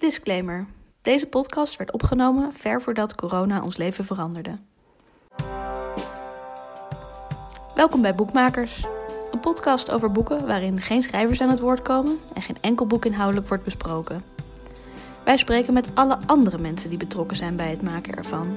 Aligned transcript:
Disclaimer. 0.00 0.66
Deze 1.02 1.26
podcast 1.26 1.76
werd 1.76 1.92
opgenomen 1.92 2.52
ver 2.52 2.82
voordat 2.82 3.14
corona 3.14 3.62
ons 3.62 3.76
leven 3.76 4.04
veranderde. 4.04 4.58
Welkom 7.74 8.02
bij 8.02 8.14
Boekmakers, 8.14 8.84
een 9.32 9.40
podcast 9.40 9.90
over 9.90 10.12
boeken 10.12 10.46
waarin 10.46 10.80
geen 10.80 11.02
schrijvers 11.02 11.40
aan 11.40 11.48
het 11.48 11.60
woord 11.60 11.82
komen 11.82 12.18
en 12.34 12.42
geen 12.42 12.56
enkel 12.60 12.86
boek 12.86 13.04
inhoudelijk 13.04 13.48
wordt 13.48 13.64
besproken. 13.64 14.22
Wij 15.24 15.36
spreken 15.36 15.72
met 15.72 15.88
alle 15.94 16.18
andere 16.26 16.58
mensen 16.58 16.88
die 16.88 16.98
betrokken 16.98 17.36
zijn 17.36 17.56
bij 17.56 17.70
het 17.70 17.82
maken 17.82 18.14
ervan. 18.14 18.56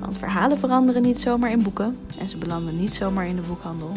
Want 0.00 0.18
verhalen 0.18 0.58
veranderen 0.58 1.02
niet 1.02 1.20
zomaar 1.20 1.50
in 1.50 1.62
boeken 1.62 1.98
en 2.18 2.28
ze 2.28 2.36
belanden 2.36 2.80
niet 2.80 2.94
zomaar 2.94 3.26
in 3.26 3.36
de 3.36 3.42
boekhandel. 3.42 3.92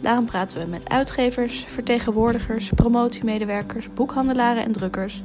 Daarom 0.00 0.24
praten 0.24 0.58
we 0.58 0.66
met 0.66 0.88
uitgevers, 0.88 1.64
vertegenwoordigers, 1.68 2.70
promotiemedewerkers, 2.74 3.92
boekhandelaren 3.94 4.64
en 4.64 4.72
drukkers 4.72 5.22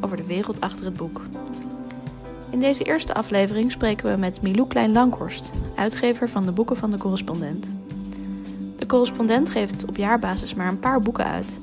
over 0.00 0.16
de 0.16 0.26
wereld 0.26 0.60
achter 0.60 0.84
het 0.84 0.96
boek. 0.96 1.20
In 2.50 2.60
deze 2.60 2.84
eerste 2.84 3.14
aflevering 3.14 3.72
spreken 3.72 4.10
we 4.10 4.16
met 4.16 4.42
Milou 4.42 4.68
Klein-Lankhorst, 4.68 5.50
uitgever 5.76 6.28
van 6.28 6.44
de 6.44 6.52
boeken 6.52 6.76
van 6.76 6.90
de 6.90 6.98
correspondent. 6.98 7.66
De 8.78 8.86
correspondent 8.86 9.50
geeft 9.50 9.84
op 9.84 9.96
jaarbasis 9.96 10.54
maar 10.54 10.68
een 10.68 10.78
paar 10.78 11.02
boeken 11.02 11.24
uit. 11.24 11.60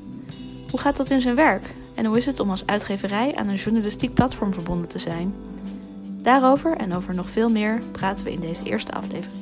Hoe 0.70 0.80
gaat 0.80 0.98
dat 0.98 1.10
in 1.10 1.22
zijn 1.22 1.36
werk 1.36 1.76
en 1.96 2.06
hoe 2.06 2.18
is 2.18 2.26
het 2.26 2.40
om 2.40 2.50
als 2.50 2.66
uitgeverij 2.66 3.36
aan 3.36 3.48
een 3.48 3.56
journalistiek 3.56 4.14
platform 4.14 4.54
verbonden 4.54 4.88
te 4.88 5.00
zijn? 5.00 5.34
Daarover 6.22 6.78
en 6.78 6.94
over 6.94 7.14
nog 7.14 7.30
veel 7.30 7.50
meer 7.50 7.82
praten 7.92 8.26
we 8.26 8.32
in 8.32 8.40
deze 8.40 8.64
eerste 8.64 8.92
aflevering. 8.92 9.37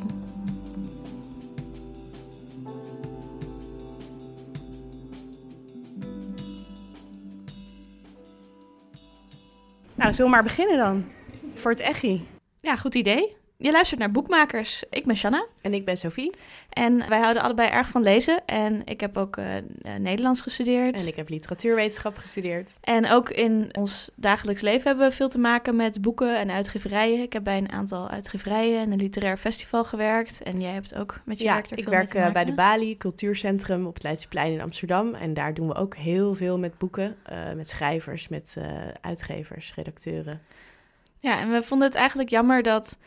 Nou, 9.95 10.13
zullen 10.13 10.31
we 10.31 10.38
maar 10.38 10.44
beginnen 10.44 10.77
dan? 10.77 11.05
Voor 11.55 11.72
het 11.72 11.80
echi. 11.80 12.27
Ja, 12.60 12.76
goed 12.76 12.96
idee. 12.96 13.35
Je 13.58 13.72
luistert 13.72 14.00
naar 14.00 14.12
Boekmakers. 14.12 14.84
Ik 14.90 15.06
ben 15.06 15.18
Shanna. 15.18 15.46
En 15.62 15.74
ik 15.74 15.86
ben 15.86 15.98
Sophie. 15.98 16.32
En 16.70 17.10
wij 17.10 17.20
houden 17.20 17.44
allebei 17.44 17.70
erg 17.70 17.90
van 17.90 18.04
lezen. 18.04 18.46
En 18.46 18.82
ik 18.86 19.00
heb 19.00 19.18
ook 19.18 19.38
uh, 19.38 19.46
Nederlands 20.00 20.42
gestudeerd. 20.42 21.00
En 21.00 21.08
ik 21.08 21.16
heb 21.16 21.30
literatuurwetenschap 21.30 22.18
gestudeerd. 22.18 22.78
En 22.82 23.10
ook 23.10 23.30
in 23.30 23.70
ons 23.72 24.10
dagelijks 24.16 24.62
leven 24.62 24.88
hebben 24.88 25.10
we 25.10 25.16
veel 25.16 25.30
te 25.30 25.38
maken 25.38 25.76
met 25.76 26.02
boeken 26.02 26.38
en 26.38 26.52
uitgeverijen. 26.52 27.22
Ik 27.22 27.34
heb 27.34 27.44
bij 27.44 27.58
een 27.58 27.72
aantal 27.72 28.10
uitgeverijen 28.10 28.80
en 28.80 28.92
een 28.92 28.98
literair 28.98 29.38
festival 29.38 29.84
gewerkt. 29.84 30.44
En 30.44 30.62
jij 30.62 30.72
hebt 30.72 30.96
ook 30.96 31.20
met 31.26 31.38
je 31.38 31.44
ja, 31.44 31.54
werk 31.54 31.72
er 31.72 31.78
ik 31.78 31.84
veel 31.84 31.94
werk 31.94 32.14
uh, 32.14 32.32
bij 32.32 32.46
de. 32.46 32.54
Bali 32.54 32.98
Cultuurcentrum 32.98 33.86
op 33.86 33.94
het 33.94 34.04
Leidseplein 34.04 34.52
in 34.52 34.62
Amsterdam. 34.62 35.14
En 35.14 35.34
daar 35.34 35.54
doen 35.54 35.68
we 35.68 35.76
ook 35.76 35.96
heel 35.96 36.34
veel 36.34 36.60
met 36.60 36.78
boeken. 36.78 37.16
Uh, 37.32 37.54
met 37.56 37.70
schrijvers, 37.70 38.28
met 38.28 38.58
uitgevers, 39.02 39.74
redacteuren. 39.76 40.42
Ja, 41.20 41.40
en 41.40 41.52
we 41.52 41.64
vonden 41.64 41.88
het 41.88 41.98
eigenlijk 41.98 42.30
jammer 42.30 42.64
dat 42.64 42.98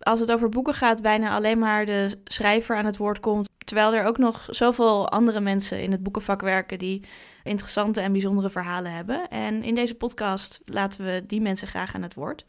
als 0.00 0.20
het 0.20 0.32
over 0.32 0.48
boeken 0.48 0.74
gaat, 0.74 1.02
bijna 1.02 1.34
alleen 1.34 1.58
maar 1.58 1.86
de 1.86 2.10
schrijver 2.24 2.76
aan 2.76 2.84
het 2.84 2.96
woord 2.96 3.20
komt. 3.20 3.48
Terwijl 3.64 3.94
er 3.94 4.04
ook 4.04 4.18
nog 4.18 4.46
zoveel 4.48 5.10
andere 5.10 5.40
mensen 5.40 5.82
in 5.82 5.92
het 5.92 6.02
boekenvak 6.02 6.40
werken 6.40 6.78
die 6.78 7.04
interessante 7.42 8.00
en 8.00 8.12
bijzondere 8.12 8.50
verhalen 8.50 8.92
hebben. 8.92 9.28
En 9.28 9.62
in 9.62 9.74
deze 9.74 9.94
podcast 9.94 10.60
laten 10.64 11.04
we 11.04 11.24
die 11.26 11.40
mensen 11.40 11.68
graag 11.68 11.94
aan 11.94 12.02
het 12.02 12.14
woord. 12.14 12.44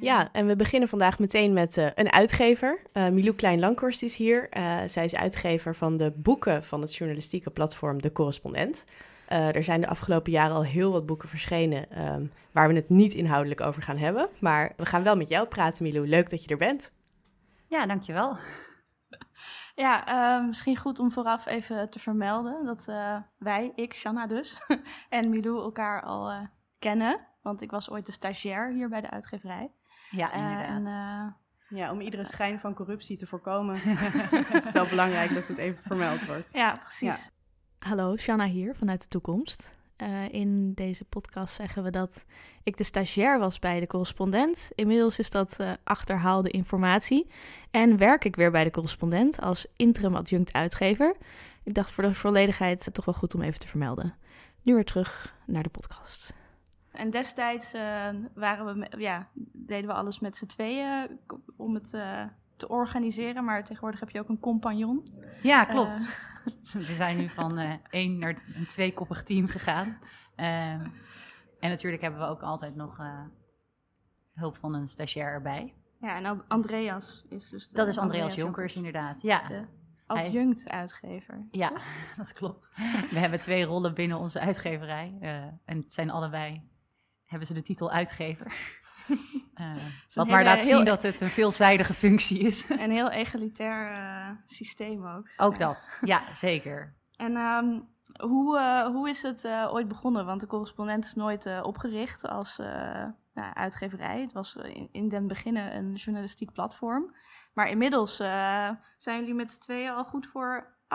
Ja, 0.00 0.28
en 0.32 0.46
we 0.46 0.56
beginnen 0.56 0.88
vandaag 0.88 1.18
meteen 1.18 1.52
met 1.52 1.76
uh, 1.76 1.86
een 1.94 2.12
uitgever. 2.12 2.78
Uh, 2.92 3.08
Milou 3.08 3.34
Klein-Lankhorst 3.34 4.02
is 4.02 4.16
hier. 4.16 4.48
Uh, 4.56 4.76
zij 4.86 5.04
is 5.04 5.14
uitgever 5.14 5.74
van 5.74 5.96
de 5.96 6.12
boeken 6.16 6.64
van 6.64 6.80
het 6.80 6.94
journalistieke 6.94 7.50
platform 7.50 8.02
De 8.02 8.12
Correspondent. 8.12 8.84
Er 9.28 9.64
zijn 9.64 9.80
de 9.80 9.88
afgelopen 9.88 10.32
jaren 10.32 10.56
al 10.56 10.64
heel 10.64 10.92
wat 10.92 11.06
boeken 11.06 11.28
verschenen 11.28 12.12
um, 12.14 12.30
waar 12.56 12.68
we 12.68 12.74
het 12.74 12.88
niet 12.88 13.12
inhoudelijk 13.12 13.60
over 13.60 13.82
gaan 13.82 13.96
hebben. 13.96 14.28
Maar 14.40 14.72
we 14.76 14.86
gaan 14.86 15.02
wel 15.02 15.16
met 15.16 15.28
jou 15.28 15.48
praten, 15.48 15.82
Milou. 15.82 16.08
Leuk 16.08 16.30
dat 16.30 16.44
je 16.44 16.48
er 16.48 16.56
bent. 16.56 16.92
Ja, 17.66 17.86
dankjewel. 17.86 18.36
Ja, 19.74 20.08
uh, 20.38 20.46
misschien 20.46 20.76
goed 20.76 20.98
om 20.98 21.12
vooraf 21.12 21.46
even 21.46 21.90
te 21.90 21.98
vermelden 21.98 22.64
dat 22.64 22.86
uh, 22.88 23.16
wij, 23.38 23.72
ik, 23.74 23.94
Shanna 23.94 24.26
dus, 24.26 24.60
en 25.08 25.30
Milou 25.30 25.62
elkaar 25.62 26.02
al 26.02 26.30
uh, 26.30 26.40
kennen. 26.78 27.20
Want 27.42 27.62
ik 27.62 27.70
was 27.70 27.90
ooit 27.90 28.06
de 28.06 28.12
stagiair 28.12 28.72
hier 28.72 28.88
bij 28.88 29.00
de 29.00 29.10
uitgeverij. 29.10 29.72
Ja, 30.10 30.32
inderdaad. 30.32 30.68
En, 30.68 30.86
uh, 30.86 31.78
ja, 31.78 31.92
om 31.92 32.00
iedere 32.00 32.24
schijn 32.24 32.60
van 32.60 32.74
corruptie 32.74 33.16
te 33.16 33.26
voorkomen 33.26 33.74
is 34.52 34.64
het 34.64 34.72
wel 34.72 34.86
belangrijk 34.86 35.34
dat 35.34 35.48
het 35.48 35.58
even 35.58 35.82
vermeld 35.82 36.26
wordt. 36.26 36.52
Ja, 36.52 36.76
precies. 36.76 37.30
Ja. 37.78 37.88
Hallo, 37.88 38.16
Shanna 38.16 38.44
hier 38.44 38.76
vanuit 38.76 39.02
de 39.02 39.08
toekomst. 39.08 39.75
Uh, 40.02 40.32
in 40.32 40.74
deze 40.74 41.04
podcast 41.04 41.54
zeggen 41.54 41.82
we 41.82 41.90
dat 41.90 42.24
ik 42.62 42.76
de 42.76 42.84
stagiair 42.84 43.38
was 43.38 43.58
bij 43.58 43.80
de 43.80 43.86
correspondent. 43.86 44.70
Inmiddels 44.74 45.18
is 45.18 45.30
dat 45.30 45.56
uh, 45.60 45.72
achterhaalde 45.84 46.50
informatie. 46.50 47.30
En 47.70 47.96
werk 47.96 48.24
ik 48.24 48.36
weer 48.36 48.50
bij 48.50 48.64
de 48.64 48.70
correspondent 48.70 49.40
als 49.40 49.66
interim 49.76 50.16
adjunct 50.16 50.52
uitgever. 50.52 51.16
Ik 51.62 51.74
dacht 51.74 51.90
voor 51.90 52.04
de 52.04 52.14
volledigheid 52.14 52.88
toch 52.92 53.04
wel 53.04 53.14
goed 53.14 53.34
om 53.34 53.42
even 53.42 53.60
te 53.60 53.68
vermelden. 53.68 54.14
Nu 54.62 54.74
weer 54.74 54.84
terug 54.84 55.34
naar 55.46 55.62
de 55.62 55.68
podcast. 55.68 56.34
En 56.90 57.10
destijds 57.10 57.74
uh, 57.74 58.08
waren 58.34 58.78
we, 58.78 58.98
ja, 58.98 59.28
deden 59.52 59.86
we 59.86 59.96
alles 59.96 60.20
met 60.20 60.36
z'n 60.36 60.46
tweeën 60.46 61.18
om 61.56 61.74
het 61.74 61.92
te 62.56 62.68
organiseren. 62.68 63.44
Maar 63.44 63.64
tegenwoordig 63.64 64.00
heb 64.00 64.10
je 64.10 64.20
ook 64.20 64.28
een 64.28 64.40
compagnon. 64.40 65.14
Ja, 65.42 65.64
klopt. 65.64 66.00
We 66.72 66.94
zijn 66.94 67.16
nu 67.16 67.28
van 67.28 67.58
uh, 67.58 67.72
één 67.90 68.18
naar 68.18 68.42
een 68.54 68.66
tweekoppig 68.66 69.22
team 69.22 69.46
gegaan. 69.46 69.98
Uh, 70.36 70.72
en 71.60 71.70
natuurlijk 71.70 72.02
hebben 72.02 72.20
we 72.20 72.26
ook 72.26 72.42
altijd 72.42 72.74
nog 72.74 72.98
uh, 73.00 73.20
hulp 74.34 74.56
van 74.56 74.74
een 74.74 74.88
stagiair 74.88 75.32
erbij. 75.32 75.74
Ja, 76.00 76.16
en 76.16 76.48
Andreas 76.48 77.24
is 77.28 77.48
dus... 77.48 77.68
dat 77.68 77.88
is 77.88 77.98
Andreas, 77.98 78.22
Andreas 78.22 78.34
Jonkers, 78.34 78.74
Jonkers, 78.74 78.76
inderdaad. 78.76 79.22
Ja. 79.22 79.48
de 79.48 79.66
adjunct-uitgever. 80.06 81.42
Ja, 81.50 81.72
dat 82.16 82.32
klopt. 82.32 82.72
We 83.10 83.18
hebben 83.18 83.40
twee 83.40 83.64
rollen 83.64 83.94
binnen 83.94 84.18
onze 84.18 84.40
uitgeverij. 84.40 85.18
En 85.64 85.76
het 85.76 85.92
zijn 85.92 86.10
allebei... 86.10 86.62
hebben 87.24 87.46
ze 87.46 87.54
de 87.54 87.62
titel 87.62 87.90
uitgever. 87.90 88.52
Uh, 89.60 89.72
wat 90.14 90.26
maar 90.26 90.44
laat 90.44 90.64
zien 90.64 90.84
dat 90.84 91.02
het 91.02 91.20
een 91.20 91.30
veelzijdige 91.30 91.94
functie 91.94 92.38
is. 92.38 92.68
Een 92.70 92.90
heel 92.90 93.10
egalitair 93.10 93.98
uh, 93.98 94.28
systeem 94.44 95.06
ook. 95.06 95.28
Ook 95.36 95.58
dat, 95.58 95.90
ja, 96.00 96.22
zeker. 96.46 96.94
En 97.16 97.36
um, 97.36 97.88
hoe, 98.20 98.58
uh, 98.58 98.86
hoe 98.86 99.08
is 99.08 99.22
het 99.22 99.46
ooit 99.46 99.88
begonnen? 99.88 100.26
Want 100.26 100.40
de 100.40 100.46
correspondent 100.46 101.04
is 101.04 101.14
nooit 101.14 101.62
opgericht 101.62 102.28
als 102.28 102.56
nou, 103.34 103.54
uitgeverij. 103.54 104.20
Het 104.20 104.32
was 104.32 104.56
in, 104.56 104.88
in 104.92 105.08
den 105.08 105.26
beginnen 105.26 105.76
een 105.76 105.94
journalistiek 105.94 106.52
platform. 106.52 107.14
Maar 107.52 107.68
inmiddels 107.68 108.16
zijn 108.96 109.18
jullie 109.20 109.34
met 109.34 109.52
z'n 109.52 109.60
tweeën 109.60 109.90
al 109.90 110.04
goed 110.04 110.26
voor 110.26 110.76
18,9% 110.86 110.88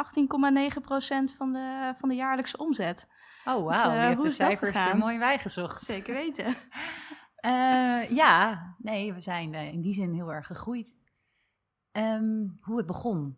van 1.37 1.53
de, 1.53 1.93
van 1.95 2.09
de 2.09 2.15
jaarlijkse 2.15 2.57
omzet. 2.57 3.07
Oh, 3.45 3.65
wauw. 3.65 3.65
Dus, 3.65 3.93
je 3.93 4.07
hebt 4.07 4.21
de 4.21 4.29
cijfers 4.29 4.75
er 4.75 4.97
mooi 4.97 5.17
bijgezocht. 5.17 5.81
Zeker 5.81 6.13
weten. 6.13 6.55
Uh, 7.45 8.09
ja, 8.09 8.75
nee, 8.77 9.13
we 9.13 9.19
zijn 9.19 9.53
uh, 9.53 9.73
in 9.73 9.81
die 9.81 9.93
zin 9.93 10.13
heel 10.13 10.33
erg 10.33 10.47
gegroeid. 10.47 10.97
Um, 11.91 12.57
hoe 12.61 12.77
het 12.77 12.85
begon. 12.85 13.37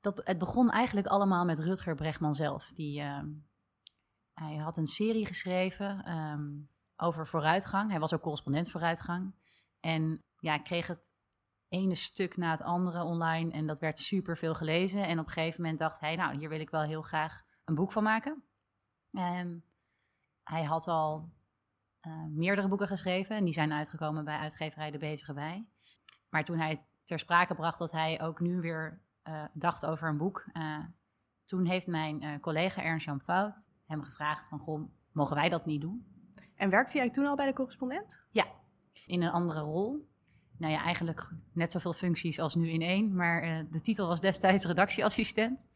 Dat, 0.00 0.20
het 0.24 0.38
begon 0.38 0.70
eigenlijk 0.70 1.06
allemaal 1.06 1.44
met 1.44 1.58
Rutger 1.58 1.94
Bregman 1.94 2.34
zelf. 2.34 2.66
Die, 2.66 3.00
uh, 3.00 3.22
hij 4.34 4.56
had 4.56 4.76
een 4.76 4.86
serie 4.86 5.26
geschreven 5.26 6.18
um, 6.18 6.70
over 6.96 7.26
vooruitgang. 7.26 7.90
Hij 7.90 8.00
was 8.00 8.14
ook 8.14 8.20
correspondent 8.20 8.70
vooruitgang. 8.70 9.34
En 9.80 10.24
ja, 10.38 10.58
kreeg 10.58 10.86
het 10.86 11.12
ene 11.68 11.94
stuk 11.94 12.36
na 12.36 12.50
het 12.50 12.62
andere 12.62 13.02
online. 13.02 13.52
En 13.52 13.66
dat 13.66 13.80
werd 13.80 13.98
super 13.98 14.36
veel 14.36 14.54
gelezen. 14.54 15.06
En 15.06 15.18
op 15.18 15.26
een 15.26 15.32
gegeven 15.32 15.62
moment 15.62 15.78
dacht 15.78 16.00
hij, 16.00 16.16
nou, 16.16 16.38
hier 16.38 16.48
wil 16.48 16.60
ik 16.60 16.70
wel 16.70 16.82
heel 16.82 17.02
graag 17.02 17.42
een 17.64 17.74
boek 17.74 17.92
van 17.92 18.02
maken. 18.02 18.42
Um, 19.10 19.64
hij 20.42 20.64
had 20.64 20.86
al 20.86 21.32
uh, 22.06 22.12
meerdere 22.28 22.68
boeken 22.68 22.86
geschreven. 22.86 23.36
En 23.36 23.44
die 23.44 23.52
zijn 23.52 23.72
uitgekomen 23.72 24.24
bij 24.24 24.36
uitgeverij 24.36 24.90
De 24.90 24.98
Bezige 24.98 25.32
Bij. 25.32 25.66
Maar 26.28 26.44
toen 26.44 26.58
hij 26.58 26.84
ter 27.04 27.18
sprake 27.18 27.54
bracht 27.54 27.78
dat 27.78 27.92
hij 27.92 28.20
ook 28.22 28.40
nu 28.40 28.60
weer 28.60 29.00
uh, 29.28 29.44
dacht 29.52 29.86
over 29.86 30.08
een 30.08 30.16
boek... 30.16 30.48
Uh, 30.52 30.78
toen 31.44 31.66
heeft 31.66 31.86
mijn 31.86 32.40
collega 32.40 32.82
Ernst-Jan 32.82 33.20
Fout 33.20 33.68
hem 33.86 34.02
gevraagd 34.02 34.48
van... 34.48 34.58
Goh, 34.58 34.90
mogen 35.12 35.36
wij 35.36 35.48
dat 35.48 35.66
niet 35.66 35.80
doen? 35.80 36.06
En 36.54 36.70
werkte 36.70 36.96
jij 36.96 37.10
toen 37.10 37.26
al 37.26 37.36
bij 37.36 37.46
de 37.46 37.52
correspondent? 37.52 38.20
Ja, 38.30 38.46
in 39.06 39.22
een 39.22 39.30
andere 39.30 39.60
rol. 39.60 40.08
Nou 40.56 40.72
ja, 40.72 40.82
eigenlijk 40.82 41.30
net 41.52 41.72
zoveel 41.72 41.92
functies 41.92 42.38
als 42.38 42.54
nu 42.54 42.68
in 42.68 42.82
één. 42.82 43.14
Maar 43.14 43.66
de 43.70 43.80
titel 43.80 44.06
was 44.06 44.20
destijds 44.20 44.66
redactieassistent. 44.66 45.68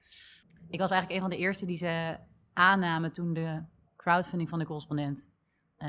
Ik 0.69 0.81
was 0.81 0.91
eigenlijk 0.91 1.11
een 1.11 1.29
van 1.29 1.39
de 1.39 1.45
eerste 1.45 1.67
die 1.67 1.77
ze 1.77 2.19
aannamen 2.53 3.13
toen 3.13 3.33
de 3.33 3.63
crowdfunding 3.97 4.49
van 4.49 4.59
de 4.59 4.65
correspondent 4.65 5.29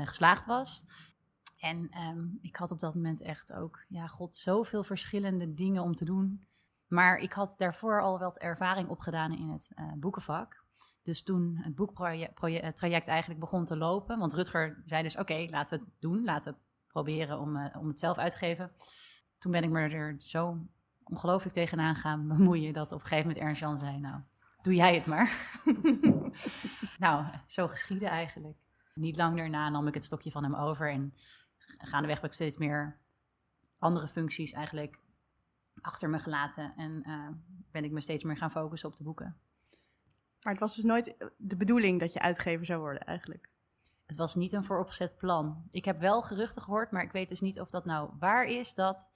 geslaagd 0.04 0.46
was. 0.46 0.84
En 1.58 1.90
um, 2.00 2.38
ik 2.42 2.56
had 2.56 2.70
op 2.70 2.80
dat 2.80 2.94
moment 2.94 3.22
echt 3.22 3.52
ook, 3.52 3.84
ja, 3.88 4.06
god, 4.06 4.34
zoveel 4.34 4.84
verschillende 4.84 5.54
dingen 5.54 5.82
om 5.82 5.94
te 5.94 6.04
doen. 6.04 6.46
Maar 6.86 7.18
ik 7.18 7.32
had 7.32 7.54
daarvoor 7.58 8.02
al 8.02 8.18
wat 8.18 8.38
ervaring 8.38 8.88
opgedaan 8.88 9.32
in 9.32 9.48
het 9.48 9.70
uh, 9.76 9.92
boekenvak. 9.96 10.64
Dus 11.02 11.22
toen 11.22 11.56
het 11.56 11.74
boektraject 11.74 13.08
eigenlijk 13.08 13.40
begon 13.40 13.64
te 13.64 13.76
lopen, 13.76 14.18
want 14.18 14.34
Rutger 14.34 14.82
zei 14.86 15.02
dus: 15.02 15.16
Oké, 15.16 15.46
laten 15.50 15.78
we 15.78 15.84
het 15.84 15.94
doen, 15.98 16.24
laten 16.24 16.52
we 16.52 16.58
proberen 16.88 17.40
om, 17.40 17.56
uh, 17.56 17.76
om 17.78 17.88
het 17.88 17.98
zelf 17.98 18.18
uit 18.18 18.30
te 18.30 18.38
geven. 18.38 18.72
Toen 19.38 19.52
ben 19.52 19.62
ik 19.62 19.70
me 19.70 19.80
er 19.80 20.14
zo 20.18 20.58
ongelooflijk 21.04 21.54
tegenaan 21.54 21.96
gaan 21.96 22.28
bemoeien 22.36 22.72
dat 22.72 22.92
op 22.92 23.00
een 23.00 23.06
gegeven 23.06 23.28
moment 23.28 23.44
Ernst 23.44 23.60
Jan 23.60 23.78
zei: 23.78 23.98
Nou, 23.98 24.20
doe 24.62 24.74
jij 24.74 24.94
het 24.94 25.06
maar. 25.06 25.60
nou, 26.98 27.24
zo 27.46 27.68
geschiedde 27.68 28.06
eigenlijk. 28.06 28.56
Niet 28.96 29.16
lang 29.16 29.36
daarna 29.36 29.68
nam 29.68 29.86
ik 29.86 29.94
het 29.94 30.04
stokje 30.04 30.30
van 30.30 30.42
hem 30.42 30.54
over 30.54 30.90
en 30.90 31.14
gaandeweg 31.78 32.20
heb 32.20 32.30
ik 32.30 32.32
steeds 32.32 32.56
meer 32.56 32.98
andere 33.78 34.08
functies 34.08 34.52
eigenlijk 34.52 34.98
achter 35.80 36.10
me 36.10 36.18
gelaten 36.18 36.74
en 36.76 37.02
uh, 37.06 37.28
ben 37.70 37.84
ik 37.84 37.90
me 37.90 38.00
steeds 38.00 38.24
meer 38.24 38.36
gaan 38.36 38.50
focussen 38.50 38.88
op 38.88 38.96
de 38.96 39.04
boeken. 39.04 39.36
Maar 40.42 40.52
het 40.52 40.62
was 40.62 40.74
dus 40.74 40.84
nooit 40.84 41.14
de 41.36 41.56
bedoeling 41.56 42.00
dat 42.00 42.12
je 42.12 42.20
uitgever 42.20 42.66
zou 42.66 42.80
worden 42.80 43.04
eigenlijk? 43.04 43.48
Het 44.06 44.16
was 44.16 44.34
niet 44.34 44.52
een 44.52 44.64
vooropgezet 44.64 45.16
plan. 45.16 45.66
Ik 45.70 45.84
heb 45.84 46.00
wel 46.00 46.22
geruchten 46.22 46.62
gehoord, 46.62 46.90
maar 46.90 47.02
ik 47.02 47.12
weet 47.12 47.28
dus 47.28 47.40
niet 47.40 47.60
of 47.60 47.70
dat 47.70 47.84
nou 47.84 48.10
waar 48.18 48.44
is 48.44 48.74
dat 48.74 49.10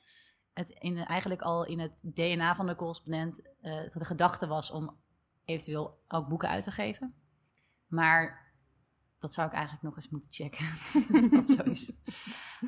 het 0.53 0.71
in, 0.71 0.99
eigenlijk 0.99 1.43
al 1.43 1.67
in 1.67 1.79
het 1.79 2.01
DNA 2.05 2.55
van 2.55 2.67
de 2.67 2.75
correspondent 2.75 3.41
uh, 3.41 3.89
de 3.93 4.05
gedachte 4.05 4.47
was 4.47 4.71
om 4.71 4.97
eventueel 5.45 6.03
ook 6.09 6.29
boeken 6.29 6.49
uit 6.49 6.65
te 6.65 6.71
geven. 6.71 7.15
Maar 7.87 8.50
dat 9.21 9.33
zou 9.33 9.47
ik 9.47 9.53
eigenlijk 9.53 9.83
nog 9.83 9.97
eens 9.97 10.09
moeten 10.09 10.33
checken. 10.33 10.67
of 11.23 11.29
dat 11.29 11.49
zo 11.49 11.63
is. 11.63 11.93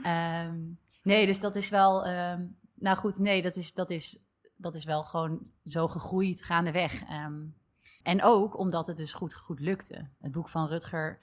Um, 0.06 0.78
nee, 1.02 1.26
dus 1.26 1.40
dat 1.40 1.56
is 1.56 1.68
wel. 1.68 2.06
Um, 2.08 2.58
nou 2.74 2.96
goed, 2.96 3.18
nee, 3.18 3.42
dat 3.42 3.56
is, 3.56 3.72
dat, 3.72 3.90
is, 3.90 4.24
dat 4.56 4.74
is 4.74 4.84
wel 4.84 5.02
gewoon 5.04 5.50
zo 5.66 5.88
gegroeid 5.88 6.44
gaandeweg. 6.44 7.10
Um, 7.10 7.56
en 8.02 8.22
ook 8.22 8.58
omdat 8.58 8.86
het 8.86 8.96
dus 8.96 9.12
goed, 9.12 9.34
goed 9.34 9.60
lukte. 9.60 10.08
Het 10.20 10.32
boek 10.32 10.48
van 10.48 10.66
Rutger 10.66 11.20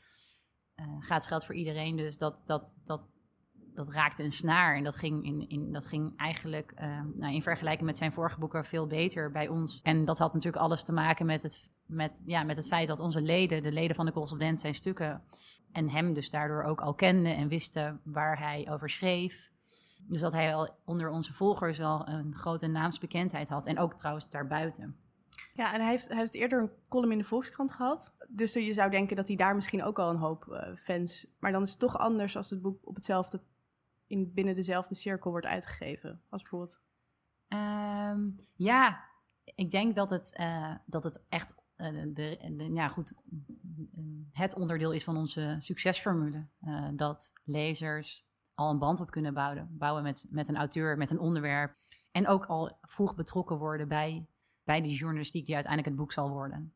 uh, 0.75 0.85
gaat 0.99 1.27
geld 1.27 1.45
voor 1.45 1.55
iedereen. 1.55 1.95
Dus 1.95 2.17
dat, 2.17 2.41
dat, 2.45 2.75
dat, 2.83 3.01
dat 3.85 3.93
raakte 3.93 4.23
een 4.23 4.31
snaar. 4.31 4.75
En 4.75 4.83
dat 4.83 4.95
ging, 4.95 5.25
in, 5.25 5.49
in, 5.49 5.71
dat 5.71 5.85
ging 5.85 6.13
eigenlijk 6.17 6.73
uh, 6.79 7.01
nou, 7.15 7.33
in 7.33 7.41
vergelijking 7.41 7.85
met 7.85 7.97
zijn 7.97 8.11
vorige 8.11 8.39
boeken 8.39 8.65
veel 8.65 8.87
beter 8.87 9.31
bij 9.31 9.47
ons. 9.47 9.81
En 9.81 10.05
dat 10.05 10.19
had 10.19 10.33
natuurlijk 10.33 10.63
alles 10.63 10.83
te 10.83 10.91
maken 10.91 11.25
met 11.25 11.43
het, 11.43 11.71
met, 11.85 12.21
ja, 12.25 12.43
met 12.43 12.57
het 12.57 12.67
feit 12.67 12.87
dat 12.87 12.99
onze 12.99 13.21
leden, 13.21 13.63
de 13.63 13.71
leden 13.71 13.95
van 13.95 14.05
de 14.05 14.11
correspondent, 14.11 14.59
zijn 14.59 14.75
stukken. 14.75 15.21
En 15.71 15.89
hem 15.89 16.13
dus 16.13 16.29
daardoor 16.29 16.63
ook 16.63 16.81
al 16.81 16.93
kenden 16.93 17.35
en 17.35 17.47
wisten 17.47 18.01
waar 18.03 18.39
hij 18.39 18.67
over 18.69 18.89
schreef. 18.89 19.49
Dus 20.07 20.21
dat 20.21 20.31
hij 20.31 20.55
al 20.55 20.69
onder 20.85 21.09
onze 21.09 21.33
volgers 21.33 21.77
wel 21.77 22.07
een 22.07 22.35
grote 22.35 22.67
naamsbekendheid 22.67 23.49
had. 23.49 23.65
En 23.65 23.79
ook 23.79 23.93
trouwens 23.93 24.29
daarbuiten. 24.29 24.95
Ja, 25.53 25.73
en 25.73 25.81
hij 25.81 25.89
heeft, 25.89 26.13
heeft 26.13 26.33
eerder 26.33 26.61
een 26.61 26.71
column 26.89 27.11
in 27.11 27.17
de 27.17 27.23
Volkskrant 27.23 27.71
gehad. 27.71 28.13
Dus 28.29 28.53
je 28.53 28.73
zou 28.73 28.89
denken 28.89 29.15
dat 29.15 29.27
hij 29.27 29.37
daar 29.37 29.55
misschien 29.55 29.83
ook 29.83 29.99
al 29.99 30.09
een 30.09 30.17
hoop 30.17 30.45
uh, 30.49 30.75
fans... 30.75 31.27
Maar 31.39 31.51
dan 31.51 31.61
is 31.61 31.69
het 31.69 31.79
toch 31.79 31.97
anders 31.97 32.37
als 32.37 32.49
het 32.49 32.61
boek 32.61 32.87
op 32.87 32.95
hetzelfde... 32.95 33.41
In, 34.09 34.33
binnen 34.33 34.55
dezelfde 34.55 34.95
cirkel 34.95 35.31
wordt 35.31 35.45
uitgegeven. 35.45 36.21
Als 36.29 36.41
bijvoorbeeld... 36.41 36.81
Um, 37.47 38.35
ja, 38.53 39.03
ik 39.43 39.71
denk 39.71 39.95
dat 39.95 40.09
het, 40.09 40.37
uh, 40.39 40.75
dat 40.85 41.03
het 41.03 41.23
echt 41.29 41.53
uh, 41.77 42.03
de, 42.13 42.53
de, 42.57 42.71
ja, 42.73 42.87
goed, 42.87 43.13
het 44.31 44.55
onderdeel 44.55 44.91
is 44.91 45.03
van 45.03 45.17
onze 45.17 45.55
succesformule. 45.59 46.47
dat 46.95 47.33
lezers 47.43 48.27
al 48.53 48.69
een 48.69 48.79
band 48.79 48.99
op 48.99 49.11
kunnen 49.11 49.33
bouwen, 49.33 49.77
bouwen 49.77 50.03
met, 50.03 50.25
met 50.29 50.47
een 50.47 50.57
auteur, 50.57 50.97
met 50.97 51.09
een 51.09 51.19
onderwerp. 51.19 51.77
En 52.11 52.27
ook 52.27 52.45
al 52.45 52.77
vroeg 52.81 53.15
betrokken 53.15 53.57
worden 53.57 53.87
bij 53.87 54.27
bij 54.69 54.81
die 54.81 54.95
journalistiek 54.95 55.45
die 55.45 55.55
uiteindelijk 55.55 55.93
het 55.93 56.01
boek 56.03 56.11
zal 56.13 56.29
worden. 56.29 56.73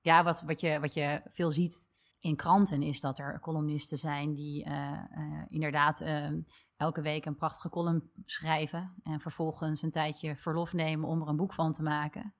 Ja, 0.00 0.24
wat, 0.24 0.42
wat, 0.42 0.60
je, 0.60 0.80
wat 0.80 0.94
je 0.94 1.22
veel 1.24 1.50
ziet 1.50 1.88
in 2.20 2.36
kranten 2.36 2.82
is 2.82 3.00
dat 3.00 3.18
er 3.18 3.40
columnisten 3.40 3.98
zijn 3.98 4.34
die 4.34 4.66
uh, 4.66 5.02
uh, 5.16 5.42
inderdaad 5.48 6.00
uh, 6.00 6.30
elke 6.76 7.00
week 7.00 7.24
een 7.24 7.36
prachtige 7.36 7.68
column 7.68 8.10
schrijven 8.24 8.94
en 9.02 9.20
vervolgens 9.20 9.82
een 9.82 9.90
tijdje 9.90 10.36
verlof 10.36 10.72
nemen 10.72 11.08
om 11.08 11.22
er 11.22 11.28
een 11.28 11.36
boek 11.36 11.54
van 11.54 11.72
te 11.72 11.82
maken. 11.82 12.34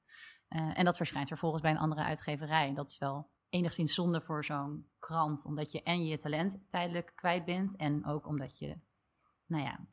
en 0.48 0.84
dat 0.84 0.96
verschijnt 0.96 1.28
vervolgens 1.28 1.62
bij 1.62 1.70
een 1.70 1.78
andere 1.78 2.02
uitgeverij. 2.02 2.74
Dat 2.74 2.90
is 2.90 2.98
wel 2.98 3.30
enigszins 3.48 3.94
zonde 3.94 4.20
voor 4.20 4.44
zo'n 4.44 4.86
krant, 4.98 5.44
omdat 5.44 5.72
je 5.72 5.82
en 5.82 6.04
je 6.04 6.18
talent 6.18 6.60
tijdelijk 6.68 7.12
kwijt 7.14 7.44
bent 7.44 7.76
en 7.76 8.06
ook 8.06 8.26
omdat 8.26 8.58
je, 8.58 8.80
nou 9.46 9.64
ja, 9.64 9.86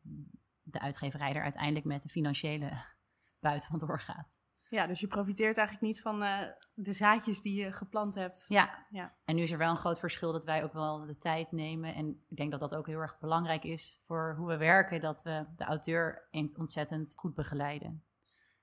de 0.62 0.80
uitgeverij 0.80 1.34
er 1.34 1.44
uiteindelijk 1.44 1.86
met 1.86 2.04
de 2.04 2.10
financiële 2.10 2.72
buiten 3.39 3.69
van 3.69 3.80
doorgaat. 3.80 4.42
Ja, 4.69 4.88
dus 4.88 5.00
je 5.00 5.08
profiteert 5.08 5.58
eigenlijk 5.58 5.88
niet 5.88 6.02
van 6.02 6.24
uh, 6.24 6.40
de 6.74 6.92
zaadjes 6.92 7.42
die 7.42 7.64
je 7.64 7.72
geplant 7.72 8.16
hebt. 8.16 8.46
Ja. 8.48 8.86
ja, 8.90 9.14
en 9.25 9.36
nu 9.36 9.42
is 9.42 9.52
er 9.52 9.58
wel 9.58 9.69
een 9.69 9.78
groot 9.78 10.00
verschil 10.00 10.31
dat 10.31 10.46
wij 10.46 10.64
ook 10.64 10.74
wel 10.74 11.06
de 11.06 11.18
tijd 11.18 11.52
nemen. 11.52 11.96
En 11.96 12.24
ik 12.28 12.38
denk 12.38 12.52
dat 12.52 12.60
dat 12.60 12.75
ook 12.75 12.88
heel 12.88 13.00
erg 13.00 13.19
belangrijk 13.19 13.64
is 13.64 14.00
voor 14.06 14.36
hoe 14.38 14.48
we 14.48 14.58
werken, 14.58 15.02
dat 15.02 15.24
we 15.24 15.46
de 15.56 15.64
auteur 15.64 16.28
ontzettend 16.58 17.14
goed 17.16 17.34
begeleiden. 17.34 18.04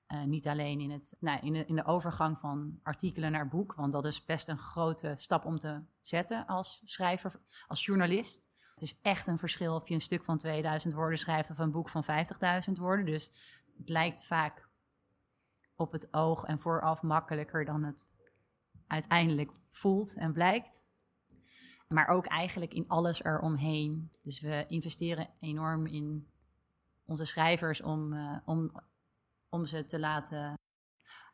Uh, 0.07 0.23
niet 0.23 0.47
alleen 0.47 0.79
in, 0.79 0.91
het, 0.91 1.15
nou, 1.19 1.39
in, 1.41 1.53
de, 1.53 1.65
in 1.65 1.75
de 1.75 1.85
overgang 1.85 2.39
van 2.39 2.79
artikelen 2.83 3.31
naar 3.31 3.47
boek, 3.47 3.73
want 3.73 3.91
dat 3.91 4.05
is 4.05 4.25
best 4.25 4.47
een 4.47 4.57
grote 4.57 5.11
stap 5.15 5.45
om 5.45 5.59
te 5.59 5.81
zetten 5.99 6.45
als 6.45 6.81
schrijver, 6.83 7.39
als 7.67 7.85
journalist. 7.85 8.49
Het 8.73 8.83
is 8.83 8.99
echt 9.01 9.27
een 9.27 9.37
verschil 9.37 9.75
of 9.75 9.87
je 9.87 9.93
een 9.93 10.01
stuk 10.01 10.23
van 10.23 10.37
2000 10.37 10.93
woorden 10.93 11.19
schrijft 11.19 11.49
of 11.49 11.57
een 11.57 11.71
boek 11.71 11.89
van 11.89 12.03
50.000 12.03 12.71
woorden. 12.73 13.05
Dus 13.05 13.31
het 13.77 13.89
lijkt 13.89 14.25
vaak 14.25 14.64
op 15.75 15.91
het 15.91 16.13
oog 16.13 16.43
en 16.43 16.59
vooraf 16.59 17.01
makkelijker 17.01 17.65
dan 17.65 17.83
het 17.83 18.13
uiteindelijk 18.87 19.51
voelt 19.69 20.13
en 20.13 20.33
blijkt. 20.33 20.83
Maar 21.87 22.07
ook 22.07 22.25
eigenlijk 22.25 22.73
in 22.73 22.87
alles 22.87 23.23
eromheen. 23.23 24.11
Dus 24.21 24.41
we 24.41 24.65
investeren 24.67 25.29
enorm 25.39 25.85
in 25.85 26.27
onze 27.05 27.25
schrijvers 27.25 27.81
om, 27.81 28.13
uh, 28.13 28.37
om, 28.45 28.71
om 29.49 29.65
ze 29.65 29.85
te 29.85 29.99
laten. 29.99 30.53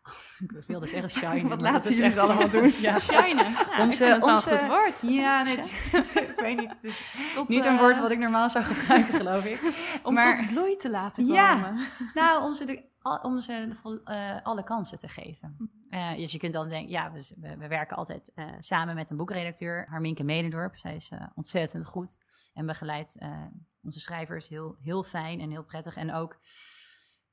ik 0.58 0.64
wilde 0.68 0.88
zeggen 0.88 1.10
shine. 1.10 1.50
Wat 1.56 1.62
laten 1.62 1.94
jullie 1.94 2.12
ze 2.12 2.20
allemaal 2.20 2.50
doen? 2.50 2.74
Ja, 2.82 3.00
shinen. 3.00 3.52
Ja, 3.52 3.82
om 3.82 3.92
ze, 3.92 4.18
om 4.20 4.40
ze, 4.40 4.50
goed 4.50 4.68
woord. 4.68 5.02
Ja, 5.02 5.44
nee, 5.44 5.58
ik 5.58 6.34
weet 6.36 6.58
niet. 6.58 6.70
Het 6.70 6.84
is 6.84 7.30
tot, 7.34 7.48
niet 7.48 7.66
een 7.66 7.74
uh, 7.74 7.80
woord 7.80 8.00
wat 8.00 8.12
ik 8.12 8.20
normaal 8.20 8.50
zou 8.50 8.66
gebruiken, 8.66 9.14
geloof 9.14 9.46
ik. 9.46 9.62
Om 10.04 10.14
maar, 10.14 10.38
tot 10.38 10.48
bloei 10.48 10.76
te 10.76 10.90
laten 10.90 11.24
komen. 11.24 11.36
Ja, 11.36 11.74
nou, 12.14 12.44
om 12.44 12.54
ze 12.54 12.66
de, 12.66 12.91
om 13.02 13.42
ze 13.42 13.76
uh, 14.06 14.46
alle 14.46 14.64
kansen 14.64 15.00
te 15.00 15.08
geven. 15.08 15.72
Uh, 15.90 16.16
dus 16.16 16.32
je 16.32 16.38
kunt 16.38 16.54
dan 16.54 16.70
denken, 16.70 16.92
ja, 16.92 17.12
we, 17.12 17.58
we 17.58 17.68
werken 17.68 17.98
altijd 17.98 18.32
uh, 18.36 18.46
samen 18.60 18.96
met 18.96 19.10
een 19.10 19.18
boekredacteur, 19.18 19.88
Harminke 19.90 20.24
Medendorp. 20.24 20.78
Zij 20.78 20.96
is 20.96 21.12
ontzettend 21.36 21.86
goed 21.86 22.18
en 22.54 22.66
begeleidt 22.66 23.18
onze 23.82 24.00
schrijvers 24.00 24.50
heel, 24.50 24.76
heel 24.80 25.04
fijn 25.04 25.40
en 25.40 25.50
heel 25.50 25.64
prettig. 25.64 25.96
En 25.96 26.14
ook, 26.14 26.40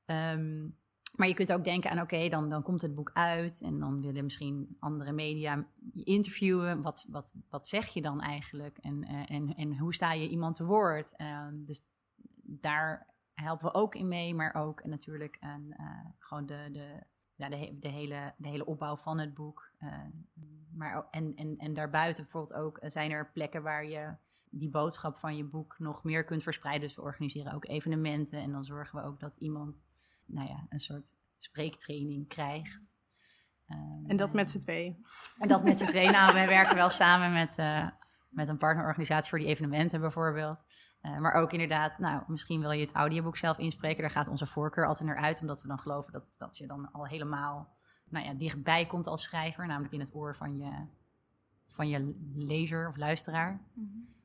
um, 0.05 0.77
maar 1.15 1.27
je 1.27 1.33
kunt 1.33 1.53
ook 1.53 1.63
denken 1.63 1.91
aan, 1.91 2.01
oké, 2.01 2.29
dan, 2.29 2.49
dan 2.49 2.63
komt 2.63 2.81
het 2.81 2.95
boek 2.95 3.11
uit 3.13 3.61
en 3.61 3.79
dan 3.79 4.01
willen 4.01 4.23
misschien 4.23 4.77
andere 4.79 5.11
media 5.11 5.67
je 5.93 6.03
interviewen. 6.03 6.81
Wat, 6.81 7.07
wat, 7.11 7.33
wat 7.49 7.67
zeg 7.67 7.87
je 7.87 8.01
dan 8.01 8.21
eigenlijk 8.21 8.77
en, 8.77 9.03
en, 9.27 9.55
en 9.55 9.77
hoe 9.77 9.93
sta 9.93 10.13
je 10.13 10.29
iemand 10.29 10.55
te 10.55 10.65
woord? 10.65 11.15
Ehm, 11.15 11.63
dus 11.63 11.81
daar 12.43 13.07
helpen 13.39 13.65
we 13.67 13.73
ook 13.73 13.95
in 13.95 14.07
mee, 14.07 14.35
maar 14.35 14.55
ook 14.55 14.85
natuurlijk 14.85 15.37
aan 15.39 15.65
uh, 15.79 16.05
gewoon 16.19 16.45
de, 16.45 16.69
de, 16.71 17.03
ja, 17.35 17.49
de, 17.49 17.77
de, 17.79 17.87
hele, 17.87 18.33
de 18.37 18.47
hele 18.47 18.65
opbouw 18.65 18.95
van 18.95 19.19
het 19.19 19.33
boek. 19.33 19.71
Uh, 19.83 19.93
maar, 20.73 21.07
en, 21.11 21.35
en, 21.35 21.57
en 21.57 21.73
daarbuiten 21.73 22.23
bijvoorbeeld 22.23 22.59
ook 22.59 22.77
eh, 22.77 22.89
zijn 22.89 23.11
er 23.11 23.31
plekken 23.31 23.63
waar 23.63 23.85
je 23.85 24.15
die 24.49 24.69
boodschap 24.69 25.17
van 25.17 25.37
je 25.37 25.43
boek 25.43 25.79
nog 25.79 26.03
meer 26.03 26.23
kunt 26.23 26.43
verspreiden. 26.43 26.87
Dus 26.87 26.95
we 26.95 27.01
organiseren 27.01 27.53
ook 27.53 27.67
evenementen 27.67 28.39
en 28.39 28.51
dan 28.51 28.65
zorgen 28.65 28.99
we 28.99 29.05
ook 29.05 29.19
dat 29.19 29.37
iemand 29.37 29.87
nou 30.25 30.47
ja, 30.47 30.65
een 30.69 30.79
soort 30.79 31.13
spreektraining 31.37 32.27
krijgt. 32.27 32.99
en 34.07 34.17
dat 34.17 34.33
met 34.33 34.51
z'n 34.51 34.59
tweeën? 34.59 35.05
En 35.37 35.47
dat 35.47 35.63
met 35.63 35.77
z'n 35.77 35.85
tweeën. 35.85 36.11
Nou, 36.11 36.33
wij 36.33 36.47
werken 36.57 36.75
wel 36.75 36.89
samen 36.89 37.33
met, 37.33 37.57
met 38.29 38.47
een 38.47 38.57
partnerorganisatie 38.57 39.29
voor 39.29 39.39
die 39.39 39.47
evenementen 39.47 40.01
bijvoorbeeld. 40.01 40.63
Uh, 41.01 41.17
maar 41.17 41.33
ook 41.33 41.51
inderdaad, 41.51 41.99
nou, 41.99 42.23
misschien 42.27 42.61
wil 42.61 42.71
je 42.71 42.85
het 42.85 42.93
audioboek 42.93 43.37
zelf 43.37 43.57
inspreken. 43.57 44.01
Daar 44.01 44.11
gaat 44.11 44.27
onze 44.27 44.45
voorkeur 44.45 44.87
altijd 44.87 45.07
naar 45.07 45.17
uit, 45.17 45.41
omdat 45.41 45.61
we 45.61 45.67
dan 45.67 45.79
geloven 45.79 46.13
dat, 46.13 46.23
dat 46.37 46.57
je 46.57 46.67
dan 46.67 46.91
al 46.91 47.07
helemaal 47.07 47.77
nou 48.09 48.25
ja, 48.25 48.33
dichtbij 48.33 48.85
komt 48.85 49.07
als 49.07 49.23
schrijver, 49.23 49.67
namelijk 49.67 49.93
in 49.93 49.99
het 49.99 50.15
oor 50.15 50.35
van 50.35 50.57
je, 50.57 50.85
van 51.67 51.89
je 51.89 52.13
lezer 52.35 52.87
of 52.87 52.97
luisteraar. 52.97 53.61
-hmm. 53.73 54.17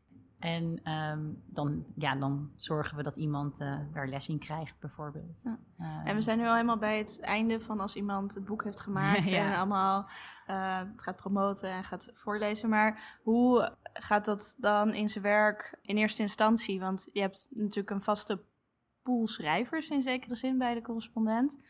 En 0.45 0.93
um, 0.93 1.43
dan, 1.47 1.85
ja, 1.97 2.15
dan 2.17 2.53
zorgen 2.57 2.97
we 2.97 3.03
dat 3.03 3.17
iemand 3.17 3.61
uh, 3.61 3.79
daar 3.93 4.09
les 4.09 4.29
in 4.29 4.39
krijgt, 4.39 4.81
bijvoorbeeld. 4.81 5.41
Ja. 5.45 5.59
Uh, 5.81 6.09
en 6.11 6.15
we 6.15 6.23
zijn 6.23 6.39
nu 6.39 6.47
al 6.47 6.53
helemaal 6.53 6.79
bij 6.79 6.99
het 6.99 7.21
einde 7.21 7.61
van 7.61 7.81
als 7.81 7.95
iemand 7.95 8.35
het 8.35 8.45
boek 8.45 8.65
heeft 8.65 8.81
gemaakt 8.81 9.31
ja. 9.31 9.47
en 9.47 9.57
allemaal 9.57 10.07
uh, 10.47 10.79
het 10.79 11.03
gaat 11.03 11.17
promoten 11.17 11.71
en 11.71 11.85
gaat 11.85 12.11
voorlezen. 12.13 12.69
Maar 12.69 13.19
hoe 13.23 13.77
gaat 13.83 14.25
dat 14.25 14.55
dan 14.59 14.95
in 14.95 15.09
zijn 15.09 15.25
werk 15.25 15.79
in 15.83 15.97
eerste 15.97 16.23
instantie? 16.23 16.81
Want 16.81 17.09
je 17.13 17.21
hebt 17.21 17.47
natuurlijk 17.51 17.91
een 17.91 18.03
vaste 18.03 18.45
pool 19.03 19.27
schrijvers 19.27 19.89
in 19.89 20.03
zekere 20.03 20.35
zin 20.35 20.59
bij 20.59 20.75
de 20.75 20.83
correspondent. 20.83 21.65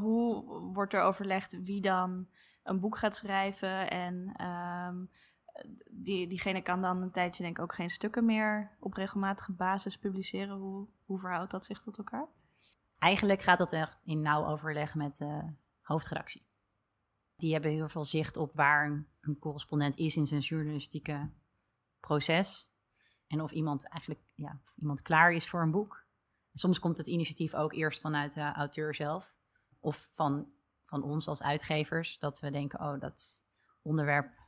hoe 0.00 0.44
wordt 0.72 0.94
er 0.94 1.02
overlegd 1.02 1.62
wie 1.62 1.80
dan 1.80 2.26
een 2.62 2.80
boek 2.80 2.98
gaat 2.98 3.16
schrijven 3.16 3.90
en 3.90 4.32
ehm, 4.36 4.96
die, 5.90 6.26
diegene 6.26 6.62
kan 6.62 6.80
dan 6.80 7.02
een 7.02 7.10
tijdje 7.10 7.42
denk 7.42 7.58
ik 7.58 7.62
ook 7.62 7.74
geen 7.74 7.90
stukken 7.90 8.24
meer 8.24 8.76
op 8.80 8.94
regelmatige 8.94 9.52
basis 9.52 9.98
publiceren. 9.98 10.56
Hoe, 10.56 10.88
hoe 11.04 11.18
verhoudt 11.18 11.50
dat 11.50 11.64
zich 11.64 11.82
tot 11.82 11.98
elkaar? 11.98 12.28
Eigenlijk 12.98 13.42
gaat 13.42 13.58
dat 13.58 13.72
echt 13.72 13.98
in 14.04 14.20
nauw 14.20 14.46
overleg 14.46 14.94
met 14.94 15.16
de 15.16 15.52
hoofdredactie. 15.80 16.48
Die 17.36 17.52
hebben 17.52 17.70
heel 17.70 17.88
veel 17.88 18.04
zicht 18.04 18.36
op 18.36 18.54
waar 18.54 19.06
een, 19.20 19.38
correspondent 19.38 19.96
is 19.96 20.16
in 20.16 20.26
zijn 20.26 20.40
journalistieke 20.40 21.30
proces. 22.00 22.70
En 23.26 23.40
of 23.40 23.50
iemand 23.50 23.88
eigenlijk 23.88 24.22
ja, 24.34 24.60
of 24.64 24.76
iemand 24.76 25.02
klaar 25.02 25.32
is 25.32 25.48
voor 25.48 25.62
een 25.62 25.70
boek. 25.70 26.04
Soms 26.52 26.78
komt 26.78 26.98
het 26.98 27.06
initiatief 27.06 27.54
ook 27.54 27.72
eerst 27.72 28.00
vanuit 28.00 28.34
de 28.34 28.52
auteur 28.52 28.94
zelf. 28.94 29.36
Of 29.78 30.08
van, 30.12 30.52
van 30.84 31.02
ons 31.02 31.28
als 31.28 31.42
uitgevers. 31.42 32.18
Dat 32.18 32.40
we 32.40 32.50
denken, 32.50 32.80
oh, 32.80 33.00
dat 33.00 33.44
onderwerp, 33.82 34.39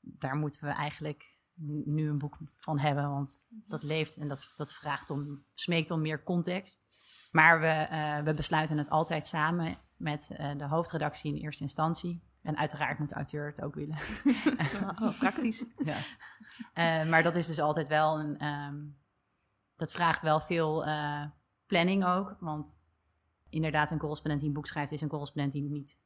daar 0.00 0.36
moeten 0.36 0.64
we 0.64 0.70
eigenlijk 0.70 1.38
nu 1.84 2.08
een 2.08 2.18
boek 2.18 2.38
van 2.56 2.78
hebben. 2.78 3.10
Want 3.10 3.44
dat 3.48 3.82
leeft 3.82 4.16
en 4.16 4.28
dat, 4.28 4.52
dat 4.54 4.72
vraagt 4.72 5.10
om, 5.10 5.44
smeekt 5.52 5.90
om 5.90 6.00
meer 6.00 6.22
context. 6.22 6.82
Maar 7.30 7.60
we, 7.60 7.88
uh, 7.90 8.18
we 8.18 8.34
besluiten 8.34 8.78
het 8.78 8.90
altijd 8.90 9.26
samen 9.26 9.78
met 9.96 10.30
uh, 10.32 10.50
de 10.56 10.66
hoofdredactie 10.66 11.34
in 11.34 11.42
eerste 11.42 11.62
instantie. 11.62 12.22
En 12.42 12.56
uiteraard 12.56 12.98
moet 12.98 13.08
de 13.08 13.14
auteur 13.14 13.46
het 13.46 13.62
ook 13.62 13.74
willen. 13.74 13.98
oh, 15.02 15.18
praktisch. 15.18 15.64
ja. 15.84 15.96
Uh, 17.04 17.10
maar 17.10 17.22
dat 17.22 17.36
is 17.36 17.46
dus 17.46 17.60
altijd 17.60 17.88
wel 17.88 18.20
een. 18.20 18.46
Um, 18.46 18.98
dat 19.76 19.92
vraagt 19.92 20.22
wel 20.22 20.40
veel 20.40 20.84
planning 21.66 22.04
ook. 22.04 22.36
Want 22.40 22.80
inderdaad, 23.48 23.90
een 23.90 23.98
correspondent 23.98 24.40
die 24.40 24.48
een 24.48 24.54
boek 24.54 24.66
schrijft, 24.66 24.92
is 24.92 25.00
een 25.00 25.08
correspondent 25.08 25.52
die 25.52 25.62
niet 25.62 25.98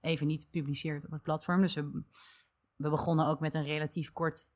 even 0.00 0.26
niet 0.26 0.50
publiceert 0.50 1.04
op 1.04 1.10
het 1.10 1.22
platform. 1.22 1.60
Dus 1.60 1.74
we, 1.74 2.02
we 2.76 2.90
begonnen 2.90 3.26
ook 3.26 3.40
met 3.40 3.54
een 3.54 3.64
relatief 3.64 4.12
kort 4.12 4.50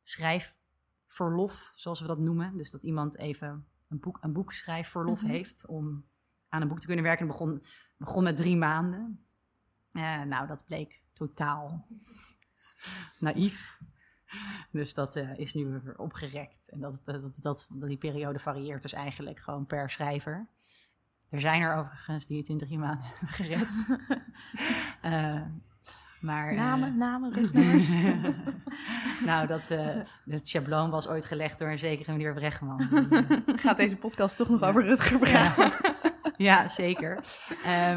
schrijfverlof, 0.00 1.72
zoals 1.74 2.00
we 2.00 2.06
dat 2.06 2.18
noemen. 2.18 2.56
Dus 2.56 2.70
dat 2.70 2.82
iemand 2.82 3.18
even 3.18 3.66
een, 3.88 4.00
boek, 4.00 4.18
een 4.20 4.32
boekschrijfverlof 4.32 5.20
mm 5.20 5.26
-hmm. 5.26 5.36
heeft 5.36 5.66
om 5.66 6.04
aan 6.48 6.62
een 6.62 6.68
boek 6.68 6.80
te 6.80 6.86
kunnen 6.86 7.04
werken. 7.04 7.26
Het 7.26 7.36
begon, 7.36 7.62
begon 7.96 8.22
met 8.22 8.36
drie 8.36 8.56
maanden. 8.56 9.26
Uh, 9.92 10.22
nou, 10.22 10.46
dat 10.46 10.64
bleek 10.64 11.02
totaal 11.12 11.86
naïef. 13.18 13.78
Dus 14.70 14.94
dat 14.94 15.16
uh, 15.16 15.38
is 15.38 15.54
nu 15.54 15.66
weer 15.66 15.98
opgerekt. 15.98 16.68
En 16.68 16.80
dat, 16.80 17.00
dat, 17.04 17.22
dat, 17.22 17.40
dat, 17.42 17.88
die 17.88 17.96
periode 17.96 18.38
varieert 18.38 18.82
dus 18.82 18.92
eigenlijk 18.92 19.38
gewoon 19.38 19.66
per 19.66 19.90
schrijver. 19.90 20.48
Er 21.28 21.40
zijn 21.40 21.62
er 21.62 21.76
overigens 21.76 22.26
die 22.26 22.38
het 22.38 22.48
in 22.48 22.58
drie 22.58 22.78
maanden 22.78 23.04
hebben 23.04 23.28
gered. 23.38 23.86
uh, 25.02 25.42
maar, 26.26 26.54
namen, 26.54 26.88
uh, 26.92 26.96
namen, 26.96 27.32
rugnummers. 27.34 27.88
nou, 29.26 29.46
dat, 29.46 29.70
uh, 29.70 29.96
dat 30.24 30.48
schabloon 30.48 30.90
was 30.90 31.08
ooit 31.08 31.24
gelegd 31.24 31.58
door 31.58 31.70
een 31.70 31.78
zekere 31.78 32.12
meneer 32.12 32.34
Bregman. 32.34 32.80
Gaat 33.62 33.76
deze 33.76 33.96
podcast 33.96 34.36
toch 34.36 34.48
nog 34.48 34.60
ja. 34.60 34.68
over 34.68 34.84
Rutger 34.84 35.18
Bregman? 35.18 35.72
Ja. 35.82 36.32
ja, 36.36 36.68
zeker. 36.68 37.20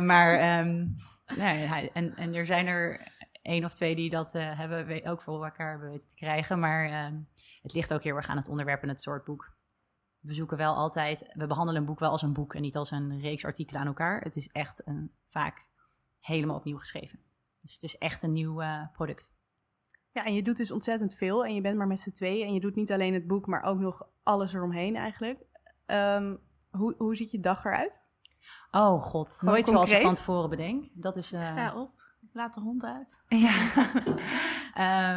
Maar, 0.01 0.59
um, 0.59 0.95
nee, 1.35 1.57
hij, 1.57 1.89
en, 1.93 2.15
en 2.15 2.33
er 2.33 2.45
zijn 2.45 2.67
er 2.67 3.01
één 3.41 3.65
of 3.65 3.73
twee 3.73 3.95
die 3.95 4.09
dat 4.09 4.35
uh, 4.35 4.57
hebben 4.57 5.05
ook 5.05 5.21
voor 5.21 5.45
elkaar 5.45 5.69
hebben 5.69 5.89
weten 5.89 6.09
te 6.09 6.15
krijgen. 6.15 6.59
Maar 6.59 7.05
um, 7.05 7.27
het 7.61 7.73
ligt 7.73 7.93
ook 7.93 8.03
heel 8.03 8.15
erg 8.15 8.27
aan 8.27 8.37
het 8.37 8.49
onderwerp 8.49 8.81
en 8.81 8.89
het 8.89 9.01
soort 9.01 9.23
boek. 9.23 9.57
We 10.19 10.33
zoeken 10.33 10.57
wel 10.57 10.75
altijd, 10.75 11.33
we 11.33 11.47
behandelen 11.47 11.81
een 11.81 11.87
boek 11.87 11.99
wel 11.99 12.11
als 12.11 12.21
een 12.21 12.33
boek 12.33 12.53
en 12.53 12.61
niet 12.61 12.75
als 12.75 12.91
een 12.91 13.19
reeks 13.19 13.45
artikelen 13.45 13.81
aan 13.81 13.87
elkaar. 13.87 14.21
Het 14.21 14.35
is 14.35 14.47
echt 14.47 14.87
een, 14.87 15.11
vaak 15.29 15.67
helemaal 16.19 16.55
opnieuw 16.55 16.77
geschreven. 16.77 17.19
Dus 17.59 17.73
het 17.73 17.83
is 17.83 17.97
echt 17.97 18.23
een 18.23 18.31
nieuw 18.31 18.61
uh, 18.61 18.87
product. 18.93 19.31
Ja, 20.11 20.25
en 20.25 20.33
je 20.33 20.41
doet 20.41 20.57
dus 20.57 20.71
ontzettend 20.71 21.13
veel 21.13 21.45
en 21.45 21.55
je 21.55 21.61
bent 21.61 21.77
maar 21.77 21.87
met 21.87 21.99
z'n 21.99 22.11
tweeën. 22.11 22.47
En 22.47 22.53
je 22.53 22.59
doet 22.59 22.75
niet 22.75 22.91
alleen 22.91 23.13
het 23.13 23.27
boek, 23.27 23.47
maar 23.47 23.63
ook 23.63 23.79
nog 23.79 24.07
alles 24.23 24.53
eromheen 24.53 24.95
eigenlijk. 24.95 25.45
Um, 25.85 26.39
hoe, 26.69 26.95
hoe 26.97 27.15
ziet 27.15 27.31
je 27.31 27.39
dag 27.39 27.65
eruit? 27.65 28.01
Oh 28.71 29.01
god, 29.01 29.35
Gewoon 29.35 29.53
nooit 29.53 29.65
concreet? 29.65 29.87
zoals 29.87 30.01
ik 30.01 30.05
van 30.07 30.15
tevoren 30.15 30.49
bedenk. 30.49 30.89
Dat 30.93 31.15
is, 31.15 31.33
uh... 31.33 31.47
Sta 31.47 31.75
op, 31.75 32.01
laat 32.33 32.53
de 32.53 32.59
hond 32.59 32.83
uit. 32.83 33.23
Ja. 33.27 33.83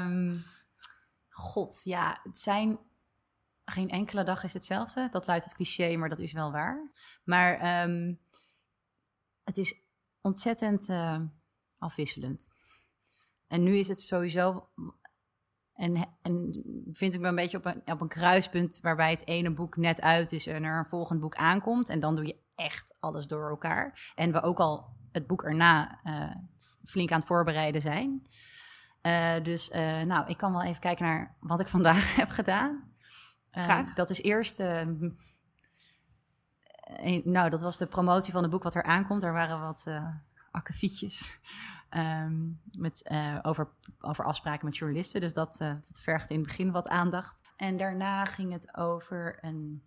um, 0.04 0.44
god, 1.28 1.80
ja, 1.84 2.20
het 2.22 2.38
zijn... 2.38 2.78
Geen 3.64 3.90
enkele 3.90 4.22
dag 4.22 4.44
is 4.44 4.52
hetzelfde. 4.52 5.08
Dat 5.10 5.26
luidt 5.26 5.44
het 5.44 5.54
cliché, 5.54 5.96
maar 5.96 6.08
dat 6.08 6.18
is 6.18 6.32
wel 6.32 6.52
waar. 6.52 6.90
Maar 7.24 7.82
um, 7.84 8.20
het 9.44 9.56
is 9.56 9.82
ontzettend 10.20 10.88
uh, 10.88 11.20
afwisselend. 11.82 12.46
En 13.48 13.62
nu 13.62 13.76
is 13.76 13.88
het 13.88 14.00
sowieso... 14.00 14.68
En, 15.74 16.08
en 16.22 16.62
vind 16.92 17.14
ik 17.14 17.20
me 17.20 17.28
een 17.28 17.34
beetje 17.34 17.56
op 17.56 17.64
een, 17.64 17.82
op 17.84 18.00
een 18.00 18.08
kruispunt 18.08 18.80
waarbij 18.80 19.10
het 19.10 19.26
ene 19.26 19.50
boek 19.50 19.76
net 19.76 20.00
uit 20.00 20.32
is 20.32 20.46
en 20.46 20.64
er 20.64 20.78
een 20.78 20.86
volgend 20.86 21.20
boek 21.20 21.34
aankomt. 21.34 21.88
En 21.88 22.00
dan 22.00 22.14
doe 22.14 22.26
je 22.26 22.36
echt 22.54 22.96
alles 23.00 23.26
door 23.26 23.48
elkaar. 23.48 24.12
En 24.14 24.32
we 24.32 24.42
ook 24.42 24.58
al 24.58 24.96
het 25.12 25.26
boek 25.26 25.42
erna 25.44 26.00
uh, 26.04 26.34
flink 26.84 27.10
aan 27.12 27.18
het 27.18 27.26
voorbereiden 27.26 27.80
zijn. 27.80 28.26
Uh, 29.02 29.34
dus 29.42 29.70
uh, 29.70 30.02
nou, 30.02 30.28
ik 30.28 30.36
kan 30.36 30.52
wel 30.52 30.62
even 30.62 30.80
kijken 30.80 31.04
naar 31.04 31.36
wat 31.40 31.60
ik 31.60 31.68
vandaag 31.76 32.16
heb 32.16 32.28
gedaan. 32.28 32.94
dat 33.94 34.10
is 34.10 34.22
eerst. 34.22 34.58
een, 34.58 35.18
nou, 37.24 37.50
dat 37.50 37.62
was 37.62 37.76
de 37.76 37.86
promotie 37.86 38.32
van 38.32 38.42
het 38.42 38.50
boek 38.50 38.62
wat 38.62 38.74
er 38.74 38.82
aankomt. 38.82 39.20
Daar 39.20 39.32
waren 39.32 39.60
wat 39.60 39.86
akkefietjes. 40.52 41.38
Um, 41.90 42.60
met, 42.78 43.10
over, 43.42 43.68
over 44.00 44.24
afspraken 44.24 44.64
met 44.64 44.76
journalisten. 44.76 45.20
Dus 45.20 45.32
dat, 45.32 45.56
dat 45.58 46.00
vergt 46.00 46.30
in 46.30 46.38
het 46.38 46.46
begin 46.46 46.70
wat 46.70 46.88
aandacht. 46.88 47.40
En 47.56 47.76
daarna 47.76 48.24
ging 48.24 48.52
het 48.52 48.76
over 48.76 49.38
een 49.44 49.82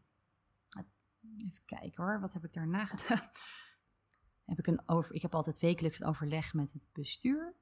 Even 1.37 1.65
kijken 1.65 2.03
hoor, 2.03 2.19
wat 2.19 2.33
heb 2.33 2.43
ik 2.43 2.53
daarna 2.53 2.85
gedaan? 2.85 3.29
heb 4.45 4.59
ik, 4.59 4.67
een 4.67 4.81
over, 4.85 5.15
ik 5.15 5.21
heb 5.21 5.35
altijd 5.35 5.59
wekelijks 5.59 5.99
een 5.99 6.07
overleg 6.07 6.53
met 6.53 6.73
het 6.73 6.87
bestuur. 6.93 7.55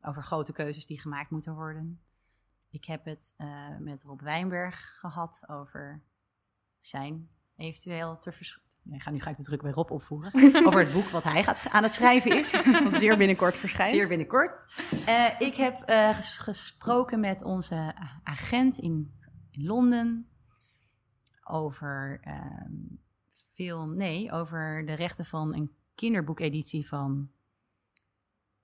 Over 0.00 0.22
grote 0.22 0.52
keuzes 0.52 0.86
die 0.86 1.00
gemaakt 1.00 1.30
moeten 1.30 1.54
worden. 1.54 2.02
Ik 2.70 2.84
heb 2.84 3.04
het 3.04 3.34
uh, 3.38 3.76
met 3.78 4.02
Rob 4.02 4.20
Wijnberg 4.20 4.98
gehad 4.98 5.44
over 5.48 6.02
zijn 6.78 7.30
eventueel 7.56 8.18
te 8.18 8.32
verschuiven. 8.32 8.63
Nee, 8.84 9.00
ga, 9.00 9.10
nu 9.10 9.20
ga 9.20 9.30
ik 9.30 9.36
de 9.36 9.42
druk 9.42 9.62
bij 9.62 9.70
Rob 9.70 9.90
opvoeren. 9.90 10.32
over 10.66 10.80
het 10.80 10.92
boek 10.92 11.08
wat 11.08 11.24
hij 11.24 11.42
gaat, 11.42 11.66
aan 11.70 11.82
het 11.82 11.94
schrijven 11.94 12.38
is. 12.38 12.62
Wat 12.84 12.92
zeer 12.92 13.16
binnenkort 13.16 13.54
verschijnt. 13.54 13.94
Zeer 13.94 14.08
binnenkort. 14.08 14.66
Uh, 15.08 15.40
ik 15.40 15.54
heb 15.54 15.90
uh, 15.90 16.14
ges 16.14 16.38
gesproken 16.38 17.20
met 17.20 17.42
onze 17.42 17.94
agent 18.22 18.78
in, 18.78 19.14
in 19.50 19.64
Londen 19.64 20.28
over 21.44 22.20
um, 22.26 23.00
film, 23.32 23.96
nee, 23.96 24.32
over 24.32 24.86
de 24.86 24.94
rechten 24.94 25.24
van 25.24 25.54
een 25.54 25.74
kinderboekeditie 25.94 26.88
van 26.88 27.30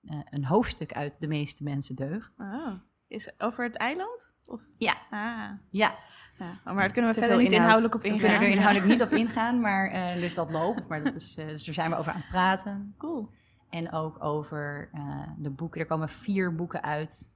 uh, 0.03 0.21
een 0.25 0.45
hoofdstuk 0.45 0.93
uit 0.93 1.21
De 1.21 1.29
meeste 1.29 1.65
mensen 1.65 1.97
deugd. 1.97 2.33
Oh. 2.39 2.73
Is 3.11 3.31
over 3.39 3.65
het 3.65 3.77
eiland? 3.77 4.33
Of? 4.47 4.69
Ja. 4.79 4.95
Ah. 5.11 5.51
Ja. 5.71 5.95
ja. 6.39 6.51
Oh, 6.51 6.65
maar 6.65 6.75
daar 6.75 6.91
kunnen 6.91 7.15
we 7.15 7.19
verder 7.19 7.37
niet 7.37 7.53
inhoud. 7.53 7.63
inhoudelijk 7.63 7.95
op 7.95 8.05
ingaan. 8.05 8.21
We 8.21 8.27
kunnen 8.27 8.49
er 8.49 8.55
inhoudelijk 8.55 8.93
niet 8.93 9.03
op 9.03 9.13
ingaan, 9.23 9.61
maar 9.61 9.93
uh, 9.93 10.21
dus 10.21 10.35
dat 10.35 10.51
loopt. 10.51 10.89
Maar 10.89 11.03
dat 11.03 11.15
is, 11.15 11.39
uh, 11.39 11.47
dus 11.47 11.65
daar 11.65 11.75
zijn 11.75 11.91
we 11.91 11.97
over 11.97 12.13
aan 12.13 12.21
het 12.21 12.29
praten. 12.29 12.95
Cool. 12.99 13.31
En 13.71 13.93
ook 13.93 14.25
over 14.25 14.91
de 15.39 15.51
boeken. 15.51 15.81
Er 15.81 15.87
komen 15.87 16.09
vier 16.09 16.55
boeken 16.55 16.83
uit 16.83 17.31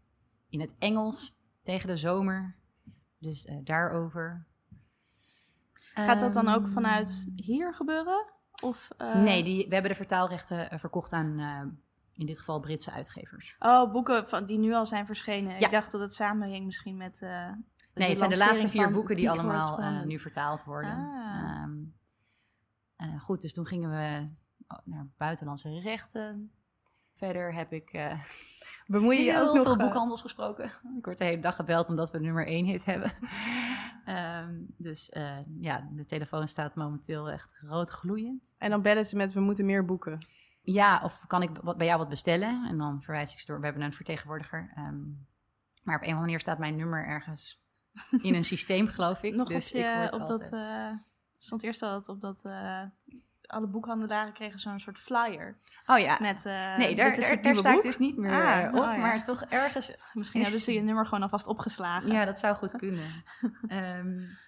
in 0.49 0.61
het 0.61 0.75
Engels 0.79 1.35
tegen 1.63 1.89
de 1.89 1.97
zomer. 1.97 2.57
Dus 3.19 3.49
daarover. 3.63 4.47
Gaat 5.95 6.21
dat 6.21 6.33
dan 6.33 6.49
ook 6.49 6.69
vanuit 6.69 7.33
hier 7.37 7.75
gebeuren? 7.75 8.33
Of. 8.63 8.89
Nee, 9.15 9.43
die, 9.43 9.69
we 9.69 9.73
hebben 9.73 9.91
de 9.91 9.97
vertaalrechten 9.97 10.79
verkocht 10.79 11.13
aan 11.13 11.79
in 12.17 12.27
dit 12.27 12.39
geval 12.39 12.61
Britse 12.61 12.91
uitgevers. 12.91 13.57
Oh, 13.59 13.93
boeken 13.93 14.29
van, 14.29 14.47
die 14.47 14.59
nu 14.59 14.75
al 14.75 14.87
zijn 14.87 15.07
verschenen. 15.07 15.59
Ja. 15.59 15.67
Ik 15.67 15.71
dacht 15.71 15.93
dat 15.93 16.01
het 16.01 16.15
samenhing 16.15 16.65
misschien 16.65 16.97
met. 16.97 17.21
nee, 17.95 18.09
het 18.09 18.19
zijn 18.19 18.31
de 18.31 18.37
laatste 18.37 18.69
vier 18.69 18.91
boeken 18.91 19.17
die 19.17 19.31
allemaal 19.31 20.05
nu 20.05 20.19
vertaald 20.19 20.65
worden. 20.65 20.91
Ah. 20.91 21.63
Um, 21.65 23.19
goed, 23.21 23.41
dus 23.41 23.53
toen 23.53 23.67
gingen 23.67 23.91
we 23.91 24.29
naar 24.85 25.07
buitenlandse 25.17 25.81
rechten. 25.81 26.53
Verder 27.13 27.55
heb 27.55 27.73
ik 27.73 27.91
Bemoei 28.87 29.23
je, 29.23 29.41
ook 29.41 29.55
nog 29.55 29.63
veel 29.65 29.77
boekhandels 29.77 30.21
gesproken? 30.21 30.65
Ik 30.99 31.05
word 31.05 31.19
de 31.19 31.25
hele 31.25 31.41
dag 31.41 31.57
gebeld 31.57 31.89
omdat 31.89 32.11
we 32.11 32.19
nummer 32.19 32.47
één 32.47 32.65
hit 32.65 32.85
hebben. 32.85 33.13
um, 34.07 34.67
dus 34.89 35.11
ja, 35.61 35.89
de 35.93 36.05
telefoon 36.05 36.49
staat 36.49 36.75
momenteel 36.75 37.31
echt 37.31 37.57
rood 37.61 37.91
gloeiend. 37.91 38.55
En 38.59 38.71
dan 38.71 38.83
bellen 38.83 39.07
ze 39.07 39.17
met 39.17 39.33
we 39.33 39.41
moeten 39.41 39.65
meer 39.65 39.85
boeken. 39.85 40.19
Ja, 40.67 41.01
of 41.03 41.27
kan 41.27 41.43
ik 41.43 41.51
wat, 41.63 41.77
bij 41.77 41.87
jou 41.87 41.99
wat 41.99 42.09
bestellen? 42.09 42.67
En 42.69 42.79
dan 42.79 43.03
verwijs 43.03 43.33
ik 43.33 43.39
ze 43.39 43.47
door. 43.47 43.59
We 43.59 43.65
hebben 43.65 43.83
een 43.83 43.93
vertegenwoordiger. 43.93 44.73
Um, 44.79 45.27
maar 45.83 45.97
op 45.97 46.03
een 46.03 46.09
of 46.09 46.15
andere 46.15 46.21
manier 46.21 46.41
staat 46.41 46.59
mijn 46.59 46.77
nummer 46.77 47.07
ergens 47.07 47.63
in 48.23 48.35
een 48.35 48.45
systeem, 48.45 48.89
geloof 48.97 49.23
ik. 49.23 49.35
Nog 49.35 49.49
dus 49.49 49.73
op, 49.73 49.79
je, 49.79 50.09
op 50.11 50.27
dat... 50.27 50.53
Uh, 50.53 50.91
stond 51.39 51.63
eerst 51.63 51.83
al 51.83 52.03
op 52.07 52.21
dat... 52.21 52.43
Uh, 52.45 52.83
alle 53.47 53.67
boekhandelaren 53.67 54.33
kregen 54.33 54.61
zo'n 54.61 54.81
soort 54.81 54.99
flyer. 54.99 55.57
Oh 55.87 55.99
ja. 55.99 56.19
Met, 56.21 56.45
uh, 56.45 56.77
nee, 56.77 56.95
daar, 56.95 57.15
daar, 57.15 57.43
daar 57.43 57.57
sta 57.57 57.75
ik 57.75 57.83
dus 57.83 57.99
niet 57.99 58.17
meer 58.17 58.33
ah, 58.33 58.75
op, 58.75 58.81
oh, 58.81 58.93
ja. 58.93 58.97
maar 58.97 59.25
toch 59.25 59.43
ergens... 59.43 60.11
Misschien 60.13 60.43
hebben 60.43 60.61
ze 60.61 60.73
je 60.73 60.81
nummer 60.81 61.05
gewoon 61.05 61.23
alvast 61.23 61.47
opgeslagen. 61.47 62.13
Ja, 62.13 62.25
dat 62.25 62.39
zou 62.39 62.57
goed 62.57 62.77
kunnen. 62.87 63.25
um, 63.69 64.39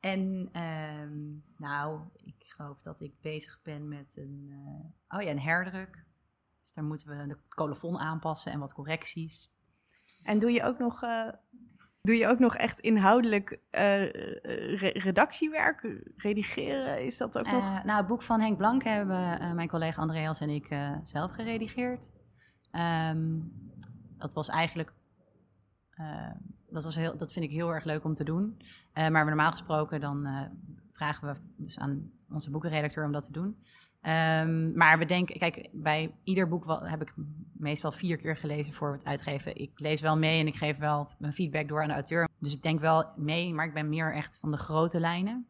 en 0.00 0.50
um, 0.60 1.44
nou, 1.56 2.00
ik 2.12 2.41
dat 2.82 3.00
ik 3.00 3.20
bezig 3.20 3.60
ben 3.62 3.88
met 3.88 4.16
een, 4.16 4.46
uh, 4.48 5.18
oh 5.18 5.22
ja, 5.22 5.30
een 5.30 5.40
herdruk. 5.40 6.04
Dus 6.60 6.72
daar 6.72 6.84
moeten 6.84 7.18
we 7.18 7.26
de 7.26 7.38
colofon 7.48 7.98
aanpassen 7.98 8.52
en 8.52 8.58
wat 8.58 8.72
correcties. 8.72 9.50
En 10.22 10.38
doe 10.38 10.50
je 10.50 10.62
ook 10.62 10.78
nog, 10.78 11.02
uh, 11.02 11.28
doe 12.00 12.16
je 12.16 12.26
ook 12.26 12.38
nog 12.38 12.56
echt 12.56 12.80
inhoudelijk 12.80 13.50
uh, 13.50 13.60
re 13.70 14.90
redactiewerk, 14.94 16.00
redigeren? 16.16 17.04
Is 17.04 17.16
dat 17.16 17.38
ook 17.38 17.50
nog? 17.50 17.84
Nou, 17.84 17.98
het 17.98 18.06
boek 18.06 18.22
van 18.22 18.40
Henk 18.40 18.56
Blank 18.56 18.82
hebben 18.82 19.54
mijn 19.54 19.68
collega 19.68 20.00
Andreas 20.00 20.40
en 20.40 20.50
ik 20.50 20.76
zelf 21.02 21.32
geredigeerd. 21.32 22.10
Um, 22.72 23.52
dat 24.18 24.34
was 24.34 24.48
eigenlijk 24.48 24.92
dat, 26.72 26.84
was 26.84 26.96
heel, 26.96 27.16
dat 27.16 27.32
vind 27.32 27.44
ik 27.44 27.50
heel 27.50 27.74
erg 27.74 27.84
leuk 27.84 28.04
om 28.04 28.14
te 28.14 28.24
doen. 28.24 28.56
Uh, 28.94 29.08
maar 29.08 29.24
normaal 29.24 29.50
gesproken 29.50 30.00
dan 30.00 30.26
uh, 30.26 30.42
vragen 30.92 31.28
we 31.28 31.40
dus 31.56 31.78
aan 31.78 32.10
onze 32.32 32.50
boekenredacteur 32.50 33.04
om 33.04 33.12
dat 33.12 33.24
te 33.24 33.32
doen. 33.32 33.56
Um, 34.02 34.76
maar 34.76 34.98
we 34.98 35.04
denken, 35.04 35.38
kijk, 35.38 35.68
bij 35.72 36.14
ieder 36.24 36.48
boek 36.48 36.64
wel, 36.64 36.86
heb 36.86 37.02
ik 37.02 37.14
meestal 37.52 37.92
vier 37.92 38.16
keer 38.16 38.36
gelezen 38.36 38.74
voor 38.74 38.92
het 38.92 39.04
uitgeven. 39.04 39.56
Ik 39.56 39.80
lees 39.80 40.00
wel 40.00 40.18
mee 40.18 40.40
en 40.40 40.46
ik 40.46 40.56
geef 40.56 40.76
wel 40.78 41.10
mijn 41.18 41.32
feedback 41.32 41.68
door 41.68 41.82
aan 41.82 41.88
de 41.88 41.94
auteur. 41.94 42.28
Dus 42.38 42.52
ik 42.52 42.62
denk 42.62 42.80
wel 42.80 43.12
mee, 43.16 43.54
maar 43.54 43.66
ik 43.66 43.74
ben 43.74 43.88
meer 43.88 44.14
echt 44.14 44.38
van 44.38 44.50
de 44.50 44.56
grote 44.56 45.00
lijnen. 45.00 45.46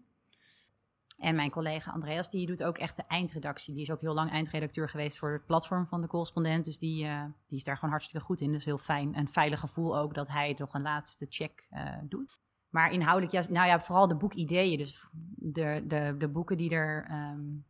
En 1.19 1.35
mijn 1.35 1.51
collega 1.51 1.93
Andreas, 1.93 2.31
die 2.31 2.47
doet 2.47 2.63
ook 2.63 2.79
echt 2.79 2.97
de 2.97 3.05
eindredactie. 3.09 3.75
Die 3.75 3.83
is 3.83 3.91
ook 3.91 4.01
heel 4.01 4.15
lang 4.15 4.31
eindredacteur 4.31 4.89
geweest 4.89 5.19
voor 5.19 5.33
het 5.33 5.47
platform 5.47 5.87
van 5.87 6.01
de 6.01 6.07
correspondent. 6.07 6.65
Dus 6.65 6.79
die, 6.79 7.05
uh, 7.05 7.25
die 7.47 7.59
is 7.59 7.65
daar 7.65 7.75
gewoon 7.77 7.91
hartstikke 7.91 8.25
goed 8.25 8.41
in. 8.41 8.53
Dus 8.53 8.65
heel 8.65 8.79
fijn 8.79 9.15
en 9.15 9.29
veilig 9.29 9.61
gevoel 9.61 9.99
ook 9.99 10.15
dat 10.15 10.29
hij 10.29 10.55
toch 10.55 10.75
een 10.75 10.83
laatste 10.83 11.27
check 11.29 11.67
uh, 11.71 11.99
doet. 12.03 12.42
Maar 12.73 12.93
inhoudelijk, 12.93 13.33
ja, 13.33 13.53
nou 13.53 13.67
ja, 13.67 13.81
vooral 13.81 14.09
de 14.09 14.17
boekideeën. 14.17 14.79
Dus 14.79 15.07
de, 15.37 15.85
de, 15.87 16.15
de 16.19 16.29
boeken 16.29 16.57
die 16.57 16.71
er 16.71 17.11
um, 17.11 17.65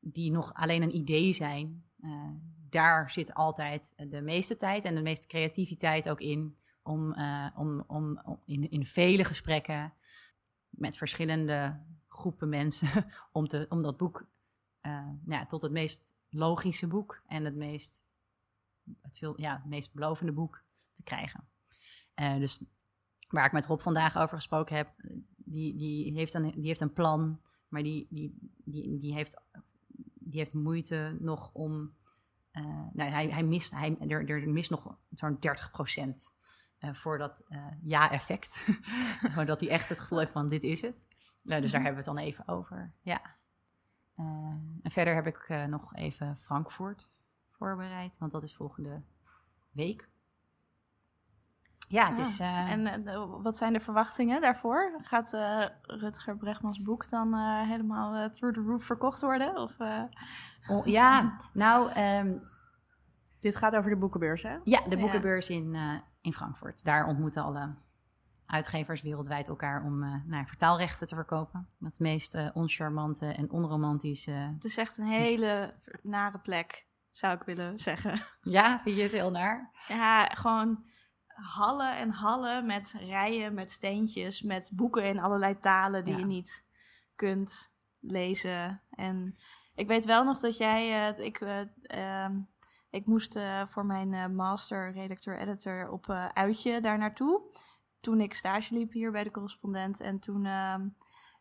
die 0.00 0.30
nog 0.30 0.54
alleen 0.54 0.82
een 0.82 0.96
idee 0.96 1.32
zijn, 1.32 1.84
uh, 2.00 2.28
daar 2.70 3.10
zit 3.10 3.34
altijd 3.34 3.94
de 4.10 4.20
meeste 4.20 4.56
tijd 4.56 4.84
en 4.84 4.94
de 4.94 5.02
meeste 5.02 5.26
creativiteit 5.26 6.08
ook 6.08 6.20
in. 6.20 6.56
Om, 6.82 7.14
om, 7.54 7.84
om, 7.86 8.20
om 8.24 8.40
in, 8.44 8.70
in 8.70 8.86
vele 8.86 9.24
gesprekken 9.24 9.94
met 10.68 10.96
verschillende 10.96 11.80
groepen 12.08 12.48
mensen 12.48 13.06
om, 13.32 13.46
te, 13.46 13.66
om 13.68 13.82
dat 13.82 13.96
boek 13.96 14.26
uh, 14.82 14.92
nou 14.92 15.40
ja, 15.40 15.46
tot 15.46 15.62
het 15.62 15.72
meest 15.72 16.14
logische 16.28 16.86
boek 16.86 17.22
en 17.26 17.44
het 17.44 17.54
meest, 17.54 18.02
het 19.00 19.18
veel, 19.18 19.40
ja, 19.40 19.56
het 19.56 19.66
meest 19.66 19.92
belovende 19.92 20.32
boek 20.32 20.62
te 20.92 21.02
krijgen. 21.02 21.48
Dus 22.14 22.60
waar 23.28 23.44
ik 23.44 23.52
met 23.52 23.66
Rob 23.66 23.80
vandaag 23.80 24.16
over 24.16 24.36
gesproken 24.36 24.76
heb, 24.76 24.88
die, 25.36 25.76
die, 25.76 26.12
heeft, 26.12 26.34
een, 26.34 26.50
die 26.50 26.66
heeft 26.66 26.80
een 26.80 26.92
plan, 26.92 27.40
maar 27.68 27.82
die, 27.82 28.06
die, 28.10 28.38
die, 28.64 28.98
die, 28.98 29.14
heeft, 29.14 29.40
die 30.14 30.38
heeft 30.38 30.54
moeite 30.54 31.16
nog 31.20 31.50
om. 31.52 31.94
Uh, 32.52 32.64
nou, 32.92 33.10
hij, 33.10 33.28
hij 33.28 33.42
mist, 33.42 33.70
hij, 33.70 33.96
er, 34.08 34.30
er 34.30 34.48
mist 34.48 34.70
nog 34.70 34.96
zo'n 35.10 35.36
30 35.40 35.70
procent 35.70 36.34
voor 36.78 37.18
dat 37.18 37.44
ja-effect. 37.82 38.66
dat 39.46 39.60
hij 39.60 39.68
echt 39.68 39.88
het 39.88 40.00
gevoel 40.00 40.18
heeft 40.18 40.32
van 40.32 40.48
dit 40.48 40.64
is 40.64 40.80
het. 40.80 41.08
Nou, 41.46 41.60
dus 41.60 41.70
daar 41.70 41.80
mhm. 41.80 41.88
hebben 41.88 42.04
we 42.04 42.10
het 42.10 42.18
dan 42.18 42.18
even 42.18 42.48
over. 42.48 42.92
Ja. 43.02 43.20
Uh, 44.16 44.26
en 44.82 44.90
verder 44.90 45.14
heb 45.14 45.26
ik 45.26 45.48
uh, 45.48 45.64
nog 45.64 45.94
even 45.94 46.36
Frankfurt 46.36 47.08
voorbereid, 47.50 48.18
want 48.18 48.32
dat 48.32 48.42
is 48.42 48.54
volgende 48.54 49.02
week. 49.70 50.08
Ja, 51.88 52.08
het 52.08 52.18
is. 52.18 52.40
Uh, 52.40 52.70
en 52.70 53.04
wat 53.42 53.56
zijn 53.56 53.72
de 53.72 53.80
verwachtingen 53.80 54.40
daarvoor? 54.40 54.98
Gaat 55.02 55.30
Rutger 55.82 56.36
Bregmans 56.36 56.82
boek 56.82 57.10
dan 57.10 57.38
helemaal 57.62 58.30
through 58.30 58.58
the 58.58 58.64
roof 58.66 58.84
verkocht 58.84 59.20
worden? 59.20 59.56
Of, 59.56 59.76
oh, 60.68 60.86
ja, 60.86 61.36
nou. 61.52 62.00
Um, 62.00 62.54
Dit 63.40 63.56
gaat 63.56 63.76
over 63.76 63.90
de 63.90 63.96
boekenbeurs, 63.96 64.42
hè? 64.42 64.58
Ja, 64.64 64.80
de 64.88 64.96
boekenbeurs 64.96 65.48
in, 65.48 65.76
in 66.20 66.32
Frankfurt. 66.32 66.84
Daar 66.84 67.06
ontmoeten 67.06 67.42
alle 67.42 67.74
uitgevers 68.46 69.02
wereldwijd 69.02 69.48
elkaar 69.48 69.84
om 69.84 70.02
uh, 70.02 70.14
nou, 70.24 70.46
vertaalrechten 70.46 71.06
te 71.06 71.14
verkopen. 71.14 71.68
Het 71.80 71.98
meest 71.98 72.34
uh, 72.34 72.48
oncharmante 72.54 73.26
en 73.26 73.50
onromantische. 73.50 74.30
Het 74.30 74.64
is 74.64 74.76
echt 74.76 74.98
een 74.98 75.06
hele 75.06 75.74
nare 76.02 76.38
plek, 76.38 76.86
zou 77.10 77.34
ik 77.34 77.42
willen 77.42 77.78
zeggen. 77.78 78.20
Ja, 78.40 78.80
vind 78.82 78.96
je 78.96 79.02
het 79.02 79.12
heel 79.12 79.30
naar? 79.30 79.70
Ja, 79.88 80.24
gewoon 80.24 80.84
hallen 81.36 81.96
en 81.96 82.10
hallen 82.10 82.66
met 82.66 82.94
rijen, 82.98 83.54
met 83.54 83.70
steentjes, 83.70 84.42
met 84.42 84.70
boeken 84.74 85.04
in 85.04 85.18
allerlei 85.18 85.58
talen 85.58 86.04
die 86.04 86.16
je 86.16 86.26
niet 86.26 86.66
kunt 87.14 87.74
lezen. 88.00 88.82
En 88.90 89.36
ik 89.74 89.86
weet 89.86 90.04
wel 90.04 90.24
nog 90.24 90.40
dat 90.40 90.56
jij, 90.56 91.10
uh, 91.12 91.24
ik, 91.24 91.40
ehm, 91.82 92.38
ik 92.90 93.06
moest 93.06 93.38
voor 93.64 93.86
mijn 93.86 94.34
master 94.34 94.92
redacteur-editor 94.92 95.90
op 95.90 96.10
uitje 96.32 96.80
daar 96.80 96.98
naartoe 96.98 97.42
toen 98.00 98.20
ik 98.20 98.34
stage 98.34 98.74
liep 98.74 98.92
hier 98.92 99.12
bij 99.12 99.24
de 99.24 99.30
correspondent. 99.30 100.00
En 100.00 100.18
toen 100.18 100.44
ehm, 100.44 100.88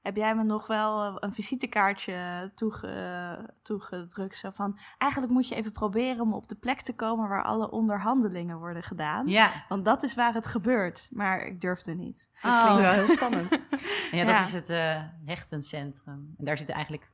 heb 0.06 0.16
jij 0.16 0.36
me 0.36 0.44
nog 0.44 0.68
wel 0.68 1.04
eh, 1.04 1.16
een 1.20 1.34
visitekaartje 1.34 2.52
toege, 2.56 3.56
toegedrukt. 3.62 4.38
Zo 4.38 4.50
van, 4.50 4.80
eigenlijk 4.98 5.32
moet 5.32 5.48
je 5.48 5.56
even 5.56 5.72
proberen 5.72 6.22
om 6.22 6.34
op 6.34 6.48
de 6.48 6.56
plek 6.56 6.82
te 6.82 6.96
komen 6.96 7.30
waar 7.30 7.44
alle 7.44 7.72
onderhandelingen 7.72 8.58
worden 8.58 8.84
gedaan. 8.84 9.28
Ja. 9.28 9.66
Want 9.70 9.86
dat 9.86 10.04
is 10.04 10.16
waar 10.16 10.34
het 10.34 10.48
gebeurt. 10.48 11.08
Maar 11.12 11.46
ik 11.46 11.62
durfde 11.62 11.96
niet. 11.96 12.30
Dat 12.42 12.52
oh. 12.52 12.64
klinkt 12.64 12.82
wel 12.82 12.94
heel 12.94 13.16
spannend. 13.16 13.50
ja, 14.12 14.24
dat 14.26 14.48
is 14.48 14.54
het 14.54 14.70
uh, 14.70 15.04
rechtencentrum. 15.26 16.34
En 16.38 16.46
daar 16.46 16.58
zitten 16.58 16.76
eigenlijk 16.76 17.12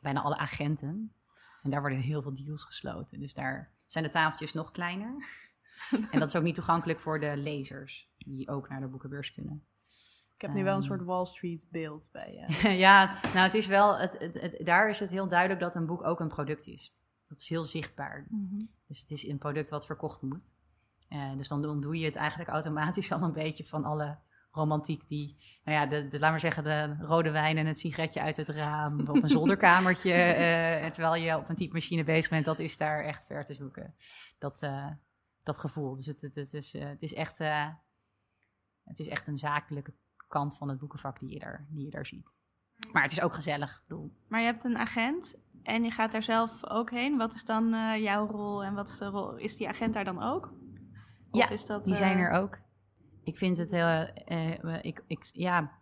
bijna 0.00 0.22
alle 0.22 0.36
agenten. 0.36 1.12
En 1.62 1.70
daar 1.70 1.80
worden 1.80 1.98
heel 1.98 2.22
veel 2.22 2.34
deals 2.34 2.64
gesloten. 2.64 3.20
Dus 3.20 3.34
daar 3.34 3.70
zijn 3.86 4.04
de 4.04 4.10
tafeltjes 4.10 4.52
nog 4.52 4.70
kleiner. 4.70 5.28
en 6.10 6.18
dat 6.18 6.28
is 6.28 6.36
ook 6.36 6.42
niet 6.42 6.54
toegankelijk 6.54 7.00
voor 7.00 7.20
de 7.20 7.36
lezers 7.36 8.10
die 8.18 8.48
ook 8.48 8.68
naar 8.68 8.80
de 8.80 8.88
boekenbeurs 8.88 9.34
kunnen. 9.34 9.66
Ik 10.42 10.48
heb 10.48 10.56
nu 10.56 10.64
wel 10.64 10.74
een 10.76 10.82
ehm. 10.82 10.88
soort 10.88 11.02
Wall 11.02 11.24
Street 11.24 11.66
beeld 11.70 12.08
bij 12.12 12.46
je. 12.62 12.68
ja, 12.86 13.20
nou 13.22 13.38
het 13.38 13.54
is 13.54 13.66
wel, 13.66 13.98
het, 13.98 14.18
het, 14.18 14.40
het, 14.40 14.60
daar 14.64 14.88
is 14.88 15.00
het 15.00 15.10
heel 15.10 15.28
duidelijk 15.28 15.60
dat 15.60 15.74
een 15.74 15.86
boek 15.86 16.04
ook 16.04 16.20
een 16.20 16.28
product 16.28 16.66
is. 16.66 16.96
Dat 17.22 17.40
is 17.40 17.48
heel 17.48 17.62
zichtbaar. 17.62 18.26
Mhm. 18.28 18.64
Dus 18.86 19.00
het 19.00 19.10
is 19.10 19.26
een 19.26 19.38
product 19.38 19.70
wat 19.70 19.86
verkocht 19.86 20.22
moet. 20.22 20.52
Uh, 21.08 21.36
dus 21.36 21.48
dan 21.48 21.80
doe 21.80 21.98
je 21.98 22.04
het 22.04 22.16
eigenlijk 22.16 22.50
automatisch 22.50 23.12
al 23.12 23.22
een 23.22 23.32
beetje 23.32 23.64
van 23.64 23.84
alle 23.84 24.18
romantiek 24.52 25.08
die, 25.08 25.36
nou 25.64 25.78
ja, 25.78 25.86
de, 25.86 26.08
de, 26.08 26.18
laat 26.18 26.30
maar 26.30 26.40
zeggen, 26.40 26.64
de 26.64 26.96
rode 27.00 27.30
wijn 27.30 27.56
en 27.56 27.66
het 27.66 27.78
sigaretje 27.78 28.20
uit 28.20 28.36
het 28.36 28.48
raam 28.48 29.00
op 29.00 29.22
een 29.22 29.28
zolderkamertje, 29.38 30.12
uh, 30.12 30.90
terwijl 30.90 31.22
je 31.22 31.36
op 31.36 31.48
een 31.48 31.56
typemachine 31.56 32.04
bezig 32.04 32.30
bent, 32.30 32.44
dat 32.44 32.58
is 32.58 32.76
daar 32.76 33.04
echt 33.04 33.26
ver 33.26 33.44
te 33.44 33.54
zoeken. 33.54 33.94
Dat, 34.38 34.62
uh, 34.62 34.90
dat 35.42 35.58
gevoel. 35.58 35.94
Dus 35.94 36.06
het, 36.06 36.20
het, 36.20 36.34
het 36.34 36.54
is, 36.54 36.72
het 36.72 37.02
is 37.02 37.14
echt 37.14 37.38
het 38.84 38.98
is 38.98 39.08
echt 39.08 39.26
een 39.26 39.36
zakelijke 39.36 39.94
kant 40.32 40.56
van 40.56 40.68
het 40.68 40.78
boekenvak 40.78 41.20
die 41.20 41.30
je 41.30 41.38
daar, 41.38 41.66
die 41.70 41.84
je 41.84 41.90
daar 41.90 42.06
ziet. 42.06 42.34
Maar 42.92 43.02
het 43.02 43.12
is 43.12 43.20
ook 43.20 43.32
gezellig. 43.32 43.82
Bedoel. 43.86 44.12
Maar 44.28 44.40
je 44.40 44.46
hebt 44.46 44.64
een 44.64 44.78
agent 44.78 45.36
en 45.62 45.84
je 45.84 45.90
gaat 45.90 46.12
daar 46.12 46.22
zelf 46.22 46.66
ook 46.66 46.90
heen. 46.90 47.16
Wat 47.16 47.34
is 47.34 47.44
dan 47.44 47.74
uh, 47.74 47.96
jouw 47.96 48.26
rol 48.26 48.64
en 48.64 48.74
wat 48.74 48.88
is 48.88 48.98
de 48.98 49.06
rol? 49.06 49.36
Is 49.36 49.56
die 49.56 49.68
agent 49.68 49.94
daar 49.94 50.04
dan 50.04 50.22
ook? 50.22 50.52
Of 51.30 51.40
ja, 51.40 51.48
is 51.48 51.66
dat, 51.66 51.84
die 51.84 51.94
zijn 51.94 52.18
uh... 52.18 52.24
er 52.24 52.30
ook. 52.30 52.58
Ik 53.24 53.36
vind 53.36 53.56
het 53.56 53.70
heel, 53.70 54.08
uh, 54.28 54.84
ik, 54.84 55.04
ik, 55.06 55.30
ja, 55.32 55.78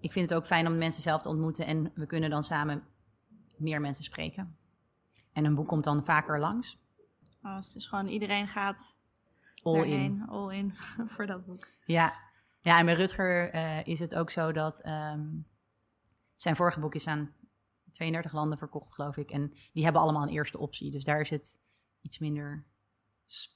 ik 0.00 0.12
vind 0.12 0.30
het 0.30 0.38
ook 0.38 0.46
fijn 0.46 0.66
om 0.66 0.78
mensen 0.78 1.02
zelf 1.02 1.22
te 1.22 1.28
ontmoeten 1.28 1.66
en 1.66 1.92
we 1.94 2.06
kunnen 2.06 2.30
dan 2.30 2.42
samen 2.42 2.82
meer 3.56 3.80
mensen 3.80 4.04
spreken. 4.04 4.56
En 5.32 5.44
een 5.44 5.54
boek 5.54 5.68
komt 5.68 5.84
dan 5.84 6.04
vaker 6.04 6.40
langs. 6.40 6.78
Oh, 7.42 7.60
dus 7.72 7.86
gewoon 7.86 8.06
iedereen 8.06 8.48
gaat 8.48 8.98
all 9.62 9.82
in. 9.82 10.24
All 10.28 10.54
in 10.54 10.74
voor 11.14 11.26
dat 11.26 11.46
boek. 11.46 11.66
Ja, 11.84 12.12
ja 12.68 12.78
en 12.78 12.84
bij 12.84 12.94
Rutger 12.94 13.54
uh, 13.54 13.86
is 13.86 13.98
het 13.98 14.14
ook 14.14 14.30
zo 14.30 14.52
dat 14.52 14.86
um, 14.86 15.46
zijn 16.34 16.56
vorige 16.56 16.80
boek 16.80 16.94
is 16.94 17.06
aan 17.06 17.34
32 17.90 18.32
landen 18.32 18.58
verkocht, 18.58 18.94
geloof 18.94 19.16
ik. 19.16 19.30
En 19.30 19.52
die 19.72 19.84
hebben 19.84 20.02
allemaal 20.02 20.22
een 20.22 20.28
eerste 20.28 20.58
optie. 20.58 20.90
Dus 20.90 21.04
daar 21.04 21.20
is 21.20 21.30
het 21.30 21.60
iets 22.00 22.18
minder 22.18 22.64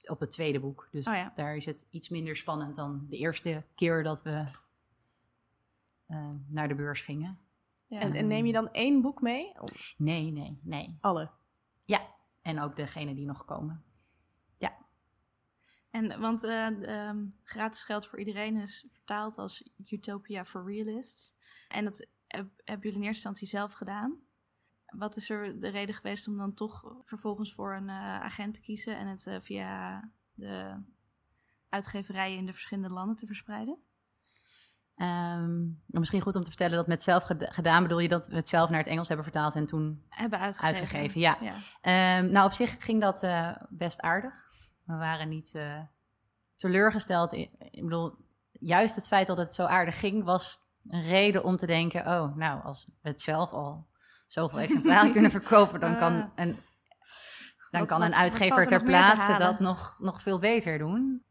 op 0.02 0.20
het 0.20 0.30
tweede 0.30 0.60
boek. 0.60 0.88
Dus 0.90 1.06
oh 1.06 1.14
ja. 1.14 1.32
daar 1.34 1.56
is 1.56 1.64
het 1.64 1.86
iets 1.90 2.08
minder 2.08 2.36
spannend 2.36 2.76
dan 2.76 3.06
de 3.08 3.16
eerste 3.16 3.64
keer 3.74 4.02
dat 4.02 4.22
we 4.22 4.44
uh, 6.08 6.30
naar 6.46 6.68
de 6.68 6.74
beurs 6.74 7.00
gingen. 7.00 7.38
Ja. 7.86 8.00
En, 8.00 8.14
en, 8.14 8.26
neem 8.26 8.46
je 8.46 8.52
dan 8.52 8.70
één 8.70 9.00
boek 9.00 9.20
mee? 9.20 9.52
Nee, 9.96 10.30
nee, 10.30 10.58
nee. 10.62 10.98
Alle? 11.00 11.30
Ja, 11.84 12.06
en 12.42 12.60
ook 12.60 12.76
degene 12.76 13.14
die 13.14 13.26
nog 13.26 13.44
komen. 13.44 13.84
En, 15.92 16.20
want 16.20 16.44
uh, 16.44 16.66
um, 17.08 17.36
gratis 17.42 17.82
geld 17.82 18.06
voor 18.06 18.18
iedereen 18.18 18.56
is 18.56 18.84
vertaald 18.88 19.38
als 19.38 19.70
Utopia 19.86 20.44
for 20.44 20.64
Realists. 20.64 21.34
En 21.68 21.84
dat 21.84 22.06
heb, 22.26 22.50
hebben 22.64 22.86
jullie 22.86 22.98
in 22.98 23.06
eerste 23.06 23.28
instantie 23.28 23.48
zelf 23.48 23.72
gedaan. 23.72 24.20
wat 24.86 25.16
is 25.16 25.30
er 25.30 25.58
de 25.58 25.68
reden 25.68 25.94
geweest 25.94 26.28
om 26.28 26.36
dan 26.36 26.54
toch 26.54 27.00
vervolgens 27.02 27.52
voor 27.54 27.74
een 27.74 27.88
uh, 27.88 28.20
agent 28.20 28.54
te 28.54 28.60
kiezen 28.60 28.96
en 28.96 29.06
het 29.06 29.26
uh, 29.26 29.36
via 29.40 30.02
de 30.34 30.82
uitgeverijen 31.68 32.38
in 32.38 32.46
de 32.46 32.52
verschillende 32.52 32.94
landen 32.94 33.16
te 33.16 33.26
verspreiden? 33.26 33.78
Um, 34.96 35.82
misschien 35.86 36.20
goed 36.20 36.36
om 36.36 36.42
te 36.42 36.50
vertellen 36.50 36.76
dat 36.76 36.86
met 36.86 37.02
zelf 37.02 37.28
gedaan 37.38 37.82
bedoel 37.82 37.98
je 37.98 38.08
dat 38.08 38.26
we 38.26 38.34
het 38.34 38.48
zelf 38.48 38.70
naar 38.70 38.78
het 38.78 38.88
Engels 38.88 39.08
hebben 39.08 39.26
vertaald 39.26 39.54
en 39.54 39.66
toen 39.66 40.04
hebben 40.08 40.38
uitgegeven. 40.38 40.80
uitgegeven 40.80 41.20
ja. 41.20 41.38
ja. 41.40 42.18
Um, 42.18 42.30
nou, 42.30 42.46
op 42.46 42.52
zich 42.52 42.76
ging 42.78 43.00
dat 43.00 43.22
uh, 43.22 43.56
best 43.68 44.00
aardig. 44.00 44.51
We 44.84 44.94
waren 44.94 45.28
niet 45.28 45.54
uh, 45.54 45.80
teleurgesteld. 46.56 47.32
Ik 47.32 47.82
bedoel, 47.82 48.14
juist 48.52 48.94
het 48.94 49.08
feit 49.08 49.26
dat 49.26 49.38
het 49.38 49.54
zo 49.54 49.64
aardig 49.64 49.98
ging, 49.98 50.24
was 50.24 50.58
een 50.88 51.02
reden 51.02 51.44
om 51.44 51.56
te 51.56 51.66
denken: 51.66 52.00
oh, 52.00 52.36
nou, 52.36 52.62
als 52.62 52.86
we 53.02 53.08
het 53.08 53.22
zelf 53.22 53.50
al 53.50 53.86
zoveel 54.26 54.60
exemplaren 54.60 55.12
kunnen 55.16 55.30
verkopen, 55.30 55.80
dan 55.80 55.96
kan 55.96 56.12
ah. 56.12 56.28
een, 56.34 56.56
dan 57.70 57.80
wat, 57.80 57.88
kan 57.88 58.02
een 58.02 58.14
uitgever 58.14 58.66
ter 58.66 58.82
plaatse 58.82 59.36
dat 59.38 59.60
nog, 59.60 59.96
nog 59.98 60.22
veel 60.22 60.38
beter 60.38 60.78
doen. 60.78 61.24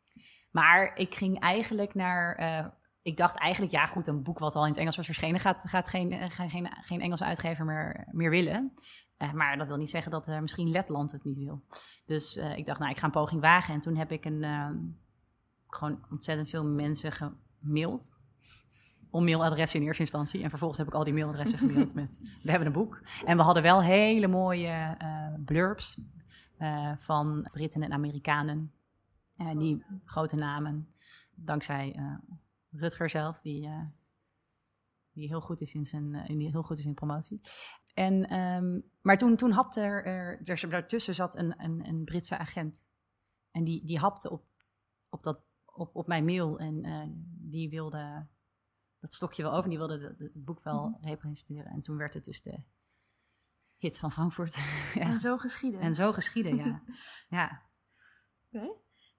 Maar 0.52 0.92
ik 0.96 1.16
ging 1.16 1.40
eigenlijk 1.40 1.94
naar. 1.94 2.40
Uh, 2.40 2.68
ik 3.04 3.18
dacht 3.18 3.36
eigenlijk, 3.36 3.72
ja 3.74 3.86
goed, 3.86 4.08
een 4.08 4.24
boek 4.24 4.40
wat 4.40 4.56
al 4.56 4.64
in 4.64 4.70
het 4.70 4.80
Engels 4.80 4.96
was 4.96 5.06
verschenen, 5.06 5.40
gaat, 5.40 5.64
gaat 5.68 5.88
geen, 5.88 6.32
geen, 6.32 6.70
geen 6.82 7.02
Engelse 7.02 7.24
uitgever 7.24 7.66
meer, 7.66 8.08
meer 8.12 8.30
willen. 8.30 8.74
Uh, 9.22 9.34
maar 9.34 9.58
dat 9.58 9.68
wil 9.68 9.78
niet 9.78 9.90
zeggen 9.90 10.12
dat 10.12 10.28
misschien 10.42 10.70
Letland 10.70 11.12
het 11.12 11.24
niet 11.24 11.38
wil. 11.38 11.62
Dus 12.06 12.36
ik 12.36 12.66
dacht, 12.66 12.80
nou, 12.80 12.92
ik 12.92 12.98
ga 12.98 13.06
een 13.06 13.12
poging 13.12 13.42
wagen. 13.42 13.74
En 13.74 13.80
toen 13.80 13.96
heb 13.96 14.12
ik 14.12 14.26
een, 14.26 14.44
ehm, 14.44 14.78
gewoon 15.68 16.06
ontzettend 16.10 16.50
veel 16.50 16.66
mensen 16.66 17.12
gemaild. 17.12 18.14
Om 19.10 19.24
mailadressen 19.24 19.80
in 19.80 19.86
eerste 19.86 20.02
instantie. 20.02 20.44
En 20.44 20.50
vervolgens 20.50 20.80
heb 20.80 20.88
ik 20.88 20.94
al 20.94 21.04
die 21.04 21.14
mailadressen 21.14 21.58
gemaild 21.58 21.94
met... 21.94 22.20
We 22.44 22.50
hebben 22.50 22.68
een 22.68 22.74
boek. 22.74 23.02
En 23.26 23.38
we 23.38 23.44
hadden 23.44 23.64
wel 23.64 23.82
hele 23.82 24.28
mooie 24.28 24.98
blurbs 25.46 25.98
van 26.98 27.48
Britten 27.52 27.82
en 27.82 27.92
Amerikanen 27.92 28.72
uh, 29.42 29.58
die 29.58 29.84
grote 30.06 30.36
namen, 30.36 30.88
dankzij 31.36 31.96
uh, 31.98 32.16
Rutger 32.72 33.10
zelf, 33.10 33.42
die, 33.42 33.68
uh, 33.68 33.84
die, 35.14 35.28
heel 35.28 35.42
goed 35.42 35.62
is 35.62 35.74
in 35.74 35.86
zijn, 35.86 36.24
die 36.28 36.50
heel 36.50 36.64
goed 36.64 36.78
is 36.78 36.86
in 36.86 36.94
promotie. 36.94 37.42
En, 37.94 38.40
um, 38.40 38.92
maar 39.02 39.18
toen, 39.18 39.36
toen 39.36 39.52
hapte 39.52 39.82
er, 39.82 40.06
er, 40.06 40.70
daartussen 40.70 41.16
zat 41.16 41.38
een, 41.38 41.64
een, 41.64 41.88
een, 41.88 42.04
Britse 42.04 42.38
agent. 42.38 42.86
En 43.52 43.64
die, 43.64 43.86
die 43.86 44.00
hapte 44.00 44.30
op, 44.30 44.46
op, 45.10 45.24
dat, 45.24 45.44
op, 45.66 45.96
op 45.96 46.08
mijn 46.08 46.26
mail 46.26 46.60
en 46.60 47.26
die 47.40 47.70
wilde 47.70 48.28
dat 49.02 49.14
stokje 49.14 49.44
wel 49.44 49.54
over. 49.54 49.70
Die 49.70 49.78
wilde 49.78 50.16
het 50.18 50.46
boek 50.46 50.64
wel 50.64 50.88
mm 50.88 50.94
-hmm. 50.94 51.08
representeren. 51.08 51.72
En 51.72 51.82
toen 51.82 51.98
werd 51.98 52.14
het 52.14 52.24
dus 52.24 52.42
de 52.42 52.64
hit 53.78 54.00
van 54.00 54.12
Frankfurt. 54.12 54.56
ja. 54.94 55.02
En 55.02 55.20
zo 55.20 55.38
geschieden. 55.38 55.80
En 55.80 55.96
zo 55.96 56.12
geschieden, 56.12 56.56
ja. 56.56 56.82
ja. 57.38 57.62
Oké. 58.52 58.72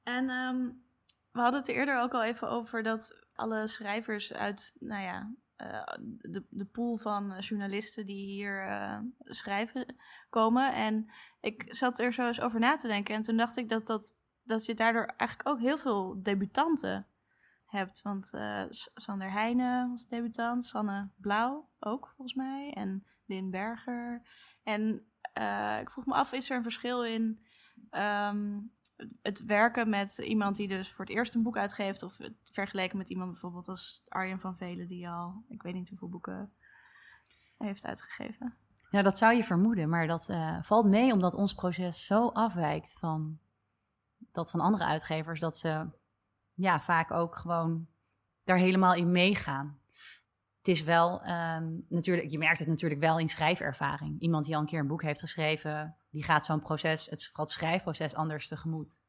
En 0.03 0.31
um, 0.31 0.85
we 1.31 1.41
hadden 1.41 1.61
het 1.61 1.69
eerder 1.69 2.01
ook 2.01 2.13
al 2.13 2.25
even 2.25 2.49
over 2.49 2.83
dat 2.83 3.27
alle 3.35 3.67
schrijvers 3.67 4.33
uit, 4.33 4.77
nou 4.81 5.03
ja, 5.03 5.35
uh, 5.63 5.83
de, 6.19 6.47
de 6.51 6.65
pool 6.65 6.97
van 6.97 7.39
journalisten 7.39 8.07
die 8.07 8.27
hier 8.27 8.69
uh, 8.69 8.99
schrijven 9.25 9.97
komen. 10.31 10.75
En 10.75 11.11
ik 11.41 11.65
zat 11.75 11.99
er 11.99 12.13
zo 12.13 12.27
eens 12.27 12.41
over 12.41 12.61
na 12.61 12.77
te 12.77 12.87
denken. 12.89 13.15
En 13.15 13.23
toen 13.23 13.37
dacht 13.37 13.57
ik 13.57 13.69
dat, 13.69 13.87
dat, 13.87 14.17
dat 14.43 14.67
je 14.67 14.75
daardoor 14.75 15.05
eigenlijk 15.05 15.49
ook 15.49 15.61
heel 15.61 15.79
veel 15.79 16.23
debutanten 16.23 17.07
hebt. 17.65 18.03
Want 18.03 18.31
uh, 18.35 18.65
Sander 18.95 19.31
Heijnen 19.31 19.91
was 19.91 20.07
debutant, 20.07 20.65
Sanne 20.65 21.11
Blauw 21.17 21.71
ook 21.81 22.07
volgens 22.07 22.35
mij. 22.35 22.73
En 22.73 23.07
Lin 23.27 23.51
Berger. 23.51 24.23
En 24.63 25.07
ik 25.81 25.91
vroeg 25.91 26.07
me 26.07 26.15
af, 26.15 26.33
is 26.33 26.51
er 26.51 26.57
een 26.57 26.63
verschil 26.63 27.05
in 27.05 27.47
um, 27.91 28.73
het 29.23 29.45
werken 29.45 29.89
met 29.89 30.19
iemand 30.19 30.57
die 30.57 30.69
dus 30.69 30.91
voor 30.93 31.05
het 31.05 31.15
eerst 31.15 31.35
een 31.35 31.43
boek 31.43 31.57
uitgeeft, 31.57 32.03
of 32.03 32.17
vergeleken 32.43 32.99
met 32.99 33.09
iemand 33.09 33.31
bijvoorbeeld 33.31 33.69
als 33.69 34.05
Arjen 34.09 34.41
van 34.41 34.57
Velen, 34.57 34.89
die 34.89 35.09
al, 35.09 35.45
ik 35.49 35.63
weet 35.63 35.75
niet 35.75 35.89
hoeveel 35.89 36.09
boeken 36.09 36.53
heeft 37.59 37.85
uitgegeven. 37.85 38.55
Ja, 38.91 39.03
dat 39.03 39.19
zou 39.19 39.35
je 39.35 39.45
vermoeden, 39.45 39.89
maar 39.89 40.07
dat 40.07 40.29
uh, 40.29 40.63
valt 40.63 40.87
mee 40.87 41.13
omdat 41.13 41.35
ons 41.35 41.55
proces 41.55 42.07
zo 42.07 42.29
afwijkt 42.29 42.99
van 42.99 43.39
dat 44.19 44.51
van 44.51 44.61
andere 44.61 44.85
uitgevers, 44.85 45.41
dat 45.41 45.59
ze 45.59 45.91
ja, 46.55 46.81
vaak 46.81 47.11
ook 47.11 47.37
gewoon 47.37 47.87
daar 48.45 48.57
helemaal 48.57 48.95
in 48.95 49.11
meegaan. 49.11 49.81
Het 50.63 50.71
is 50.71 50.83
wel, 50.83 51.29
um, 51.29 51.87
natuurlijk, 51.89 52.31
je 52.31 52.39
merkt 52.39 52.59
het 52.59 52.69
natuurlijk 52.69 53.01
wel 53.01 53.19
in 53.19 53.29
schrijfervaring. 53.29 54.21
Iemand 54.21 54.45
die 54.45 54.55
al 54.55 54.61
een 54.61 54.67
keer 54.67 54.81
een 54.81 54.87
boek 54.87 55.03
heeft 55.03 55.21
geschreven, 55.21 55.97
die 56.11 56.25
gaat 56.25 56.45
zo'n 56.45 56.61
proces, 56.61 57.11
het, 57.11 57.31
het 57.33 57.51
schrijfproces, 57.51 58.15
anders 58.15 58.49
tegemoet. 58.49 59.01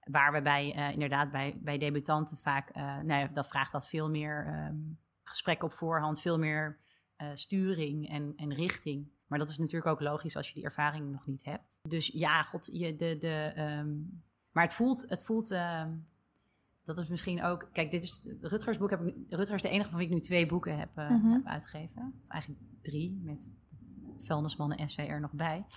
Waar 0.00 0.32
we 0.32 0.42
bij, 0.42 0.76
uh, 0.76 0.92
inderdaad, 0.92 1.30
bij, 1.30 1.58
bij 1.62 1.78
debutanten 1.78 2.36
vaak, 2.36 2.76
uh, 2.76 3.24
dat 3.32 3.48
vraagt 3.48 3.72
dat 3.72 3.88
veel 3.88 4.10
meer 4.10 4.66
um, 4.68 4.98
gesprek 5.22 5.62
op 5.62 5.72
voorhand, 5.72 6.20
veel 6.20 6.38
meer 6.38 6.78
uh, 7.16 7.28
sturing 7.34 8.08
en, 8.08 8.32
en 8.36 8.54
richting. 8.54 9.10
Maar 9.26 9.38
dat 9.38 9.50
is 9.50 9.58
natuurlijk 9.58 9.86
ook 9.86 10.00
logisch 10.00 10.36
als 10.36 10.48
je 10.48 10.54
die 10.54 10.64
ervaring 10.64 11.10
nog 11.10 11.26
niet 11.26 11.44
hebt. 11.44 11.78
Dus 11.82 12.06
ja, 12.06 12.42
god, 12.42 12.68
je, 12.72 12.96
de, 12.96 13.18
de, 13.18 13.52
um, 13.56 14.22
maar 14.52 14.64
het 14.64 14.74
voelt, 14.74 15.04
het 15.08 15.24
voelt 15.24 15.50
dat 16.88 16.98
is 16.98 17.08
misschien 17.08 17.42
ook. 17.42 17.68
Kijk, 17.72 17.90
dit 17.90 18.02
is 18.02 18.22
Rutgers 18.40 18.78
boek. 18.78 18.90
Heb 18.90 19.00
ik, 19.00 19.14
Rutgers 19.28 19.62
is 19.62 19.62
de 19.62 19.68
enige 19.68 19.88
van 19.88 19.98
wie 19.98 20.06
ik 20.06 20.12
nu 20.12 20.20
twee 20.20 20.46
boeken 20.46 20.78
heb, 20.78 20.98
uh, 20.98 21.32
heb 21.32 21.46
uitgegeven. 21.46 22.22
Eigenlijk 22.28 22.62
drie, 22.82 23.20
met 23.22 23.52
Vuilnismannen 24.18 24.88
SV 24.88 24.98
er 24.98 25.20
nog 25.20 25.32
bij. 25.32 25.58
Uh, 25.58 25.70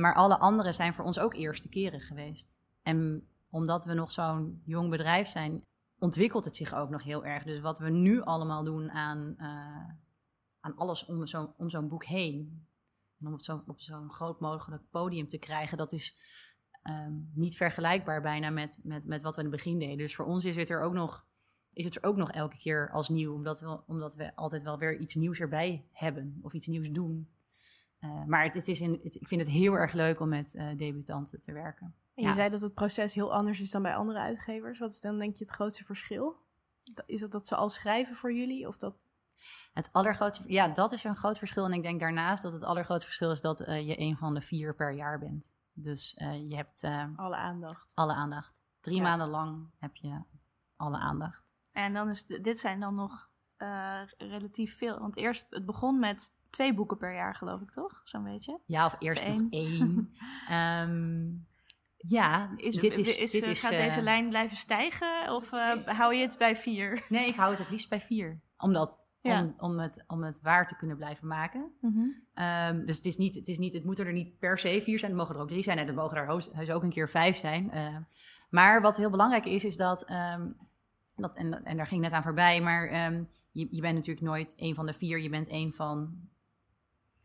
maar 0.00 0.14
alle 0.14 0.38
andere 0.38 0.72
zijn 0.72 0.94
voor 0.94 1.04
ons 1.04 1.18
ook 1.18 1.34
eerste 1.34 1.68
keren 1.68 2.00
geweest. 2.00 2.60
En 2.82 3.28
omdat 3.50 3.84
we 3.84 3.94
nog 3.94 4.10
zo'n 4.10 4.62
jong 4.64 4.90
bedrijf 4.90 5.28
zijn, 5.28 5.62
ontwikkelt 5.98 6.44
het 6.44 6.56
zich 6.56 6.74
ook 6.74 6.90
nog 6.90 7.02
heel 7.02 7.24
erg. 7.24 7.44
Dus 7.44 7.60
wat 7.60 7.78
we 7.78 7.90
nu 7.90 8.22
allemaal 8.22 8.64
doen 8.64 8.90
aan, 8.90 9.34
uh, 9.38 9.88
aan 10.60 10.76
alles 10.76 11.06
om 11.56 11.68
zo'n 11.68 11.88
boek 11.88 12.04
heen. 12.04 12.66
En 13.20 13.26
om 13.26 13.32
op 13.32 13.42
zo'n 13.42 13.62
zo'n 13.76 14.10
groot 14.10 14.40
mogelijk 14.40 14.82
podium 14.90 15.28
te 15.28 15.38
krijgen, 15.38 15.78
dat 15.78 15.92
is 15.92 16.16
um, 16.88 17.30
niet 17.34 17.56
vergelijkbaar 17.56 18.20
bijna 18.22 18.50
met, 18.50 18.80
met, 18.82 19.06
met 19.06 19.22
wat 19.22 19.34
we 19.34 19.42
in 19.42 19.46
het 19.46 19.56
begin 19.56 19.78
deden. 19.78 19.98
Dus 19.98 20.14
voor 20.14 20.24
ons 20.24 20.44
is 20.44 20.56
het 20.56 20.68
er 20.68 20.80
ook 20.80 20.92
nog, 20.92 21.26
is 21.72 21.84
het 21.84 21.96
er 21.96 22.02
ook 22.02 22.16
nog 22.16 22.30
elke 22.30 22.56
keer 22.56 22.90
als 22.90 23.08
nieuw, 23.08 23.34
omdat 23.34 23.60
we, 23.60 23.80
omdat 23.86 24.14
we 24.14 24.36
altijd 24.36 24.62
wel 24.62 24.78
weer 24.78 24.98
iets 24.98 25.14
nieuws 25.14 25.38
erbij 25.38 25.84
hebben 25.92 26.38
of 26.42 26.52
iets 26.52 26.66
nieuws 26.66 26.90
doen. 26.90 27.28
Uh, 28.00 28.24
maar 28.24 28.44
het, 28.44 28.54
het 28.54 28.68
is 28.68 28.80
in, 28.80 29.00
het, 29.02 29.14
ik 29.14 29.28
vind 29.28 29.40
het 29.40 29.50
heel 29.50 29.72
erg 29.72 29.92
leuk 29.92 30.20
om 30.20 30.28
met 30.28 30.54
uh, 30.54 30.76
debutanten 30.76 31.42
te 31.42 31.52
werken. 31.52 31.94
En 32.14 32.24
je 32.24 32.32
zei 32.32 32.50
dat 32.50 32.60
het 32.60 32.74
proces 32.74 33.14
heel 33.14 33.32
anders 33.32 33.60
is 33.60 33.70
dan 33.70 33.82
bij 33.82 33.94
andere 33.94 34.18
uitgevers. 34.18 34.78
Wat 34.78 34.90
is 34.90 35.00
dan 35.00 35.18
denk 35.18 35.36
je 35.36 35.44
het 35.44 35.52
grootste 35.52 35.84
verschil? 35.84 36.36
Is 37.06 37.20
dat 37.20 37.32
dat 37.32 37.46
ze 37.46 37.56
al 37.56 37.68
schrijven 37.68 38.16
voor 38.16 38.32
jullie 38.32 38.68
of 38.68 38.76
dat 38.76 38.96
het 39.72 39.88
allergrootste, 39.92 40.52
ja, 40.52 40.68
dat 40.68 40.92
is 40.92 41.04
een 41.04 41.16
groot 41.16 41.38
verschil. 41.38 41.64
En 41.64 41.72
ik 41.72 41.82
denk 41.82 42.00
daarnaast 42.00 42.42
dat 42.42 42.52
het 42.52 42.62
allergrootste 42.62 43.06
verschil 43.06 43.30
is 43.30 43.40
dat 43.40 43.60
uh, 43.60 43.86
je 43.86 44.00
een 44.00 44.16
van 44.16 44.34
de 44.34 44.40
vier 44.40 44.74
per 44.74 44.92
jaar 44.92 45.18
bent. 45.18 45.54
Dus 45.82 46.16
uh, 46.18 46.48
je 46.48 46.56
hebt... 46.56 46.82
Uh, 46.82 47.04
alle 47.16 47.36
aandacht. 47.36 47.92
Alle 47.94 48.14
aandacht. 48.14 48.62
Drie 48.80 48.96
ja. 48.96 49.02
maanden 49.02 49.28
lang 49.28 49.70
heb 49.78 49.96
je 49.96 50.22
alle 50.76 50.96
aandacht. 50.96 51.54
En 51.72 51.92
dan 51.92 52.08
is 52.08 52.26
dit 52.26 52.58
zijn 52.58 52.80
dan 52.80 52.94
nog 52.94 53.30
uh, 53.58 54.00
relatief 54.18 54.76
veel. 54.76 54.98
Want 54.98 55.16
eerst, 55.16 55.46
het 55.50 55.66
begon 55.66 55.98
met 55.98 56.32
twee 56.50 56.74
boeken 56.74 56.96
per 56.96 57.14
jaar, 57.14 57.34
geloof 57.34 57.60
ik, 57.60 57.70
toch? 57.70 58.00
Zo'n 58.04 58.24
beetje. 58.24 58.60
Ja, 58.66 58.86
of 58.86 58.96
eerst 58.98 59.26
nog 59.26 59.50
één. 59.50 60.14
um, 60.50 61.46
ja, 62.16 62.50
is, 62.56 62.74
dit 62.74 62.98
is, 62.98 63.16
is, 63.16 63.30
dit 63.30 63.46
is, 63.46 63.60
gaat 63.60 63.70
deze 63.70 64.02
lijn 64.02 64.28
blijven 64.28 64.56
stijgen? 64.56 65.34
Of 65.34 65.50
hou 65.84 66.14
je 66.14 66.22
het 66.22 66.38
bij 66.38 66.56
vier? 66.56 67.04
Nee, 67.08 67.26
ik 67.28 67.36
hou 67.36 67.50
het 67.50 67.58
het 67.58 67.70
liefst 67.70 67.88
bij 67.88 68.00
vier. 68.00 68.40
Omdat 68.56 69.07
ja. 69.20 69.42
Om, 69.42 69.54
om, 69.58 69.78
het, 69.78 70.04
om 70.06 70.22
het 70.22 70.40
waar 70.40 70.66
te 70.66 70.76
kunnen 70.76 70.96
blijven 70.96 71.26
maken. 71.26 71.72
Mm 71.80 71.92
-hmm. 71.92 72.44
um, 72.44 72.86
dus 72.86 72.96
het 72.96 73.04
is 73.04 73.16
niet, 73.16 73.34
het 73.34 73.48
is 73.48 73.58
niet, 73.58 73.74
het 73.74 73.84
moeten 73.84 74.06
er 74.06 74.12
niet 74.12 74.38
per 74.38 74.58
se 74.58 74.80
vier 74.82 74.98
zijn, 74.98 75.10
er 75.10 75.16
mogen 75.16 75.34
er 75.34 75.40
ook 75.40 75.48
drie 75.48 75.62
zijn 75.62 75.78
en 75.78 75.88
er 75.88 75.94
mogen 75.94 76.16
er 76.16 76.26
heus 76.52 76.70
ook 76.70 76.82
een 76.82 76.90
keer 76.90 77.08
vijf 77.08 77.36
zijn. 77.36 77.70
Uh, 77.74 77.96
maar 78.50 78.80
wat 78.80 78.96
heel 78.96 79.10
belangrijk 79.10 79.44
is, 79.44 79.64
is 79.64 79.76
dat, 79.76 80.10
um, 80.10 80.56
dat 81.16 81.36
en, 81.36 81.64
en 81.64 81.76
daar 81.76 81.86
ging 81.86 82.00
net 82.00 82.12
aan 82.12 82.22
voorbij, 82.22 82.60
maar 82.60 83.06
um, 83.12 83.28
je, 83.52 83.68
je 83.70 83.80
bent 83.80 83.94
natuurlijk 83.94 84.26
nooit 84.26 84.54
een 84.56 84.74
van 84.74 84.86
de 84.86 84.92
vier, 84.92 85.20
je 85.20 85.28
bent 85.28 85.50
een 85.50 85.72
van 85.72 86.28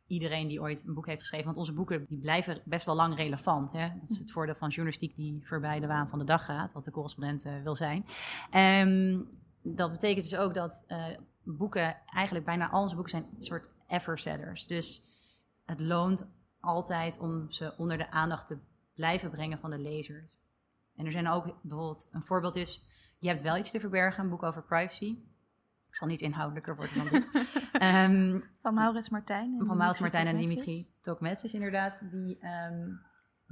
iedereen 0.07 0.47
die 0.47 0.61
ooit 0.61 0.83
een 0.87 0.93
boek 0.93 1.05
heeft 1.05 1.21
geschreven. 1.21 1.45
Want 1.45 1.57
onze 1.57 1.73
boeken 1.73 2.05
die 2.07 2.19
blijven 2.19 2.61
best 2.65 2.85
wel 2.85 2.95
lang 2.95 3.15
relevant. 3.15 3.71
Hè? 3.71 3.89
Dat 3.99 4.09
is 4.09 4.19
het 4.19 4.31
voordeel 4.31 4.55
van 4.55 4.69
journalistiek 4.69 5.15
die 5.15 5.47
voorbij 5.47 5.79
de 5.79 5.87
waan 5.87 6.09
van 6.09 6.19
de 6.19 6.25
dag 6.25 6.45
gaat, 6.45 6.73
wat 6.73 6.83
de 6.83 6.91
correspondent 6.91 7.45
uh, 7.45 7.61
wil 7.63 7.75
zijn. 7.75 8.05
Um, 8.87 9.29
dat 9.61 9.91
betekent 9.91 10.29
dus 10.29 10.39
ook 10.39 10.53
dat 10.53 10.83
uh, 10.87 11.05
boeken, 11.43 11.97
eigenlijk 12.05 12.45
bijna 12.45 12.69
al 12.69 12.81
onze 12.81 12.95
boeken 12.95 13.11
zijn 13.11 13.25
een 13.37 13.43
soort 13.43 13.69
ever-setters. 13.87 14.67
Dus 14.67 15.03
het 15.65 15.79
loont 15.79 16.27
altijd 16.59 17.19
om 17.19 17.51
ze 17.51 17.73
onder 17.77 17.97
de 17.97 18.11
aandacht 18.11 18.47
te 18.47 18.57
blijven 18.95 19.29
brengen 19.29 19.59
van 19.59 19.69
de 19.69 19.79
lezers. 19.79 20.37
En 20.95 21.05
er 21.05 21.11
zijn 21.11 21.27
ook 21.27 21.45
bijvoorbeeld, 21.61 22.09
een 22.11 22.23
voorbeeld 22.23 22.55
is, 22.55 22.87
je 23.19 23.27
hebt 23.27 23.41
wel 23.41 23.57
iets 23.57 23.71
te 23.71 23.79
verbergen, 23.79 24.23
een 24.23 24.29
boek 24.29 24.43
over 24.43 24.63
privacy. 24.63 25.17
Ik 25.87 25.95
zal 25.95 26.07
niet 26.07 26.21
inhoudelijker 26.21 26.75
worden 26.75 26.95
dan 26.95 27.09
dit. 27.09 27.31
Ehm, 27.71 28.39
van 28.61 28.73
Maurits 28.73 29.09
Martijn. 29.09 29.65
van 29.65 29.77
Maurits 29.77 29.99
Martijn 29.99 30.27
en 30.27 30.37
Dimitri 30.37 30.93
Tokmetsis, 31.01 31.53
inderdaad. 31.53 32.01
Die, 32.11 32.39
ehm, 32.39 32.89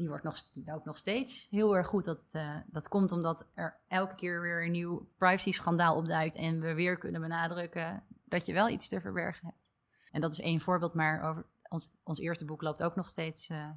die 0.02 0.10
wordt 0.10 0.24
nog, 0.24 0.52
die 0.54 0.74
ook 0.74 0.86
nog 0.86 0.98
steeds 0.98 1.48
heel 1.50 1.76
erg 1.76 1.88
goed. 1.88 2.06
Dat, 2.06 2.26
uh, 2.32 2.56
dat 2.66 2.88
komt 2.88 3.12
omdat 3.12 3.46
er 3.54 3.80
elke 3.88 4.16
keer 4.16 4.42
weer 4.42 4.64
een 4.66 4.72
nieuw 4.72 5.10
privacy-schandaal 5.18 5.96
opduikt. 5.96 6.36
En 6.36 6.60
we 6.60 6.74
weer 6.74 6.98
kunnen 6.98 7.22
benadrukken 7.22 8.04
dat 8.26 8.46
je 8.46 8.54
wel 8.54 8.70
iets 8.70 8.88
te 8.88 9.02
verbergen 9.02 9.46
hebt. 9.46 9.72
En 10.12 10.22
dat 10.22 10.32
is 10.32 10.40
één 10.40 10.60
voorbeeld, 10.60 10.94
maar 10.94 11.22
over 11.22 11.46
ons, 11.70 11.92
ons 12.04 12.20
eerste 12.20 12.46
boek 12.46 12.62
loopt 12.62 12.84
ook 12.84 12.96
nog 12.96 13.08
steeds 13.08 13.50
uh, 13.50 13.70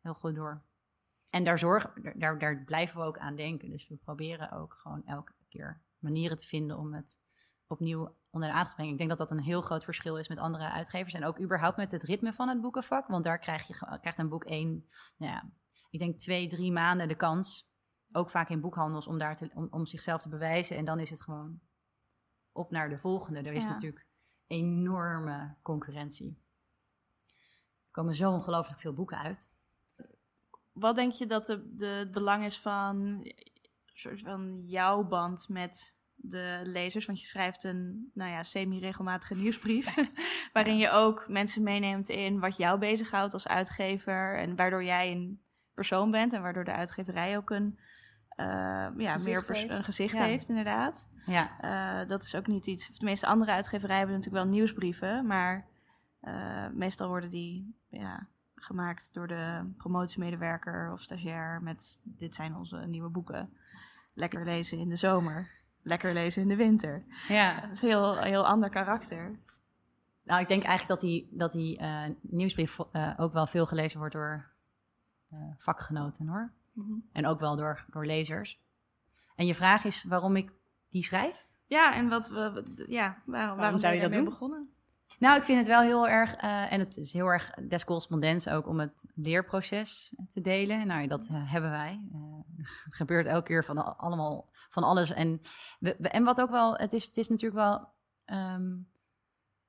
heel 0.00 0.14
goed 0.14 0.34
door. 0.34 0.62
En 1.30 1.44
daar, 1.44 1.58
zorgen, 1.58 2.18
daar, 2.18 2.38
daar 2.38 2.64
blijven 2.64 3.00
we 3.00 3.06
ook 3.06 3.18
aan 3.18 3.36
denken. 3.36 3.70
Dus 3.70 3.88
we 3.88 3.96
proberen 3.96 4.52
ook 4.52 4.74
gewoon 4.74 5.06
elke 5.06 5.32
keer 5.48 5.82
manieren 5.98 6.36
te 6.36 6.46
vinden 6.46 6.78
om 6.78 6.94
het 6.94 7.20
opnieuw 7.66 8.16
onder 8.30 8.48
de 8.48 8.54
aandacht 8.54 8.68
te 8.68 8.74
brengen. 8.74 8.92
Ik 8.92 8.98
denk 8.98 9.10
dat 9.10 9.28
dat 9.28 9.30
een 9.30 9.44
heel 9.44 9.60
groot 9.60 9.84
verschil 9.84 10.18
is 10.18 10.28
met 10.28 10.38
andere 10.38 10.70
uitgevers. 10.70 11.14
En 11.14 11.24
ook 11.24 11.40
überhaupt 11.40 11.76
met 11.76 11.90
het 11.90 12.02
ritme 12.02 12.32
van 12.32 12.48
het 12.48 12.60
boekenvak. 12.60 13.06
Want 13.06 13.24
daar 13.24 13.38
krijg 13.38 13.66
je 13.66 13.98
krijgt 14.00 14.18
een 14.18 14.28
boek 14.28 14.44
één, 14.44 14.88
nou 15.16 15.32
ja, 15.32 15.50
ik 15.94 16.00
denk 16.00 16.18
twee, 16.18 16.46
drie 16.48 16.72
maanden 16.72 17.08
de 17.08 17.14
kans. 17.14 17.68
Ook 18.12 18.30
vaak 18.30 18.48
in 18.48 18.60
boekhandels 18.60 19.06
om, 19.06 19.18
daar 19.18 19.36
te, 19.36 19.50
om, 19.54 19.68
om 19.70 19.86
zichzelf 19.86 20.22
te 20.22 20.28
bewijzen. 20.28 20.76
En 20.76 20.84
dan 20.84 20.98
is 20.98 21.10
het 21.10 21.22
gewoon 21.22 21.60
op 22.52 22.70
naar 22.70 22.90
de 22.90 22.98
volgende. 22.98 23.40
Er 23.40 23.52
is 23.52 23.64
natuurlijk 23.64 24.06
enorme 24.46 25.54
concurrentie. 25.62 26.38
Er 27.26 27.90
komen 27.90 28.14
zo 28.14 28.32
ongelooflijk 28.32 28.80
veel 28.80 28.92
boeken 28.92 29.18
uit. 29.18 29.50
Wat 30.72 30.94
denk 30.94 31.12
je 31.12 31.26
dat 31.26 31.46
de, 31.46 31.74
de, 31.74 31.86
het 31.86 32.10
belang 32.10 32.44
is 32.44 32.60
van, 32.60 33.22
soort 33.84 34.20
van 34.20 34.62
jouw 34.66 35.04
band 35.04 35.48
met 35.48 35.98
de 36.14 36.60
lezers? 36.64 37.06
Want 37.06 37.20
je 37.20 37.26
schrijft 37.26 37.64
een 37.64 38.10
nou 38.14 38.30
ja, 38.30 38.42
semi-regelmatige 38.42 39.34
nieuwsbrief. 39.34 39.94
waarin 40.52 40.76
je 40.76 40.90
ook 40.90 41.28
mensen 41.28 41.62
meeneemt 41.62 42.08
in 42.08 42.40
wat 42.40 42.56
jou 42.56 42.78
bezighoudt 42.78 43.32
als 43.32 43.48
uitgever. 43.48 44.38
En 44.38 44.56
waardoor 44.56 44.84
jij 44.84 45.12
een 45.12 45.43
persoon 45.74 46.10
bent 46.10 46.32
en 46.32 46.42
waardoor 46.42 46.64
de 46.64 46.72
uitgeverij 46.72 47.36
ook 47.36 47.50
een, 47.50 47.78
uh, 48.36 48.46
ja, 48.96 49.16
meer 49.24 49.44
een 49.48 49.84
gezicht 49.84 50.18
heeft, 50.18 50.48
inderdaad. 50.48 51.08
Ja. 51.26 51.50
Uh, 52.02 52.08
dat 52.08 52.22
is 52.22 52.34
ook 52.34 52.46
niet 52.46 52.66
iets. 52.66 52.88
Of 52.88 52.96
tenminste, 52.96 53.26
andere 53.26 53.52
uitgeverijen 53.52 53.98
hebben 53.98 54.16
natuurlijk 54.16 54.44
wel 54.44 54.52
nieuwsbrieven, 54.52 55.26
maar 55.26 55.66
uh, 56.22 56.68
meestal 56.72 57.08
worden 57.08 57.30
die 57.30 57.76
ja, 57.88 58.26
gemaakt 58.54 59.14
door 59.14 59.26
de 59.26 59.72
promotiemedewerker 59.76 60.92
of 60.92 61.00
stagiair 61.00 61.62
met 61.62 62.00
dit 62.02 62.34
zijn 62.34 62.56
onze 62.56 62.76
nieuwe 62.76 63.08
boeken. 63.10 63.52
Lekker 64.14 64.44
lezen 64.44 64.78
in 64.78 64.88
de 64.88 64.96
zomer, 64.96 65.50
lekker 65.80 66.12
lezen 66.12 66.42
in 66.42 66.48
de 66.48 66.56
winter. 66.56 67.04
Ja. 67.28 67.60
Dat 67.60 67.70
is 67.70 67.82
een 67.82 67.88
heel, 67.88 68.16
heel 68.16 68.46
ander 68.46 68.70
karakter. 68.70 69.38
Nou, 70.22 70.40
ik 70.40 70.48
denk 70.48 70.62
eigenlijk 70.62 71.00
dat 71.00 71.10
die, 71.10 71.28
dat 71.30 71.52
die 71.52 71.80
nieuwsbrief 72.20 72.78
ook 73.16 73.32
wel 73.32 73.46
veel 73.46 73.66
gelezen 73.66 73.98
wordt 73.98 74.14
door 74.14 74.52
vakgenoten 75.56 76.28
hoor. 76.28 76.52
Mhm. 76.72 76.92
En 77.12 77.26
ook 77.26 77.40
wel 77.40 77.56
door, 77.56 77.84
door 77.90 78.06
lezers. 78.06 78.60
En 79.36 79.46
je 79.46 79.54
vraag 79.54 79.84
is 79.84 80.04
waarom 80.04 80.36
ik 80.36 80.52
die 80.88 81.02
schrijf? 81.02 81.46
Ja, 81.66 81.94
en 81.94 82.08
wat 82.08 82.28
we, 82.28 82.84
ja, 82.88 83.22
waarom, 83.24 83.58
waarom, 83.58 83.78
zou 83.78 83.94
je 83.94 84.00
dat 84.00 84.12
doen? 84.12 84.24
begonnen? 84.24 84.68
Nou, 85.18 85.36
ik 85.36 85.42
vind 85.42 85.58
het 85.58 85.66
wel 85.66 85.80
heel 85.80 86.08
erg, 86.08 86.42
uh, 86.42 86.72
en 86.72 86.80
het 86.80 86.96
is 86.96 87.12
heel 87.12 87.26
erg 87.26 87.50
des 87.50 87.84
correspondents 87.84 88.48
ook 88.48 88.66
om 88.66 88.80
het 88.80 89.04
leerproces 89.14 90.14
te 90.28 90.40
delen. 90.40 90.86
Nou, 90.86 91.06
dat 91.06 91.28
uh, 91.32 91.52
hebben 91.52 91.70
wij. 91.70 92.00
Uh, 92.14 92.20
het 92.84 92.94
gebeurt 92.94 93.26
elke 93.26 93.46
keer 93.46 93.64
van 93.64 93.96
allemaal 93.96 94.48
van 94.70 94.82
alles. 94.82 95.10
En, 95.10 95.40
we, 95.78 95.92
en 95.96 96.24
wat 96.24 96.40
ook 96.40 96.50
wel, 96.50 96.76
het 96.76 96.92
is, 96.92 97.04
het 97.04 97.16
is 97.16 97.28
natuurlijk 97.28 97.60
wel 97.60 97.92
um, 98.38 98.88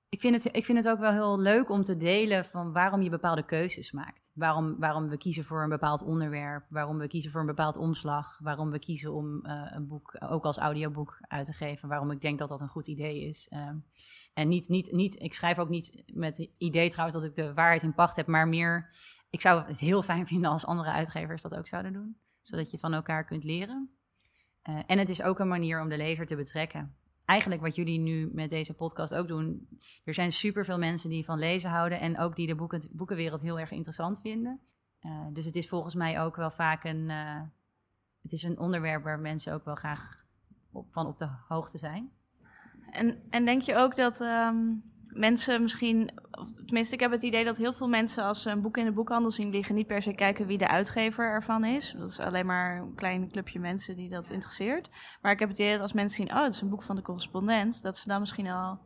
ik 0.10 0.20
vind, 0.20 0.44
het, 0.44 0.56
ik 0.56 0.65
vind 0.65 0.78
het 0.78 0.88
ook 0.88 1.00
wel 1.00 1.12
heel 1.12 1.39
leuk 1.39 1.70
om 1.70 1.84
te 1.84 1.98
delen 1.98 2.46
van 2.46 2.74
waarom 2.74 3.02
je 3.02 3.10
bepaalde 3.10 3.46
keuzes 3.46 3.91
maakt. 3.91 4.32
Waarom, 4.34 4.80
waarom 4.80 5.08
we 5.08 5.18
kiezen 5.18 5.44
voor 5.44 5.63
een 5.63 5.70
bepaald 5.70 6.02
onderwerp, 6.02 6.65
waarom 6.70 6.98
we 6.98 7.08
kiezen 7.08 7.32
voor 7.32 7.39
een 7.39 7.48
bepaald 7.48 7.78
omslag, 7.78 8.39
waarom 8.39 8.72
we 8.72 8.80
kiezen 8.80 9.13
om 9.13 9.46
uh, 9.46 9.72
een 9.74 9.88
boek 9.88 10.15
ook 10.20 10.44
als 10.44 10.58
audioboek 10.58 11.18
uit 11.22 11.46
te 11.46 11.54
geven, 11.54 11.89
waarom 11.89 12.12
ik 12.12 12.22
denk 12.22 12.39
dat 12.39 12.50
dat 12.50 12.62
een 12.62 12.68
goed 12.68 12.88
idee 12.88 13.22
is. 13.22 13.52
Um, 13.54 13.86
en 14.34 14.48
niet, 14.48 14.70
niet, 14.70 14.91
niet, 14.91 15.22
ik 15.22 15.34
schrijf 15.34 15.60
ook 15.60 15.70
niet 15.70 16.04
met 16.13 16.38
het 16.38 16.58
idee 16.58 16.89
trouwens 16.89 17.20
dat 17.20 17.30
ik 17.30 17.36
de 17.36 17.54
waarheid 17.54 17.84
in 17.84 17.94
pacht 17.94 18.15
heb, 18.15 18.28
maar 18.28 18.48
meer, 18.48 18.89
ik 19.30 19.41
zou 19.41 19.65
het 19.65 19.80
heel 19.80 20.02
fijn 20.02 20.28
vinden 20.34 20.52
als 20.52 20.65
andere 20.65 20.89
uitgevers 20.89 21.41
dat 21.41 21.56
ook 21.56 21.68
zouden 21.68 21.94
doen, 21.94 22.18
zodat 22.41 22.72
je 22.72 22.78
van 22.78 22.94
elkaar 22.94 23.26
kunt 23.26 23.44
leren. 23.44 23.89
Uh, 24.70 24.80
en 24.86 24.98
het 24.98 25.10
is 25.10 25.22
ook 25.22 25.39
een 25.39 25.48
manier 25.48 25.82
om 25.82 25.89
de 25.89 25.98
lezer 25.98 26.26
te 26.26 26.36
betrekken 26.36 26.96
eigenlijk 27.26 27.62
wat 27.62 27.76
jullie 27.76 28.00
nu 28.00 28.30
met 28.34 28.50
deze 28.50 28.74
podcast 28.74 29.16
ook 29.16 29.28
doen. 29.28 29.68
Er 30.04 30.14
zijn 30.14 30.32
superveel 30.32 30.78
mensen 30.78 31.10
die 31.10 31.26
van 31.26 31.40
lezen 31.40 31.70
houden 31.70 32.00
en 32.00 32.20
ook 32.20 32.36
die 32.36 32.48
de 32.48 32.56
boeken, 32.56 32.90
boekenwereld 32.92 33.42
heel 33.42 33.60
erg 33.60 33.72
interessant 33.72 34.22
vinden. 34.22 34.60
Uh, 35.02 35.26
dus 35.34 35.46
het 35.46 35.56
is 35.56 35.68
volgens 35.68 35.96
mij 35.96 36.22
ook 36.22 36.36
wel 36.36 36.50
vaak 36.50 36.84
een, 36.84 37.10
uh, 37.10 37.42
het 38.22 38.32
is 38.32 38.44
een 38.44 38.60
onderwerp 38.60 39.04
waar 39.04 39.20
mensen 39.20 39.54
ook 39.54 39.66
wel 39.66 39.76
graag 39.76 40.26
van 40.86 41.08
op 41.08 41.18
de 41.18 41.30
hoogte 41.48 41.78
zijn. 41.78 42.12
En, 42.92 43.24
en 43.30 43.46
denk 43.46 43.62
je 43.62 43.76
ook 43.76 43.96
dat 43.96 44.20
um, 44.20 44.84
mensen 45.13 45.62
misschien, 45.62 46.12
of 46.32 46.52
tenminste, 46.52 46.94
ik 46.94 47.00
heb 47.00 47.12
het 47.12 47.24
idee 47.24 47.44
dat 47.44 47.58
heel 47.58 47.74
veel 47.74 47.88
mensen 47.88 48.24
als 48.24 48.41
ze 48.41 48.50
een 48.50 48.62
boek 48.62 48.78
in 48.78 48.86
de 48.86 48.91
boekhandel 48.91 49.32
zien 49.32 49.50
liggen, 49.50 49.76
niet 49.76 49.88
per 49.88 50.02
se 50.02 50.13
kijken 50.13 50.48
wie 50.48 50.58
de 50.58 50.68
uitgever 50.68 51.26
ervan 51.26 51.63
is. 51.63 51.96
Dat 51.98 52.10
is 52.10 52.20
alleen 52.20 52.46
maar 52.46 52.78
een 52.78 52.96
klein 52.96 53.32
clubje 53.32 53.60
mensen 53.60 53.96
die 53.96 54.10
dat 54.10 54.30
interesseert. 54.30 54.89
Maar 55.22 55.32
ik 55.32 55.39
heb 55.39 55.50
het 55.50 55.58
idee 55.58 55.72
dat 55.72 55.82
als 55.82 55.94
mensen 55.94 56.26
zien, 56.26 56.36
oh, 56.36 56.44
het 56.44 56.54
is 56.54 56.62
een 56.62 56.70
boek 56.70 56.84
van 56.84 56.96
de 56.96 57.02
correspondent, 57.02 57.82
dat 57.82 57.98
ze 57.98 58.08
dan 58.08 58.20
misschien 58.20 58.48
al 58.48 58.80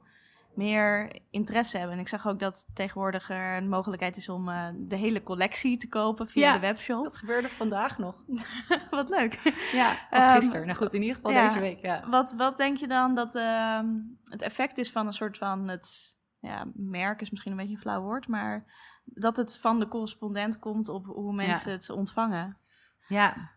meer 0.55 1.19
interesse 1.29 1.77
hebben. 1.77 1.95
En 1.95 2.01
ik 2.01 2.07
zag 2.07 2.27
ook 2.27 2.39
dat 2.39 2.67
tegenwoordig 2.73 3.29
er 3.29 3.57
een 3.57 3.69
mogelijkheid 3.69 4.17
is 4.17 4.29
om 4.29 4.49
uh, 4.49 4.67
de 4.75 4.95
hele 4.95 5.23
collectie 5.23 5.77
te 5.77 5.87
kopen 5.87 6.29
via 6.29 6.53
de 6.53 6.59
webshop. 6.59 7.03
Dat 7.03 7.17
gebeurde 7.17 7.49
vandaag 7.49 7.97
nog. 7.97 8.23
wat 8.89 9.09
leuk. 9.09 9.39
Ja, 9.71 9.91
of 10.11 10.31
gisteren. 10.31 10.65
Nou 10.65 10.77
goed, 10.77 10.93
in 10.93 11.01
ieder 11.01 11.15
geval 11.15 11.31
ja, 11.31 11.47
deze 11.47 11.59
week. 11.59 11.81
Ja. 11.81 12.09
Wat, 12.09 12.33
wat 12.37 12.57
denk 12.57 12.77
je 12.77 12.87
dan 12.87 13.15
dat 13.15 13.35
uh, 13.35 13.81
het 14.23 14.41
effect 14.41 14.77
is 14.77 14.91
van 14.91 15.07
een 15.07 15.13
soort 15.13 15.37
van 15.37 15.67
het 15.67 16.17
ja, 16.39 16.65
merk 16.73 17.21
is 17.21 17.29
misschien 17.29 17.51
een 17.51 17.57
beetje 17.57 17.73
een 17.73 17.81
flauw 17.81 18.01
woord, 18.01 18.27
maar 18.27 18.65
dat 19.03 19.37
het 19.37 19.57
van 19.57 19.79
de 19.79 19.87
correspondent 19.87 20.59
komt 20.59 20.89
op 20.89 21.05
hoe 21.05 21.33
mensen 21.33 21.71
het 21.71 21.89
ontvangen. 21.89 22.57
Ja, 23.07 23.51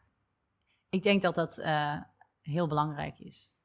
ik 0.89 1.03
denk 1.03 1.23
dat 1.23 1.35
dat 1.35 1.59
uh, 1.59 2.01
heel 2.41 2.67
belangrijk 2.67 3.19
is. 3.19 3.63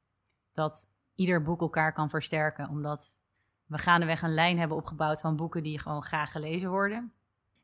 Dat 0.52 0.88
ieder 1.18 1.42
boek 1.42 1.60
elkaar 1.60 1.92
kan 1.92 2.10
versterken, 2.10 2.68
omdat 2.68 3.22
we 3.66 3.78
gaandeweg 3.78 4.22
een 4.22 4.34
lijn 4.34 4.58
hebben 4.58 4.76
opgebouwd 4.76 5.20
van 5.20 5.36
boeken 5.36 5.62
die 5.62 5.78
gewoon 5.78 6.02
graag 6.02 6.32
gelezen 6.32 6.70
worden. 6.70 7.12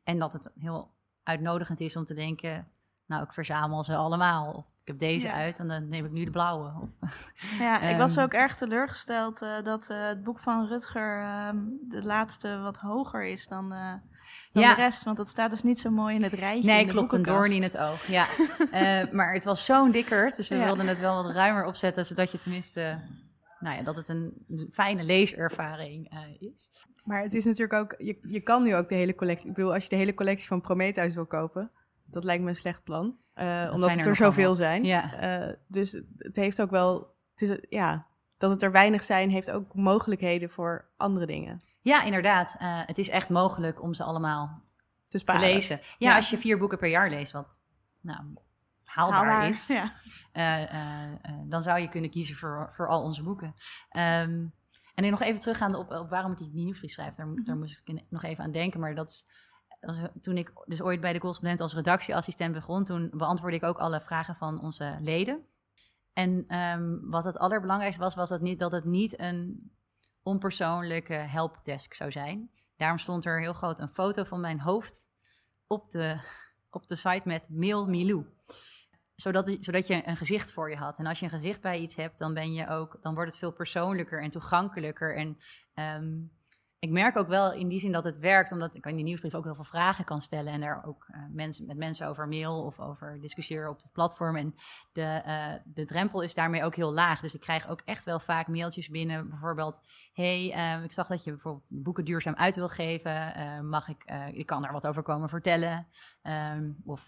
En 0.03 0.19
dat 0.19 0.33
het 0.33 0.51
heel 0.59 0.91
uitnodigend 1.23 1.79
is 1.79 1.95
om 1.95 2.05
te 2.05 2.13
denken, 2.13 2.67
nou, 3.05 3.23
ik 3.23 3.33
verzamel 3.33 3.83
ze 3.83 3.95
allemaal 3.95 4.65
ik 4.85 4.91
heb 4.91 4.99
deze 4.99 5.31
uit 5.31 5.59
en 5.59 5.67
dan 5.67 5.89
neem 5.89 6.05
ik 6.05 6.11
nu 6.11 6.23
de 6.23 6.31
blauwe. 6.31 6.71
Of, 6.81 6.89
ja, 7.59 7.81
ik 7.81 7.97
was 7.97 8.15
ehm, 8.15 8.25
ook 8.25 8.33
erg 8.33 8.55
teleurgesteld 8.55 9.41
uh, 9.41 9.49
dat 9.63 9.89
uh, 9.91 10.07
het 10.07 10.23
boek 10.23 10.39
van 10.39 10.67
Rutger 10.67 11.21
uh, 11.21 11.49
de 11.81 12.03
laatste 12.03 12.57
wat 12.57 12.77
hoger 12.77 13.23
is 13.23 13.47
dan, 13.47 13.73
uh, 13.73 13.93
dan 14.51 14.63
ja. 14.63 14.75
de 14.75 14.81
rest. 14.81 15.03
Want 15.03 15.17
dat 15.17 15.29
staat 15.29 15.49
dus 15.49 15.63
niet 15.63 15.79
zo 15.79 15.89
mooi 15.89 16.15
in 16.15 16.23
het 16.23 16.33
rijtje. 16.33 16.71
Nee, 16.71 16.85
klopt, 16.85 17.13
een 17.13 17.23
doorn 17.23 17.51
in 17.51 17.61
het 17.61 17.77
oog. 17.77 18.07
Ja, 18.07 18.27
maar 19.17 19.33
het 19.33 19.45
was 19.45 19.65
zo'n 19.65 19.91
dikker, 19.91 20.33
dus 20.35 20.47
we 20.47 20.55
ja. 20.55 20.63
wilden 20.63 20.87
het 20.87 20.99
wel 20.99 21.23
wat 21.23 21.33
ruimer 21.33 21.65
opzetten, 21.65 22.05
zodat 22.05 22.31
je 22.31 22.39
tenminste, 22.39 22.99
nou 23.65 23.77
ja, 23.77 23.83
dat 23.83 23.95
het 23.95 24.09
een 24.09 24.33
fijne 24.71 25.03
leeservaring 25.03 26.11
is. 26.39 26.71
Maar 27.03 27.21
het 27.21 27.33
is 27.33 27.45
natuurlijk 27.45 27.73
ook, 27.73 27.95
je, 27.97 28.19
je 28.21 28.41
kan 28.41 28.63
nu 28.63 28.75
ook 28.75 28.89
de 28.89 28.95
hele 28.95 29.15
collectie, 29.15 29.49
ik 29.49 29.53
bedoel, 29.53 29.73
als 29.73 29.83
je 29.83 29.89
de 29.89 29.95
hele 29.95 30.13
collectie 30.13 30.47
van 30.47 30.61
Prometheus 30.61 31.15
wil 31.15 31.25
kopen, 31.25 31.71
dat 32.05 32.23
lijkt 32.23 32.43
me 32.43 32.49
een 32.49 32.55
slecht 32.55 32.83
plan. 32.83 33.17
Uh, 33.35 33.69
omdat 33.73 33.89
het 33.89 33.99
er, 33.99 34.07
er 34.07 34.15
zoveel 34.15 34.53
zijn. 34.53 34.83
Ja. 34.83 35.43
Uh, 35.47 35.53
dus 35.67 35.91
het 36.17 36.35
heeft 36.35 36.61
ook 36.61 36.69
wel. 36.69 37.15
Het 37.31 37.49
is, 37.49 37.57
ja, 37.69 38.07
dat 38.37 38.49
het 38.51 38.61
er 38.61 38.71
weinig 38.71 39.03
zijn, 39.03 39.29
heeft 39.29 39.51
ook 39.51 39.73
mogelijkheden 39.73 40.49
voor 40.49 40.89
andere 40.97 41.25
dingen. 41.25 41.57
Ja, 41.81 42.03
inderdaad. 42.03 42.55
Het 42.59 42.97
is 42.97 43.09
echt 43.09 43.29
mogelijk 43.29 43.81
om 43.81 43.93
ze 43.93 44.03
allemaal 44.03 44.61
te, 45.05 45.23
te 45.23 45.39
lezen. 45.39 45.79
Ja, 45.81 46.09
ja, 46.09 46.15
als 46.15 46.29
je 46.29 46.37
vier 46.37 46.57
boeken 46.57 46.77
per 46.77 46.89
jaar 46.89 47.09
leest, 47.09 47.31
wat 47.31 47.59
nou, 48.01 48.19
haalbaar, 48.95 49.25
haalbaar 49.25 49.49
is, 49.49 49.67
ja. 49.67 49.93
dan 51.45 51.61
zou 51.61 51.79
je 51.79 51.89
kunnen 51.89 52.09
kiezen 52.09 52.35
voor, 52.35 52.71
voor 52.75 52.87
al 52.87 53.03
onze 53.03 53.23
boeken. 53.23 53.55
Um, 53.97 54.53
en 54.95 55.11
nog 55.11 55.21
even 55.21 55.39
teruggaande 55.39 55.77
op, 55.77 55.91
op 55.91 56.09
waarom 56.09 56.31
ik 56.31 56.37
die 56.37 56.51
nieuwsbrief 56.53 56.91
schrijf, 56.91 57.15
daar, 57.15 57.27
mm 57.27 57.35
-hmm. 57.35 57.45
daar 57.45 57.57
moest 57.57 57.81
ik 57.85 58.03
nog 58.09 58.23
even 58.23 58.43
aan 58.43 58.51
denken. 58.51 58.79
Maar 58.79 58.95
dat 58.95 59.09
is 59.09 59.27
toen 60.21 60.37
ik 60.37 60.51
dus 60.65 60.81
ooit 60.81 61.01
bij 61.01 61.13
de 61.13 61.19
correspondent 61.19 61.61
als 61.61 61.73
redactieassistent 61.73 62.53
begon, 62.53 62.83
toen 62.83 63.09
beantwoordde 63.13 63.57
ik 63.57 63.63
ook 63.63 63.77
alle 63.77 64.01
vragen 64.01 64.35
van 64.35 64.61
onze 64.61 64.97
leden. 64.99 65.45
En 66.13 66.57
um, 66.57 67.09
wat 67.09 67.23
het 67.23 67.37
allerbelangrijkste 67.37 68.01
was, 68.01 68.15
was 68.15 68.29
dat, 68.29 68.41
niet, 68.41 68.59
dat 68.59 68.71
het 68.71 68.85
niet 68.85 69.19
een 69.19 69.71
onpersoonlijke 70.23 71.13
helpdesk 71.13 71.93
zou 71.93 72.11
zijn. 72.11 72.49
Daarom 72.77 72.97
stond 72.97 73.25
er 73.25 73.39
heel 73.39 73.53
groot 73.53 73.79
een 73.79 73.89
foto 73.89 74.23
van 74.23 74.39
mijn 74.39 74.59
hoofd 74.59 75.07
op 75.67 75.91
de, 75.91 76.19
op 76.69 76.87
de 76.87 76.95
site 76.95 77.21
met 77.23 77.49
Mail 77.49 77.85
Milou. 77.85 78.25
Zodat, 79.15 79.57
zodat 79.59 79.87
je 79.87 80.07
een 80.07 80.17
gezicht 80.17 80.51
voor 80.51 80.69
je 80.69 80.75
had. 80.75 80.99
En 80.99 81.05
als 81.05 81.19
je 81.19 81.25
een 81.25 81.31
gezicht 81.31 81.61
bij 81.61 81.79
iets 81.79 81.95
hebt, 81.95 82.17
dan, 82.17 82.33
ben 82.33 82.53
je 82.53 82.67
ook, 82.67 82.97
dan 83.01 83.13
wordt 83.13 83.29
het 83.29 83.39
veel 83.39 83.51
persoonlijker 83.51 84.21
en 84.21 84.29
toegankelijker. 84.29 85.15
En 85.15 85.37
ehm, 85.73 86.13
ik 86.79 86.91
merk 86.91 87.17
ook 87.17 87.27
wel 87.27 87.53
in 87.53 87.67
die 87.67 87.79
zin 87.79 87.91
dat 87.91 88.03
het 88.03 88.19
werkt, 88.19 88.51
omdat 88.51 88.75
ik 88.75 88.85
in 88.85 88.95
die 88.95 89.03
nieuwsbrief 89.03 89.33
ook 89.33 89.43
heel 89.43 89.55
veel 89.55 89.63
vragen 89.63 90.05
kan 90.05 90.21
stellen 90.21 90.53
en 90.53 90.63
er 90.63 90.83
ook 90.85 91.07
uh, 91.09 91.17
mensen, 91.29 91.65
met 91.65 91.77
mensen 91.77 92.07
over 92.07 92.27
mail 92.27 92.63
of 92.63 92.79
over 92.79 93.21
discussiëren 93.21 93.69
op 93.69 93.81
het 93.81 93.91
platform. 93.91 94.35
En 94.35 94.55
de, 94.91 95.21
uh, 95.25 95.53
de 95.63 95.85
drempel 95.85 96.21
is 96.21 96.33
daarmee 96.33 96.63
ook 96.63 96.75
heel 96.75 96.93
laag. 96.93 97.19
Dus 97.19 97.35
ik 97.35 97.39
krijg 97.39 97.69
ook 97.69 97.81
echt 97.85 98.03
wel 98.03 98.19
vaak 98.19 98.47
mailtjes 98.47 98.89
binnen, 98.89 99.29
bijvoorbeeld: 99.29 99.81
hey, 100.13 100.53
uh, 100.77 100.83
ik 100.83 100.91
zag 100.91 101.07
dat 101.07 101.23
je 101.23 101.31
bijvoorbeeld 101.31 101.71
boeken 101.73 102.05
duurzaam 102.05 102.35
uit 102.35 102.55
wil 102.55 102.69
geven. 102.69 103.33
mag 103.69 103.87
ik, 103.87 104.05
ik 104.31 104.45
kan 104.45 104.65
er 104.65 104.71
wat 104.71 104.87
over 104.87 105.03
komen 105.03 105.29
vertellen. 105.29 105.87
Um, 106.23 106.77
of 106.85 107.07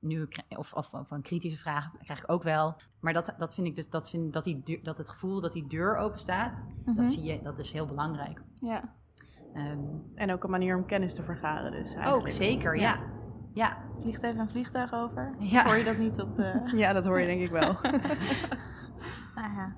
nu, 0.00 0.28
of, 0.48 0.72
of, 0.72 0.92
of, 0.92 1.10
een 1.10 1.22
kritische 1.22 1.58
vraag 1.58 1.90
krijg 2.02 2.22
ik 2.22 2.30
ook 2.30 2.42
wel. 2.42 2.76
Maar 3.00 3.12
dat, 3.12 3.34
dat 3.38 3.54
vind 3.54 3.66
ik 3.66 3.74
dus, 3.74 3.88
dat, 3.88 4.10
vind, 4.10 4.32
dat, 4.32 4.44
die, 4.44 4.80
dat 4.82 4.98
het 4.98 5.08
gevoel 5.08 5.40
dat 5.40 5.52
die 5.52 5.66
deur 5.66 5.96
open 5.96 6.18
staat, 6.18 6.62
mm 6.62 6.82
-hmm. 6.84 6.96
dat 6.96 7.12
zie 7.12 7.22
je, 7.22 7.42
dat 7.42 7.58
is 7.58 7.72
heel 7.72 7.86
belangrijk. 7.86 8.40
Ja. 8.54 8.94
Um, 9.54 10.02
en 10.14 10.32
ook 10.32 10.44
een 10.44 10.50
manier 10.50 10.76
om 10.76 10.86
kennis 10.86 11.14
te 11.14 11.22
vergaren 11.22 11.72
dus. 11.72 11.96
Ook, 12.06 12.28
zeker, 12.28 12.76
ja. 12.76 12.94
ja. 12.94 13.00
ja. 13.52 13.78
Vliegt 14.00 14.22
even 14.22 14.40
een 14.40 14.48
vliegtuig 14.48 14.92
over? 14.92 15.34
Ja. 15.38 15.64
Hoor 15.64 15.76
je 15.76 15.84
dat 15.84 15.98
niet 15.98 16.20
op 16.20 16.34
de... 16.34 16.62
ja, 16.74 16.92
dat 16.92 17.04
hoor 17.04 17.20
je 17.20 17.26
denk 17.26 17.40
ik 17.40 17.50
wel. 17.50 17.76
Aha. 19.34 19.76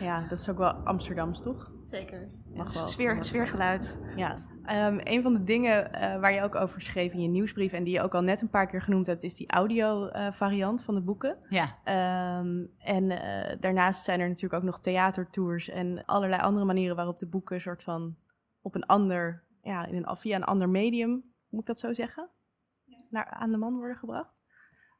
Ja, 0.00 0.20
dat 0.28 0.38
is 0.38 0.48
ook 0.48 0.58
wel 0.58 0.72
Amsterdams, 0.72 1.42
toch? 1.42 1.70
Zeker. 1.82 2.28
Mag 2.54 2.74
wel. 2.74 2.86
Sfeer, 2.86 3.24
sfeergeluid. 3.24 4.00
Ja. 4.16 4.36
Um, 4.70 5.00
een 5.02 5.22
van 5.22 5.32
de 5.32 5.44
dingen 5.44 5.90
uh, 5.94 6.20
waar 6.20 6.32
je 6.32 6.42
ook 6.42 6.54
over 6.54 6.80
schreef 6.80 7.12
in 7.12 7.20
je 7.20 7.28
nieuwsbrief... 7.28 7.72
en 7.72 7.84
die 7.84 7.92
je 7.92 8.02
ook 8.02 8.14
al 8.14 8.22
net 8.22 8.40
een 8.40 8.50
paar 8.50 8.66
keer 8.66 8.82
genoemd 8.82 9.06
hebt... 9.06 9.22
is 9.22 9.34
die 9.34 9.50
audio-variant 9.50 10.80
uh, 10.80 10.86
van 10.86 10.94
de 10.94 11.00
boeken. 11.00 11.38
Ja. 11.48 11.64
Um, 12.38 12.70
en 12.78 13.10
uh, 13.10 13.56
daarnaast 13.60 14.04
zijn 14.04 14.20
er 14.20 14.28
natuurlijk 14.28 14.54
ook 14.54 14.68
nog 14.68 14.80
theatertours... 14.80 15.68
en 15.68 16.04
allerlei 16.04 16.42
andere 16.42 16.64
manieren 16.64 16.96
waarop 16.96 17.18
de 17.18 17.28
boeken... 17.28 17.60
soort 17.60 17.82
van 17.82 18.16
op 18.60 18.74
een 18.74 18.86
ander... 18.86 19.44
Ja, 19.62 19.86
in 19.86 19.96
een, 19.96 20.16
via 20.16 20.36
een 20.36 20.44
ander 20.44 20.68
medium, 20.68 21.24
moet 21.48 21.60
ik 21.60 21.66
dat 21.66 21.78
zo 21.78 21.92
zeggen? 21.92 22.28
Naar, 23.10 23.26
aan 23.26 23.50
de 23.50 23.56
man 23.56 23.76
worden 23.76 23.96
gebracht. 23.96 24.42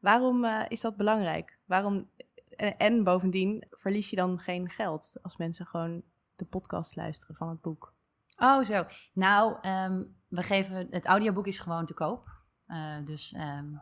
Waarom 0.01 0.45
is 0.69 0.81
dat 0.81 0.97
belangrijk? 0.97 1.59
Waarom 1.65 2.09
en, 2.57 2.77
en, 2.77 3.05
bovendien 3.05 3.65
verlies 3.71 4.11
je 4.11 4.17
dan 4.17 4.39
geen 4.39 4.71
geld 4.71 5.17
als 5.23 5.37
mensen 5.37 5.67
gewoon 5.67 6.03
de 6.37 6.45
podcast 6.45 6.97
luisteren 6.97 7.37
van 7.37 7.49
het 7.49 7.61
boek. 7.61 7.95
Oh, 8.37 8.65
zo. 8.65 8.85
Nou, 9.13 9.69
um, 9.69 10.17
we 10.29 10.43
geven 10.43 10.87
het 10.91 11.07
audioboek 11.07 11.47
is 11.47 11.59
gewoon 11.59 11.87
te 11.87 11.95
koop. 11.95 12.29
Uh, 12.67 13.05
dus 13.05 13.35
um, 13.35 13.81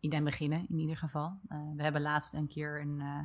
iedereen 0.00 0.24
beginnen 0.24 0.66
in 0.68 0.78
ieder 0.78 0.96
geval. 0.96 1.40
Uh, 1.48 1.58
we 1.76 1.82
hebben 1.82 2.02
laatst 2.02 2.34
een 2.34 2.48
keer 2.48 2.80
een, 2.80 3.00
uh, 3.00 3.18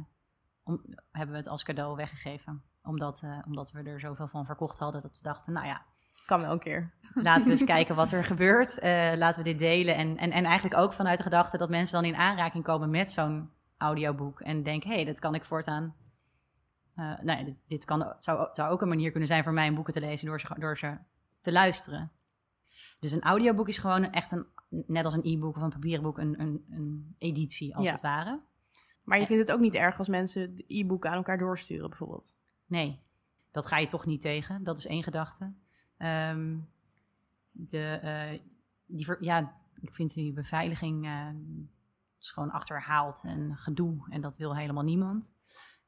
om, 0.64 0.82
hebben 1.12 1.32
we 1.32 1.42
het 1.42 1.48
als 1.48 1.64
cadeau 1.64 1.96
weggegeven. 1.96 2.64
Omdat, 2.84 3.24
omdat 3.46 3.72
we 3.72 3.84
er 3.84 4.00
zoveel 4.00 4.28
van 4.28 4.46
verkocht 4.46 4.80
hadden 4.80 5.02
dat 5.02 5.18
we 5.18 5.24
dachten, 5.24 5.54
nou 5.54 5.66
ja, 5.66 5.86
kan 6.26 6.42
wel 6.42 6.52
een 6.52 6.60
keer. 6.60 6.92
Laten 7.14 7.44
we 7.44 7.50
eens 7.50 7.64
kijken 7.76 7.96
wat 7.96 8.12
er 8.12 8.24
gebeurt. 8.24 8.80
Laten 9.18 9.44
we 9.44 9.50
dit 9.50 9.60
delen. 9.60 9.96
En, 9.96 10.18
en, 10.18 10.32
en 10.32 10.46
eigenlijk 10.46 10.82
ook 10.82 10.94
vanuit 10.94 11.18
de 11.18 11.24
gedachte 11.24 11.58
dat 11.58 11.70
mensen 11.70 12.02
dan 12.02 12.12
in 12.12 12.20
aanraking 12.20 12.64
komen 12.64 12.90
met 12.90 13.12
zo'n 13.12 13.50
audioboek. 13.78 14.40
En 14.40 14.64
denken, 14.64 14.90
hé, 14.90 14.96
hey, 14.96 15.06
dat 15.06 15.20
kan 15.20 15.36
ik 15.36 15.46
voortaan. 15.46 15.96
Uh, 16.96 17.06
nou 17.22 17.40
ja, 17.40 17.44
dit, 17.44 17.64
dit 17.68 17.86
kan, 17.86 18.16
zou, 18.20 18.48
zou 18.52 18.72
ook 18.72 18.82
een 18.82 18.88
manier 18.88 19.12
kunnen 19.12 19.28
zijn 19.30 19.44
voor 19.44 19.54
mij 19.54 19.70
om 19.70 19.76
boeken 19.76 19.94
te 19.94 20.00
lezen 20.00 20.28
door 20.28 20.40
ze, 20.40 20.56
door 20.60 20.78
ze 20.78 20.98
te 21.42 21.52
luisteren. 21.52 22.12
Dus 23.00 23.12
een 23.12 23.22
audioboek 23.22 23.68
is 23.68 23.78
gewoon 23.78 24.12
echt 24.12 24.32
een, 24.32 24.46
net 24.70 25.06
als 25.06 25.14
een 25.14 25.26
e-book 25.26 25.56
of 25.56 25.62
een 25.62 25.70
papieren 25.70 26.04
boek, 26.04 26.18
een, 26.18 26.42
een, 26.42 26.66
een 26.70 27.16
editie 27.18 27.76
als 27.76 27.86
Ja. 27.86 27.92
het 27.92 28.02
ware. 28.02 28.40
Maar 29.04 29.20
je 29.20 29.26
vindt 29.26 29.42
het 29.48 29.52
ook 29.52 29.62
niet 29.62 29.76
erg 29.76 29.98
als 29.98 30.08
mensen 30.08 30.56
de 30.56 30.64
e-boeken 30.68 31.10
aan 31.10 31.16
elkaar 31.16 31.38
doorsturen, 31.38 31.90
bijvoorbeeld. 31.90 32.38
Nee, 32.66 33.00
dat 33.52 33.66
ga 33.66 33.78
je 33.78 33.88
toch 33.88 34.06
niet 34.06 34.22
tegen. 34.22 34.64
Dat 34.64 34.78
is 34.78 34.86
één 34.86 35.04
gedachte. 35.04 35.54
Ehm, 35.98 36.58
de, 37.52 38.00
eh, 38.02 38.40
die, 38.86 39.16
ja, 39.20 39.56
ik 39.82 39.96
vind 39.96 40.14
die 40.14 40.34
beveiliging 40.34 41.06
eh, 41.06 41.28
is 42.20 42.32
gewoon 42.32 42.52
achterhaald 42.52 43.22
en 43.24 43.58
gedoe. 43.58 44.06
En 44.10 44.22
dat 44.22 44.38
wil 44.38 44.56
helemaal 44.56 44.84
niemand. 44.84 45.34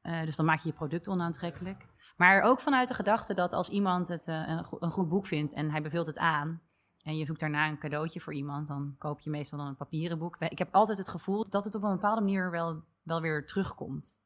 Eh, 0.03 0.23
dus 0.23 0.35
dan 0.35 0.45
maak 0.45 0.59
je 0.59 0.67
je 0.69 0.75
product 0.75 1.07
onaantrekkelijk. 1.07 1.85
Maar 2.17 2.41
ook 2.41 2.59
vanuit 2.59 2.87
de 2.87 2.93
gedachte 2.93 3.33
dat 3.33 3.53
als 3.53 3.69
iemand 3.69 4.07
het 4.07 4.27
eh, 4.27 4.47
een, 4.47 4.63
go- 4.63 4.77
een 4.79 4.91
goed 4.91 5.09
boek 5.09 5.27
vindt 5.27 5.53
en 5.53 5.71
hij 5.71 5.81
beveelt 5.81 6.07
het 6.07 6.17
aan. 6.17 6.61
En 7.03 7.17
je 7.17 7.25
zoekt 7.25 7.39
daarna 7.39 7.67
een 7.67 7.77
cadeautje 7.77 8.19
voor 8.19 8.33
iemand, 8.33 8.67
dan 8.67 8.95
koop 8.97 9.19
je 9.19 9.29
meestal 9.29 9.57
dan 9.59 9.67
een 9.67 9.75
papieren 9.75 10.17
boek. 10.17 10.37
Ik 10.39 10.57
heb 10.57 10.75
altijd 10.75 10.97
het 10.97 11.09
gevoel 11.09 11.49
dat 11.49 11.65
het 11.65 11.75
op 11.75 11.83
een 11.83 11.91
bepaalde 11.91 12.21
manier 12.21 12.51
wel, 12.51 12.83
wel 13.01 13.21
weer 13.21 13.45
terugkomt. 13.45 14.21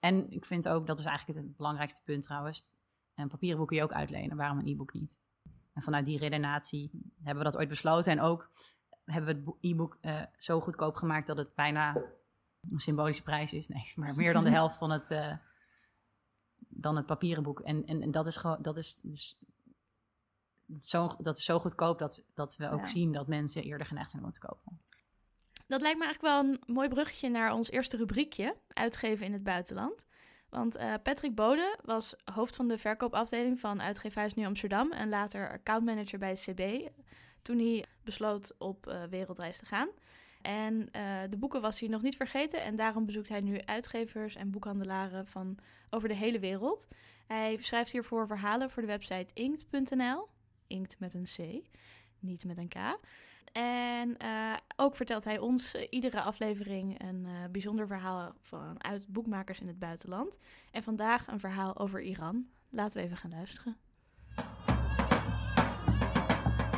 En 0.00 0.30
ik 0.30 0.44
vind 0.44 0.68
ook, 0.68 0.86
dat 0.86 0.98
is 0.98 1.04
eigenlijk 1.04 1.38
het 1.38 1.56
belangrijkste 1.56 2.02
punt 2.04 2.22
trouwens. 2.22 2.64
Een 3.14 3.28
papieren 3.28 3.58
boek 3.58 3.68
kun 3.68 3.76
je 3.76 3.82
ook 3.82 3.92
uitlenen, 3.92 4.36
waarom 4.36 4.58
een 4.58 4.66
e-book 4.66 4.92
niet? 4.92 5.18
En 5.72 5.82
vanuit 5.82 6.04
die 6.04 6.18
redenatie 6.18 6.90
hebben 7.22 7.44
we 7.44 7.50
dat 7.50 7.58
ooit 7.60 7.68
besloten. 7.68 8.12
En 8.12 8.20
ook 8.20 8.50
hebben 9.04 9.34
we 9.34 9.50
het 9.50 9.56
e-book 9.60 9.98
eh, 10.00 10.20
zo 10.36 10.60
goedkoop 10.60 10.94
gemaakt 10.94 11.26
dat 11.26 11.36
het 11.36 11.54
bijna 11.54 11.96
een 12.68 12.80
symbolische 12.80 13.22
prijs 13.22 13.52
is. 13.52 13.68
Nee, 13.68 13.92
maar 13.96 14.14
meer 14.14 14.32
dan 14.32 14.44
de 14.44 14.50
helft 14.60 14.78
van 14.78 14.90
het, 14.90 15.10
eh, 15.10 15.36
dan 16.58 16.96
het 16.96 17.06
papieren 17.06 17.42
boek. 17.42 17.60
En, 17.60 17.86
en, 17.86 18.02
en 18.02 18.10
dat 18.10 18.26
is 18.26 18.36
gewoon, 18.36 18.62
dat 18.62 18.76
is, 18.76 18.98
dus, 19.02 19.38
dat 20.66 20.76
is, 20.78 20.88
zo, 20.88 21.14
dat 21.18 21.36
is 21.36 21.44
zo 21.44 21.58
goedkoop 21.58 21.98
dat, 21.98 22.22
dat 22.34 22.56
we 22.56 22.70
ook 22.70 22.80
Ja. 22.80 22.86
zien 22.86 23.12
dat 23.12 23.26
mensen 23.26 23.62
eerder 23.62 23.86
geneigd 23.86 24.10
zijn 24.10 24.22
om 24.22 24.28
het 24.28 24.40
te 24.40 24.46
kopen. 24.46 24.78
Dat 25.66 25.80
lijkt 25.80 25.98
me 25.98 26.04
eigenlijk 26.04 26.34
wel 26.34 26.44
een 26.44 26.74
mooi 26.74 26.88
bruggetje 26.88 27.28
naar 27.28 27.52
ons 27.52 27.70
eerste 27.70 27.96
rubriekje, 27.96 28.56
uitgeven 28.68 29.26
in 29.26 29.32
het 29.32 29.42
buitenland. 29.42 30.06
Want 30.48 30.76
eh, 30.76 30.94
Patrick 31.02 31.34
Bode 31.34 31.78
was 31.84 32.14
hoofd 32.24 32.56
van 32.56 32.68
de 32.68 32.78
verkoopafdeling 32.78 33.60
van 33.60 33.82
Uitgeefhuis 33.82 34.34
Nieuw 34.34 34.46
Amsterdam 34.46 34.92
en 34.92 35.08
later 35.08 35.50
accountmanager 35.50 36.18
bij 36.18 36.34
CB 36.34 36.88
toen 37.42 37.58
hij 37.58 37.84
besloot 38.04 38.54
op 38.58 38.86
eh, 38.86 39.02
wereldreis 39.04 39.58
te 39.58 39.66
gaan. 39.66 39.88
En 40.42 40.88
eh, 40.90 41.20
de 41.30 41.36
boeken 41.36 41.60
was 41.60 41.80
hij 41.80 41.88
nog 41.88 42.02
niet 42.02 42.16
vergeten 42.16 42.62
en 42.62 42.76
daarom 42.76 43.06
bezoekt 43.06 43.28
hij 43.28 43.40
nu 43.40 43.60
uitgevers 43.64 44.34
en 44.34 44.50
boekhandelaren 44.50 45.26
van 45.26 45.58
over 45.90 46.08
de 46.08 46.14
hele 46.14 46.38
wereld. 46.38 46.88
Hij 47.26 47.56
schrijft 47.60 47.92
hiervoor 47.92 48.26
verhalen 48.26 48.70
voor 48.70 48.82
de 48.82 48.88
website 48.88 49.34
inkt.nl, 49.34 50.28
inkt 50.66 50.98
met 50.98 51.14
een 51.14 51.26
C, 51.36 51.66
niet 52.18 52.44
met 52.44 52.58
een 52.58 52.68
K. 52.68 52.76
En 53.52 54.16
eh, 54.16 54.56
ook 54.76 54.94
vertelt 54.94 55.24
hij 55.24 55.38
ons 55.38 55.74
eh, 55.74 55.86
iedere 55.90 56.20
aflevering 56.20 57.02
een 57.02 57.26
bijzonder 57.50 57.86
verhaal 57.86 58.34
van, 58.40 58.84
uit 58.84 59.06
boekmakers 59.08 59.60
in 59.60 59.66
het 59.66 59.78
buitenland. 59.78 60.38
En 60.70 60.82
vandaag 60.82 61.26
een 61.26 61.40
verhaal 61.40 61.78
over 61.78 62.00
Iran. 62.00 62.46
Laten 62.70 62.98
we 62.98 63.04
even 63.04 63.16
gaan 63.16 63.30
luisteren. 63.30 63.76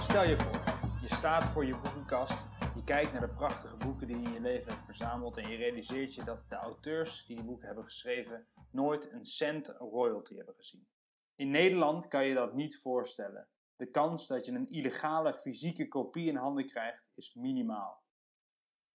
Stel 0.00 0.24
je 0.24 0.36
voor, 0.38 0.60
je 1.08 1.14
staat 1.14 1.44
voor 1.44 1.66
je 1.66 1.76
boekenkast, 1.82 2.44
je 2.84 2.90
kijkt 2.90 3.12
naar 3.12 3.28
de 3.28 3.34
prachtige 3.34 3.76
boeken 3.76 4.06
die 4.06 4.18
je 4.18 4.24
in 4.24 4.32
je 4.32 4.40
leven 4.40 4.72
hebt 4.72 4.84
verzameld 4.84 5.36
en 5.36 5.50
je 5.50 5.56
realiseert 5.56 6.14
je 6.14 6.24
dat 6.24 6.48
de 6.48 6.54
auteurs 6.54 7.26
die 7.26 7.36
die 7.36 7.44
boeken 7.44 7.66
hebben 7.66 7.84
geschreven 7.84 8.46
nooit 8.70 9.12
een 9.12 9.24
cent 9.24 9.68
royalty 9.78 10.36
hebben 10.36 10.54
gezien. 10.54 10.86
In 11.34 11.50
Nederland 11.50 12.08
kan 12.08 12.26
je 12.26 12.34
dat 12.34 12.54
niet 12.54 12.80
voorstellen. 12.80 13.48
De 13.76 13.90
kans 13.90 14.26
dat 14.26 14.46
je 14.46 14.52
een 14.52 14.70
illegale 14.70 15.34
fysieke 15.34 15.88
kopie 15.88 16.28
in 16.28 16.36
handen 16.36 16.66
krijgt 16.66 17.10
is 17.14 17.34
minimaal. 17.34 18.02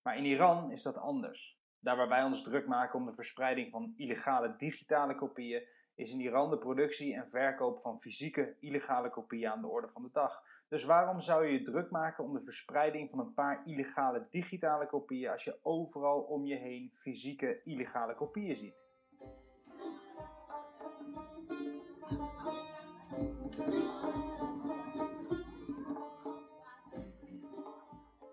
Maar 0.01 0.17
in 0.17 0.25
Iran 0.25 0.71
is 0.71 0.81
dat 0.81 0.97
anders. 0.97 1.59
Daar 1.79 1.97
waar 1.97 2.09
wij 2.09 2.23
ons 2.23 2.43
druk 2.43 2.67
maken 2.67 2.99
om 2.99 3.05
de 3.05 3.13
verspreiding 3.13 3.71
van 3.71 3.93
illegale 3.95 4.55
digitale 4.55 5.15
kopieën, 5.15 5.67
is 5.95 6.11
in 6.11 6.21
Iran 6.21 6.49
de 6.49 6.57
productie 6.57 7.15
en 7.15 7.29
verkoop 7.29 7.79
van 7.79 8.01
fysieke 8.01 8.55
illegale 8.59 9.09
kopieën 9.09 9.49
aan 9.49 9.61
de 9.61 9.67
orde 9.67 9.89
van 9.89 10.01
de 10.01 10.09
dag. 10.11 10.43
Dus 10.69 10.83
waarom 10.83 11.19
zou 11.19 11.45
je 11.45 11.51
je 11.51 11.61
druk 11.61 11.91
maken 11.91 12.23
om 12.23 12.33
de 12.33 12.43
verspreiding 12.43 13.09
van 13.09 13.19
een 13.19 13.33
paar 13.33 13.61
illegale 13.65 14.27
digitale 14.29 14.87
kopieën 14.87 15.31
als 15.31 15.43
je 15.43 15.59
overal 15.61 16.21
om 16.21 16.45
je 16.45 16.55
heen 16.55 16.91
fysieke 16.93 17.63
illegale 17.63 18.15
kopieën 18.15 18.55
ziet? 18.55 18.87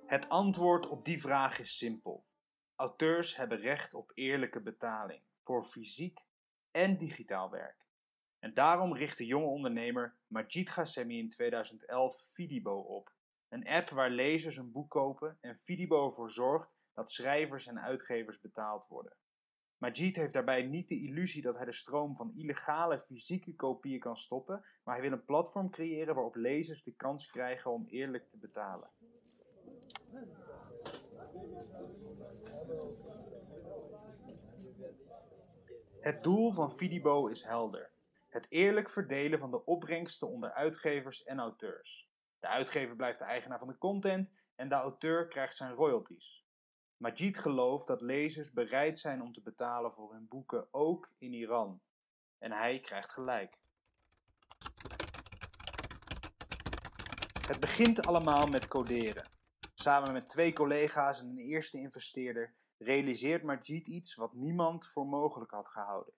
Het 0.06 0.28
antwoord 0.28 0.88
op 0.88 1.04
die 1.04 1.20
vraag 1.20 1.58
is 1.58 1.78
simpel. 1.78 2.24
Auteurs 2.74 3.36
hebben 3.36 3.58
recht 3.58 3.94
op 3.94 4.10
eerlijke 4.14 4.62
betaling 4.62 5.22
voor 5.42 5.64
fysiek 5.64 6.20
en 6.70 6.96
digitaal 6.98 7.50
werk. 7.50 7.85
En 8.46 8.54
daarom 8.54 8.94
richt 8.94 9.18
de 9.18 9.26
jonge 9.26 9.46
ondernemer 9.46 10.16
Majid 10.26 10.70
Ghasemi 10.70 11.18
in 11.18 11.30
2011 11.30 12.22
Fidibo 12.26 12.78
op. 12.78 13.12
Een 13.48 13.68
app 13.68 13.90
waar 13.90 14.10
lezers 14.10 14.56
een 14.56 14.72
boek 14.72 14.90
kopen 14.90 15.38
en 15.40 15.58
Fidibo 15.58 16.06
ervoor 16.06 16.30
zorgt 16.30 16.74
dat 16.94 17.10
schrijvers 17.10 17.66
en 17.66 17.80
uitgevers 17.80 18.40
betaald 18.40 18.88
worden. 18.88 19.16
Majid 19.78 20.16
heeft 20.16 20.32
daarbij 20.32 20.62
niet 20.62 20.88
de 20.88 21.02
illusie 21.02 21.42
dat 21.42 21.56
hij 21.56 21.64
de 21.64 21.72
stroom 21.72 22.16
van 22.16 22.32
illegale 22.36 23.00
fysieke 23.00 23.54
kopieën 23.54 24.00
kan 24.00 24.16
stoppen, 24.16 24.64
maar 24.84 24.94
hij 24.94 25.02
wil 25.02 25.18
een 25.18 25.24
platform 25.24 25.70
creëren 25.70 26.14
waarop 26.14 26.34
lezers 26.34 26.82
de 26.82 26.94
kans 26.96 27.30
krijgen 27.30 27.70
om 27.70 27.86
eerlijk 27.86 28.28
te 28.28 28.38
betalen. 28.38 28.90
Het 36.00 36.22
doel 36.22 36.50
van 36.50 36.72
Fidibo 36.72 37.26
is 37.26 37.42
helder. 37.42 37.94
Het 38.36 38.50
eerlijk 38.50 38.88
verdelen 38.88 39.38
van 39.38 39.50
de 39.50 39.64
opbrengsten 39.64 40.28
onder 40.28 40.52
uitgevers 40.52 41.24
en 41.24 41.38
auteurs. 41.38 42.10
De 42.38 42.46
uitgever 42.46 42.96
blijft 42.96 43.18
de 43.18 43.24
eigenaar 43.24 43.58
van 43.58 43.68
de 43.68 43.78
content 43.78 44.32
en 44.54 44.68
de 44.68 44.74
auteur 44.74 45.28
krijgt 45.28 45.56
zijn 45.56 45.72
royalties. 45.72 46.44
Majid 46.96 47.38
gelooft 47.38 47.86
dat 47.86 48.00
lezers 48.00 48.52
bereid 48.52 48.98
zijn 48.98 49.22
om 49.22 49.32
te 49.32 49.42
betalen 49.42 49.92
voor 49.92 50.12
hun 50.12 50.28
boeken 50.28 50.68
ook 50.70 51.12
in 51.18 51.32
Iran. 51.32 51.80
En 52.38 52.52
hij 52.52 52.80
krijgt 52.80 53.10
gelijk. 53.10 53.58
Het 57.46 57.60
begint 57.60 58.06
allemaal 58.06 58.46
met 58.46 58.68
coderen. 58.68 59.28
Samen 59.74 60.12
met 60.12 60.28
twee 60.28 60.52
collega's 60.52 61.20
en 61.20 61.28
een 61.28 61.38
eerste 61.38 61.78
investeerder 61.78 62.54
realiseert 62.78 63.42
Majid 63.42 63.88
iets 63.88 64.14
wat 64.14 64.34
niemand 64.34 64.86
voor 64.86 65.06
mogelijk 65.06 65.50
had 65.50 65.68
gehouden. 65.68 66.14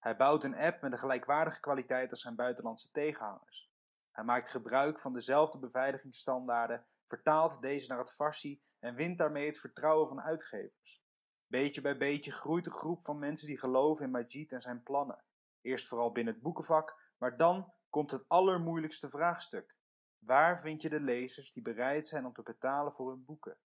Hij 0.00 0.16
bouwt 0.16 0.44
een 0.44 0.56
app 0.56 0.82
met 0.82 0.92
een 0.92 0.98
gelijkwaardige 0.98 1.60
kwaliteit 1.60 2.10
als 2.10 2.20
zijn 2.20 2.36
buitenlandse 2.36 2.90
tegenhangers. 2.90 3.70
Hij 4.10 4.24
maakt 4.24 4.48
gebruik 4.48 4.98
van 4.98 5.12
dezelfde 5.12 5.58
beveiligingsstandaarden, 5.58 6.86
vertaalt 7.06 7.62
deze 7.62 7.88
naar 7.88 7.98
het 7.98 8.12
Farsi 8.12 8.62
en 8.78 8.94
wint 8.94 9.18
daarmee 9.18 9.46
het 9.46 9.58
vertrouwen 9.58 10.08
van 10.08 10.20
uitgevers. 10.20 11.02
Beetje 11.46 11.80
bij 11.80 11.96
beetje 11.96 12.32
groeit 12.32 12.64
de 12.64 12.70
groep 12.70 13.04
van 13.04 13.18
mensen 13.18 13.46
die 13.46 13.58
geloven 13.58 14.04
in 14.04 14.10
Majid 14.10 14.52
en 14.52 14.60
zijn 14.60 14.82
plannen. 14.82 15.24
Eerst 15.60 15.88
vooral 15.88 16.12
binnen 16.12 16.34
het 16.34 16.42
boekenvak, 16.42 17.12
maar 17.18 17.36
dan 17.36 17.72
komt 17.88 18.10
het 18.10 18.28
allermoeilijkste 18.28 19.08
vraagstuk. 19.08 19.76
Waar 20.18 20.60
vind 20.60 20.82
je 20.82 20.88
de 20.88 21.00
lezers 21.00 21.52
die 21.52 21.62
bereid 21.62 22.06
zijn 22.06 22.26
om 22.26 22.32
te 22.32 22.42
betalen 22.42 22.92
voor 22.92 23.10
hun 23.10 23.24
boeken? 23.24 23.58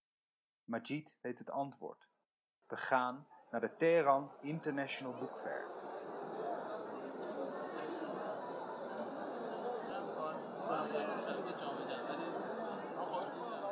Majid 0.64 1.18
weet 1.20 1.38
het 1.38 1.50
antwoord. 1.50 2.08
We 2.66 2.76
gaan 2.76 3.28
naar 3.50 3.60
de 3.60 3.76
Teheran 3.76 4.32
International 4.40 5.18
Book 5.18 5.40
Fair. 5.40 5.85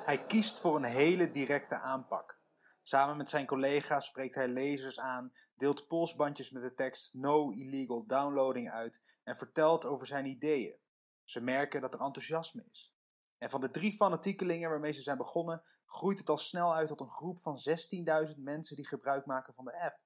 Hij 0.05 0.27
kiest 0.27 0.61
voor 0.61 0.77
een 0.77 0.85
hele 0.85 1.31
directe 1.31 1.75
aanpak. 1.75 2.39
Samen 2.83 3.17
met 3.17 3.31
zijn 3.31 3.47
collega's 3.47 4.07
spreekt 4.07 4.35
hij 4.35 4.49
lezers 4.49 5.01
aan, 5.01 5.33
deelt 5.55 5.87
polsbandjes 5.87 6.51
met 6.51 6.63
de 6.63 6.75
tekst 6.75 7.15
No 7.15 7.51
Illegal 7.51 8.07
Downloading 8.07 8.71
uit 8.71 9.01
en 9.23 9.37
vertelt 9.37 9.85
over 9.85 10.07
zijn 10.07 10.27
ideeën. 10.27 10.77
Ze 11.25 11.41
merken 11.41 11.81
dat 11.81 11.95
er 11.95 12.01
enthousiasme 12.01 12.65
is. 12.71 12.95
En 13.39 13.51
van 13.51 13.61
de 13.61 13.71
drie 13.71 13.93
fanatiekelingen 13.93 14.71
waarmee 14.71 14.93
ze 14.93 15.03
zijn 15.03 15.17
begonnen, 15.17 15.63
groeit 15.87 16.19
het 16.19 16.29
al 16.29 16.39
snel 16.39 16.75
uit 16.75 16.89
tot 16.89 17.01
een 17.01 17.11
groep 17.11 17.41
van 17.41 17.59
16.000 18.29 18.37
mensen 18.37 18.77
die 18.77 18.87
gebruik 18.87 19.27
maken 19.27 19.55
van 19.55 19.65
de 19.65 19.81
app. 19.81 20.01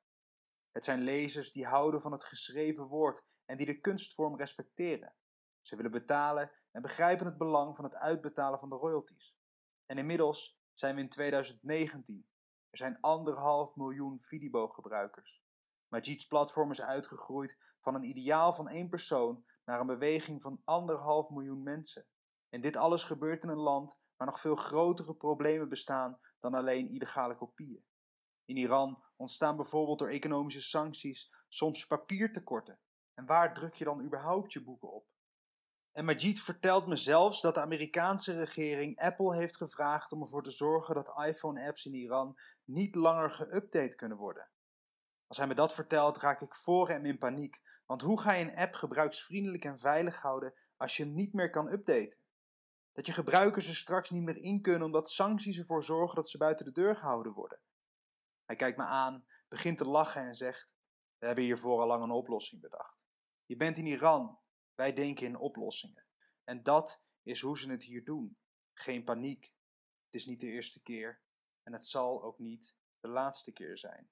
Het 0.72 0.84
zijn 0.84 1.02
lezers 1.02 1.52
die 1.52 1.66
houden 1.66 2.00
van 2.00 2.12
het 2.12 2.24
geschreven 2.24 2.86
woord 2.86 3.24
en 3.44 3.56
die 3.56 3.66
de 3.66 3.80
kunstvorm 3.80 4.36
respecteren. 4.36 5.14
Ze 5.60 5.76
willen 5.76 5.90
betalen 5.90 6.50
en 6.70 6.82
begrijpen 6.82 7.26
het 7.26 7.38
belang 7.38 7.76
van 7.76 7.84
het 7.84 7.96
uitbetalen 7.96 8.58
van 8.58 8.68
de 8.68 8.76
royalties. 8.76 9.37
En 9.90 9.98
inmiddels 9.98 10.60
zijn 10.74 10.94
we 10.94 11.00
in 11.00 11.08
2019. 11.08 12.28
Er 12.70 12.78
zijn 12.78 13.00
anderhalf 13.00 13.76
miljoen 13.76 14.20
Fidibo-gebruikers. 14.20 15.42
Majid's 15.88 16.26
platform 16.26 16.70
is 16.70 16.80
uitgegroeid 16.80 17.58
van 17.80 17.94
een 17.94 18.04
ideaal 18.04 18.52
van 18.52 18.68
één 18.68 18.88
persoon 18.88 19.44
naar 19.64 19.80
een 19.80 19.86
beweging 19.86 20.42
van 20.42 20.60
anderhalf 20.64 21.30
miljoen 21.30 21.62
mensen. 21.62 22.06
En 22.48 22.60
dit 22.60 22.76
alles 22.76 23.04
gebeurt 23.04 23.42
in 23.42 23.48
een 23.48 23.56
land 23.56 23.98
waar 24.16 24.26
nog 24.26 24.40
veel 24.40 24.56
grotere 24.56 25.14
problemen 25.14 25.68
bestaan 25.68 26.20
dan 26.40 26.54
alleen 26.54 26.88
illegale 26.88 27.36
kopieën. 27.36 27.84
In 28.44 28.56
Iran 28.56 29.02
ontstaan 29.16 29.56
bijvoorbeeld 29.56 29.98
door 29.98 30.08
economische 30.08 30.62
sancties 30.62 31.34
soms 31.48 31.86
papiertekorten. 31.86 32.80
En 33.14 33.26
waar 33.26 33.54
druk 33.54 33.74
je 33.74 33.84
dan 33.84 34.02
überhaupt 34.02 34.52
je 34.52 34.62
boeken 34.62 34.92
op? 34.92 35.06
En 35.98 36.04
Majid 36.04 36.40
vertelt 36.40 36.86
me 36.86 36.96
zelfs 36.96 37.40
dat 37.40 37.54
de 37.54 37.60
Amerikaanse 37.60 38.36
regering 38.36 38.98
Apple 38.98 39.36
heeft 39.36 39.56
gevraagd 39.56 40.12
om 40.12 40.20
ervoor 40.20 40.42
te 40.42 40.50
zorgen 40.50 40.94
dat 40.94 41.24
iPhone-apps 41.26 41.86
in 41.86 41.94
Iran 41.94 42.38
niet 42.64 42.94
langer 42.94 43.30
geüpdate 43.30 43.96
kunnen 43.96 44.16
worden. 44.16 44.48
Als 45.26 45.38
hij 45.38 45.46
me 45.46 45.54
dat 45.54 45.74
vertelt, 45.74 46.18
raak 46.18 46.40
ik 46.40 46.54
voor 46.54 46.88
hem 46.88 47.04
in 47.04 47.18
paniek, 47.18 47.60
want 47.86 48.02
hoe 48.02 48.20
ga 48.20 48.32
je 48.32 48.44
een 48.44 48.56
app 48.56 48.74
gebruiksvriendelijk 48.74 49.64
en 49.64 49.78
veilig 49.78 50.20
houden 50.20 50.54
als 50.76 50.96
je 50.96 51.02
hem 51.02 51.12
niet 51.12 51.32
meer 51.32 51.50
kan 51.50 51.72
updaten? 51.72 52.18
Dat 52.92 53.06
je 53.06 53.12
gebruikers 53.12 53.68
er 53.68 53.76
straks 53.76 54.10
niet 54.10 54.24
meer 54.24 54.36
in 54.36 54.62
kunnen 54.62 54.86
omdat 54.86 55.10
sancties 55.10 55.58
ervoor 55.58 55.84
zorgen 55.84 56.16
dat 56.16 56.28
ze 56.28 56.38
buiten 56.38 56.64
de 56.64 56.72
deur 56.72 56.96
gehouden 56.96 57.32
worden. 57.32 57.60
Hij 58.44 58.56
kijkt 58.56 58.76
me 58.76 58.84
aan, 58.84 59.26
begint 59.48 59.78
te 59.78 59.88
lachen 59.88 60.22
en 60.22 60.34
zegt: 60.34 60.68
We 61.18 61.26
hebben 61.26 61.44
hiervoor 61.44 61.80
al 61.80 61.86
lang 61.86 62.02
een 62.02 62.10
oplossing 62.10 62.60
bedacht. 62.60 62.96
Je 63.44 63.56
bent 63.56 63.78
in 63.78 63.86
Iran, 63.86 64.38
wij 64.78 64.92
denken 64.92 65.26
in 65.26 65.38
oplossingen. 65.38 66.06
En 66.44 66.62
dat 66.62 67.02
is 67.22 67.40
hoe 67.40 67.58
ze 67.58 67.70
het 67.70 67.82
hier 67.82 68.04
doen. 68.04 68.38
Geen 68.72 69.04
paniek. 69.04 69.52
Het 70.04 70.14
is 70.14 70.26
niet 70.26 70.40
de 70.40 70.46
eerste 70.46 70.82
keer 70.82 71.22
en 71.62 71.72
het 71.72 71.86
zal 71.86 72.22
ook 72.22 72.38
niet 72.38 72.76
de 73.00 73.08
laatste 73.08 73.52
keer 73.52 73.78
zijn. 73.78 74.10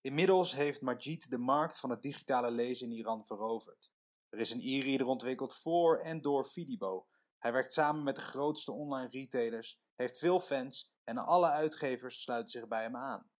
Inmiddels 0.00 0.54
heeft 0.54 0.80
Majid 0.80 1.30
de 1.30 1.38
markt 1.38 1.80
van 1.80 1.90
het 1.90 2.02
digitale 2.02 2.50
lezen 2.50 2.90
in 2.90 2.96
Iran 2.96 3.26
veroverd. 3.26 3.92
Er 4.28 4.38
is 4.38 4.50
een 4.50 4.60
e-reader 4.60 5.06
ontwikkeld 5.06 5.54
voor 5.54 6.00
en 6.00 6.20
door 6.20 6.44
Fidibo. 6.44 7.06
Hij 7.38 7.52
werkt 7.52 7.72
samen 7.72 8.02
met 8.02 8.14
de 8.14 8.20
grootste 8.20 8.72
online 8.72 9.08
retailers, 9.08 9.80
heeft 9.94 10.18
veel 10.18 10.40
fans 10.40 10.92
en 11.04 11.18
alle 11.18 11.48
uitgevers 11.48 12.22
sluiten 12.22 12.50
zich 12.50 12.68
bij 12.68 12.82
hem 12.82 12.96
aan. 12.96 13.30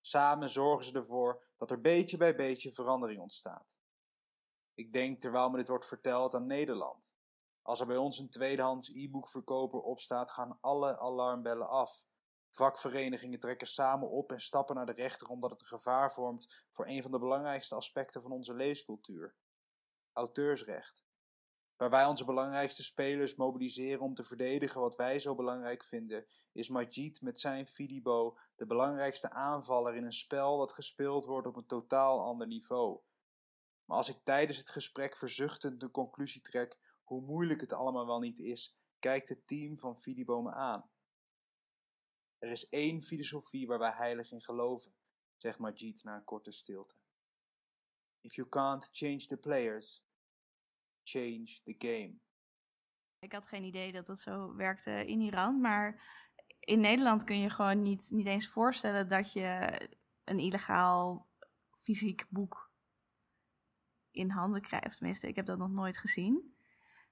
Samen 0.00 0.50
zorgen 0.50 0.84
ze 0.84 0.92
ervoor 0.92 1.46
dat 1.56 1.70
er 1.70 1.80
beetje 1.80 2.16
bij 2.16 2.36
beetje 2.36 2.72
verandering 2.72 3.20
ontstaat. 3.20 3.79
Ik 4.80 4.92
denk 4.92 5.20
terwijl 5.20 5.50
me 5.50 5.56
dit 5.56 5.68
wordt 5.68 5.86
verteld 5.86 6.34
aan 6.34 6.46
Nederland. 6.46 7.14
Als 7.62 7.80
er 7.80 7.86
bij 7.86 7.96
ons 7.96 8.18
een 8.18 8.30
tweedehands 8.30 8.88
e-bookverkoper 8.88 9.80
opstaat, 9.80 10.30
gaan 10.30 10.58
alle 10.60 10.98
alarmbellen 10.98 11.68
af. 11.68 12.04
Vakverenigingen 12.50 13.40
trekken 13.40 13.66
samen 13.66 14.10
op 14.10 14.32
en 14.32 14.40
stappen 14.40 14.74
naar 14.74 14.86
de 14.86 14.92
rechter 14.92 15.28
omdat 15.28 15.50
het 15.50 15.60
een 15.60 15.66
gevaar 15.66 16.12
vormt 16.12 16.66
voor 16.70 16.86
een 16.86 17.02
van 17.02 17.10
de 17.10 17.18
belangrijkste 17.18 17.74
aspecten 17.74 18.22
van 18.22 18.30
onze 18.32 18.54
leescultuur: 18.54 19.36
auteursrecht. 20.12 21.04
Waar 21.76 21.90
wij 21.90 22.06
onze 22.06 22.24
belangrijkste 22.24 22.82
spelers 22.82 23.34
mobiliseren 23.34 24.00
om 24.00 24.14
te 24.14 24.24
verdedigen 24.24 24.80
wat 24.80 24.96
wij 24.96 25.18
zo 25.18 25.34
belangrijk 25.34 25.84
vinden, 25.84 26.26
is 26.52 26.68
Majid 26.68 27.20
met 27.20 27.40
zijn 27.40 27.66
Fidibo 27.66 28.38
de 28.56 28.66
belangrijkste 28.66 29.30
aanvaller 29.30 29.94
in 29.94 30.04
een 30.04 30.12
spel 30.12 30.58
dat 30.58 30.72
gespeeld 30.72 31.24
wordt 31.24 31.46
op 31.46 31.56
een 31.56 31.66
totaal 31.66 32.24
ander 32.24 32.46
niveau. 32.46 33.00
Maar 33.90 33.98
als 33.98 34.08
ik 34.08 34.24
tijdens 34.24 34.58
het 34.58 34.70
gesprek 34.70 35.16
verzuchtend 35.16 35.80
de 35.80 35.90
conclusie 35.90 36.40
trek 36.40 36.78
hoe 37.02 37.22
moeilijk 37.22 37.60
het 37.60 37.72
allemaal 37.72 38.06
wel 38.06 38.18
niet 38.18 38.38
is, 38.38 38.78
kijkt 38.98 39.28
het 39.28 39.46
team 39.46 39.78
van 39.78 39.96
Fidibo 39.96 40.48
aan. 40.48 40.90
Er 42.38 42.50
is 42.50 42.68
één 42.68 43.02
filosofie 43.02 43.66
waar 43.66 43.78
wij 43.78 43.90
heilig 43.90 44.32
in 44.32 44.42
geloven, 44.42 44.94
zegt 45.36 45.58
Majid 45.58 46.02
na 46.04 46.16
een 46.16 46.24
korte 46.24 46.50
stilte. 46.50 46.94
If 48.20 48.34
you 48.34 48.48
can't 48.48 48.88
change 48.92 49.26
the 49.26 49.36
players, 49.36 50.04
change 51.02 51.60
the 51.62 51.74
game. 51.78 52.18
Ik 53.18 53.32
had 53.32 53.46
geen 53.46 53.64
idee 53.64 53.92
dat 53.92 54.06
dat 54.06 54.20
zo 54.20 54.54
werkte 54.54 55.06
in 55.06 55.20
Iran, 55.20 55.60
maar 55.60 56.02
in 56.60 56.80
Nederland 56.80 57.24
kun 57.24 57.38
je 57.38 57.50
gewoon 57.50 57.82
niet, 57.82 58.10
niet 58.10 58.26
eens 58.26 58.48
voorstellen 58.48 59.08
dat 59.08 59.32
je 59.32 59.80
een 60.24 60.38
illegaal 60.38 61.28
fysiek 61.70 62.26
boek 62.28 62.69
in 64.12 64.30
handen 64.30 64.60
krijgt. 64.60 64.96
Tenminste, 64.96 65.28
ik 65.28 65.36
heb 65.36 65.46
dat 65.46 65.58
nog 65.58 65.70
nooit 65.70 65.98
gezien. 65.98 66.54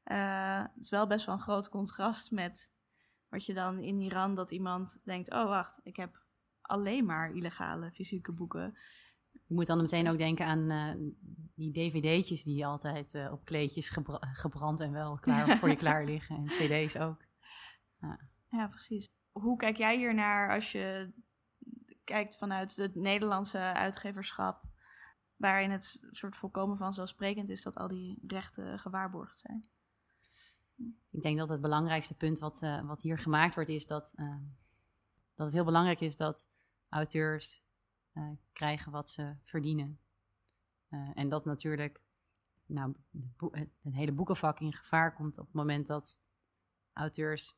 Uh, 0.05 0.62
het 0.74 0.84
is 0.84 0.90
wel 0.90 1.07
best 1.07 1.26
wel 1.26 1.34
een 1.34 1.40
groot 1.40 1.68
contrast 1.68 2.30
met 2.30 2.72
wat 3.28 3.46
je 3.46 3.55
dan 3.55 3.78
in 3.78 3.99
Iran 3.99 4.34
dat 4.34 4.51
iemand 4.51 5.01
denkt: 5.05 5.32
oh 5.32 5.44
wacht, 5.44 5.80
ik 5.82 5.96
heb 5.96 6.22
alleen 6.61 7.05
maar 7.05 7.34
illegale 7.34 7.90
fysieke 7.90 8.32
boeken. 8.32 8.78
Je 9.32 9.55
moet 9.55 9.66
dan 9.66 9.80
meteen 9.80 10.09
ook 10.09 10.18
denken 10.18 10.46
aan 10.46 10.70
uh, 10.70 11.11
die 11.55 11.72
dvd'tjes 11.72 12.44
die 12.44 12.66
altijd 12.66 13.14
uh, 13.14 13.32
op 13.32 13.44
kleedjes 13.44 13.88
gebra 13.88 14.18
gebrand 14.20 14.80
en 14.80 14.92
wel 14.92 15.18
klaar, 15.18 15.49
voor 15.59 15.68
je 15.68 15.76
klaar 15.76 16.05
liggen. 16.05 16.36
En 16.36 16.46
cd's 16.46 16.96
ook. 16.96 17.24
Ja. 18.01 18.20
ja, 18.51 18.68
precies. 18.68 19.07
Hoe 19.32 19.57
kijk 19.57 19.76
jij 19.76 19.96
hier 19.96 20.14
naar 20.14 20.55
als 20.55 20.72
je 20.72 21.12
kijkt 22.05 22.36
vanuit 22.36 22.76
het 22.76 22.94
Nederlandse 22.94 23.59
uitgeverschap, 23.59 24.62
waarin 25.39 25.70
het 25.70 26.01
soort 26.11 26.36
volkomen 26.36 26.76
vanzelfsprekend 26.76 27.49
is 27.49 27.62
dat 27.62 27.76
al 27.76 27.89
die 27.89 28.18
rechten 28.26 28.78
gewaarborgd 28.78 29.39
zijn? 29.39 29.68
Ik 31.11 31.22
denk 31.22 31.39
dat 31.39 31.49
het 31.49 31.61
belangrijkste 31.61 32.16
punt 32.16 32.39
wat, 32.39 32.62
uh, 32.62 32.86
wat 32.86 33.03
hier 33.03 33.18
gemaakt 33.18 33.55
wordt, 33.55 33.70
is 33.70 33.86
dat, 33.86 34.12
dat 35.34 35.47
het 35.47 35.53
heel 35.53 35.64
belangrijk 35.64 36.01
is 36.01 36.16
dat 36.16 36.49
auteurs 36.89 37.62
uh, 38.14 38.30
krijgen 38.53 38.93
wat 38.93 39.11
ze 39.11 39.36
verdienen. 39.45 39.99
En 41.14 41.28
dat 41.28 41.45
natuurlijk 41.45 42.01
nou, 42.68 42.95
het, 43.51 43.68
het, 43.82 43.95
hele 43.95 44.12
boekenvak 44.12 44.61
in 44.61 44.74
gevaar 44.74 45.14
komt 45.14 45.39
op 45.39 45.45
het 45.45 45.55
moment 45.55 45.86
dat 45.86 46.20
auteurs 46.93 47.57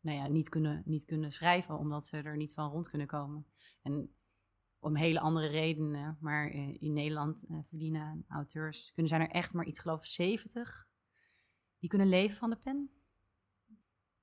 nou 0.00 0.16
ja, 0.16 0.26
niet, 0.26 0.48
kunnen, 0.48 0.82
niet 0.84 1.04
kunnen 1.04 1.32
schrijven 1.32 1.78
omdat 1.78 2.06
ze 2.06 2.16
er 2.16 2.36
niet 2.36 2.54
van 2.54 2.70
rond 2.70 2.88
kunnen 2.88 3.06
komen. 3.06 3.46
En 3.82 4.14
om 4.82 4.96
hele 4.96 5.20
andere 5.20 5.46
redenen. 5.46 6.16
Maar 6.20 6.50
in 6.78 6.92
Nederland 6.92 7.44
eh, 7.44 7.56
verdienen 7.68 8.24
auteurs, 8.28 8.90
kunnen 8.92 9.08
zijn 9.08 9.22
er 9.22 9.30
echt 9.30 9.54
maar 9.54 9.66
iets 9.66 9.80
geloof 9.80 9.98
ik 9.98 10.06
70 10.06 10.88
die 11.78 11.88
kunnen 11.90 12.08
leven 12.08 12.36
van 12.36 12.50
de 12.50 12.56
pen. 12.56 12.90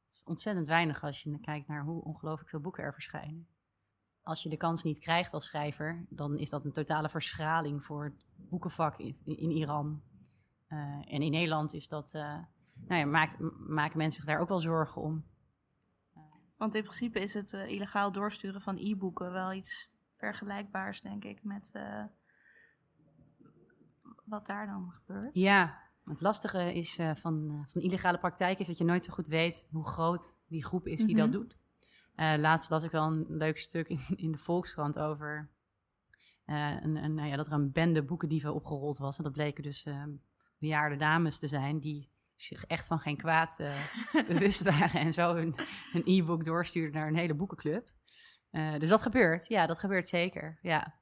Het 0.03 0.11
is 0.11 0.23
ontzettend 0.23 0.67
weinig 0.67 1.03
als 1.03 1.23
je 1.23 1.39
kijkt 1.39 1.67
naar 1.67 1.83
hoe 1.83 2.03
ongelooflijk 2.03 2.49
veel 2.49 2.59
boeken 2.59 2.83
er 2.83 2.93
verschijnen. 2.93 3.47
Als 4.21 4.43
je 4.43 4.49
de 4.49 4.57
kans 4.57 4.83
niet 4.83 4.99
krijgt 4.99 5.33
als 5.33 5.45
schrijver, 5.45 6.05
dan 6.09 6.37
is 6.37 6.49
dat 6.49 6.65
een 6.65 6.71
totale 6.71 7.09
verschraling 7.09 7.85
voor 7.85 8.03
het 8.03 8.25
boekenvak 8.35 8.97
in, 8.97 9.17
in 9.25 9.51
Iran. 9.51 10.01
Eh, 10.67 10.77
en 11.13 11.21
in 11.21 11.31
Nederland 11.31 11.73
is 11.73 11.87
dat, 11.87 12.13
eh, 12.13 12.37
nou 12.73 12.99
ja, 12.99 13.05
maakt, 13.05 13.39
maken 13.67 13.97
mensen 13.97 14.21
zich 14.21 14.31
daar 14.31 14.41
ook 14.41 14.49
wel 14.49 14.59
zorgen 14.59 15.01
om. 15.01 15.25
Want 16.57 16.75
in 16.75 16.83
principe 16.83 17.19
is 17.19 17.33
het 17.33 17.53
illegaal 17.53 18.11
doorsturen 18.11 18.61
van 18.61 18.77
e-boeken 18.77 19.31
wel 19.31 19.53
iets 19.53 19.89
vergelijkbaars, 20.19 21.01
denk 21.01 21.23
ik, 21.23 21.43
met 21.43 21.69
eh, 21.73 22.03
wat 24.25 24.45
daar 24.45 24.65
dan 24.65 24.91
gebeurt. 24.91 25.29
Ja, 25.33 25.81
het 26.03 26.21
lastige 26.21 26.73
is 26.73 26.97
eh, 26.97 27.11
van, 27.15 27.49
eh, 27.49 27.67
van 27.71 27.81
illegale 27.81 28.17
praktijk 28.17 28.59
is 28.59 28.67
dat 28.67 28.77
je 28.77 28.83
nooit 28.83 29.05
zo 29.05 29.13
goed 29.13 29.27
weet 29.27 29.67
hoe 29.71 29.85
groot 29.87 30.39
die 30.47 30.63
groep 30.65 30.87
is 30.87 31.05
die 31.05 31.15
Mhm. 31.15 31.23
dat 31.23 31.31
doet. 31.31 31.57
Eh, 32.15 32.33
laatst 32.37 32.69
las 32.69 32.83
ik 32.83 32.91
wel 32.91 33.03
een 33.05 33.25
leuk 33.27 33.57
stuk 33.57 33.87
in, 33.87 34.01
in 34.15 34.31
de 34.31 34.37
Volkskrant 34.37 34.99
over 34.99 35.49
een, 36.45 36.95
een, 36.95 37.13
nou 37.13 37.27
ja, 37.27 37.35
dat 37.35 37.47
er 37.47 37.53
een 37.53 37.71
bende 37.71 38.03
boekendieven 38.03 38.53
opgerold 38.53 38.97
was. 38.97 39.17
En 39.17 39.23
dat 39.23 39.33
bleken 39.33 39.63
dus 39.63 39.87
bejaarde 40.57 40.95
dames 40.95 41.39
te 41.39 41.47
zijn 41.47 41.79
die 41.79 42.09
zich 42.41 42.65
echt 42.65 42.87
van 42.87 42.99
geen 42.99 43.17
kwaad 43.17 43.59
eh, 43.59 43.73
bewust 44.27 44.63
waren 44.63 45.01
en 45.01 45.13
zo 45.13 45.35
hun, 45.35 45.55
hun 45.91 46.01
e-book 46.05 46.43
doorstuurden 46.43 46.93
naar 46.99 47.07
een 47.07 47.15
hele 47.15 47.33
boekenclub. 47.33 47.91
Eh, 48.49 48.79
dus 48.79 48.89
dat 48.89 49.01
gebeurt, 49.01 49.47
ja, 49.47 49.65
dat 49.65 49.79
gebeurt 49.79 50.07
zeker, 50.07 50.59
ja. 50.61 50.97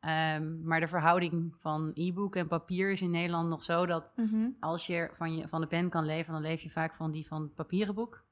Ehm, 0.00 0.62
maar 0.62 0.80
de 0.80 0.88
verhouding 0.88 1.54
van 1.56 1.90
e-book 1.94 2.36
en 2.36 2.48
papier 2.48 2.90
is 2.90 3.00
in 3.00 3.10
Nederland 3.10 3.48
nog 3.48 3.62
zo 3.62 3.86
dat 3.86 4.12
Mhm. 4.16 4.48
als 4.60 4.86
je 4.86 5.08
van, 5.12 5.36
je 5.36 5.48
van 5.48 5.60
de 5.60 5.66
pen 5.66 5.88
kan 5.88 6.04
leven, 6.04 6.32
dan 6.32 6.42
leef 6.42 6.60
je 6.62 6.70
vaak 6.70 6.94
van 6.94 7.10
die 7.10 7.26
van 7.26 7.42
het 7.42 7.54
papieren 7.54 7.94
boek. 7.94 8.24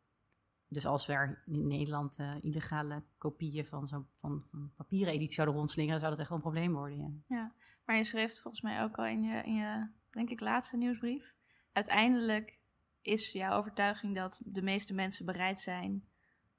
Dus 0.69 0.87
als 0.87 1.07
we 1.07 1.13
er 1.13 1.43
in 1.47 1.67
Nederland 1.67 2.19
eh, 2.19 2.35
illegale 2.41 3.03
kopieën 3.19 3.67
van 3.67 3.87
zo'n 3.87 4.07
van, 4.13 4.45
van 4.51 4.73
papieren 4.77 5.13
editie 5.13 5.35
zouden 5.35 5.57
rondslingeren, 5.57 5.99
zou 5.99 6.11
dat 6.11 6.21
echt 6.21 6.29
wel 6.29 6.39
een 6.39 6.45
probleem 6.45 6.73
worden. 6.73 7.25
Ja. 7.29 7.53
Maar 7.85 7.97
je 7.97 8.05
schreef 8.05 8.41
volgens 8.41 8.63
mij 8.63 8.83
ook 8.83 8.99
al 8.99 9.07
in 9.07 9.23
je, 9.23 9.43
in 9.43 9.55
je, 9.55 9.89
denk 10.11 10.31
ik, 10.31 10.41
laatste 10.41 10.77
nieuwsbrief. 10.77 11.35
Uiteindelijk 11.73 12.59
is 13.03 13.33
jouw 13.33 13.57
overtuiging 13.57 14.15
dat 14.17 14.41
de 14.45 14.63
meeste 14.63 14.95
mensen 14.95 15.27
bereid 15.27 15.61
zijn 15.61 16.05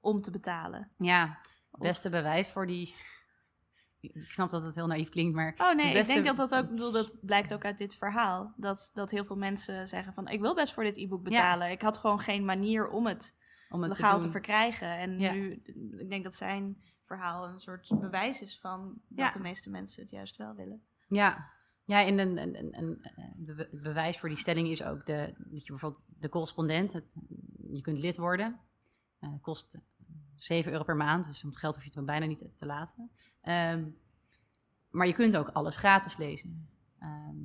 om 0.00 0.20
te 0.20 0.30
betalen. 0.30 0.90
ja, 0.98 1.38
het 1.70 1.80
beste 1.80 2.10
bewijs 2.10 2.48
voor 2.48 2.66
die. 2.66 2.94
Ik 4.00 4.30
snap 4.32 4.50
dat 4.50 4.62
het 4.62 4.74
heel 4.74 4.86
naïef 4.86 5.08
klinkt, 5.08 5.34
maar. 5.34 5.54
Oh 5.58 5.74
nee, 5.74 5.92
beste- 5.92 6.12
ik 6.14 6.22
denk 6.24 6.36
dat 6.36 6.48
dat 6.50 6.64
ook, 6.64 6.70
bedoel, 6.70 6.92
dat 6.92 7.12
blijkt 7.26 7.54
ook 7.54 7.64
uit 7.64 7.78
dit 7.78 7.96
verhaal. 7.96 8.52
Dat, 8.56 8.90
dat 8.94 9.10
heel 9.10 9.24
veel 9.24 9.36
mensen 9.36 9.88
zeggen 9.88 10.12
van, 10.14 10.28
ik 10.28 10.40
wil 10.40 10.54
best 10.54 10.72
voor 10.72 10.84
dit 10.84 10.96
e-book 10.96 11.22
betalen. 11.22 11.70
Ik 11.70 11.82
had 11.82 11.98
gewoon 11.98 12.20
geen 12.20 12.44
manier 12.44 12.88
om 12.88 13.06
het 13.06 13.36
om 13.70 13.82
het 13.82 13.90
legaal 13.98 14.20
te, 14.20 14.30
verkrijgen. 14.30 14.96
En 14.98 15.18
Ja. 15.18 15.32
nu, 15.32 15.62
ik 15.98 16.08
denk 16.10 16.24
dat 16.24 16.34
zijn 16.34 16.82
verhaal 17.02 17.48
een 17.48 17.60
soort 17.60 17.88
bewijs 18.00 18.40
is 18.40 18.60
van 18.60 19.00
Ja. 19.08 19.24
dat 19.24 19.32
de 19.32 19.40
meeste 19.40 19.70
mensen 19.70 20.02
het 20.02 20.10
juist 20.10 20.36
wel 20.36 20.54
willen. 20.54 20.82
Ja, 21.08 21.50
ja 21.84 22.04
en 22.06 22.18
een, 22.18 22.36
een, 22.38 22.58
een, 22.58 22.78
een, 22.78 22.98
een 23.36 23.56
be- 23.56 23.68
bewijs 23.72 24.18
voor 24.18 24.28
die 24.28 24.38
stelling 24.38 24.68
is 24.68 24.82
ook 24.82 25.06
de, 25.06 25.34
dat 25.38 25.64
je 25.64 25.70
bijvoorbeeld 25.72 26.06
de 26.18 26.28
correspondent, 26.28 26.92
het, 26.92 27.14
je 27.72 27.80
kunt 27.80 27.98
lid 27.98 28.16
worden, 28.16 28.60
Eh 29.18 29.32
kost 29.40 29.78
7 30.36 30.72
euro 30.72 30.84
per 30.84 30.96
maand, 30.96 31.26
dus 31.26 31.42
om 31.42 31.48
het 31.48 31.58
geld 31.58 31.74
hoef 31.74 31.84
je 31.84 31.90
het 31.94 32.06
bijna 32.06 32.26
niet 32.26 32.38
te, 32.38 32.54
te 32.54 32.66
laten. 32.66 33.10
Ehm, 33.40 33.88
maar 34.90 35.06
je 35.06 35.12
kunt 35.12 35.36
ook 35.36 35.48
alles 35.48 35.76
gratis 35.76 36.16
lezen. 36.16 36.68
Ehm, 36.98 37.36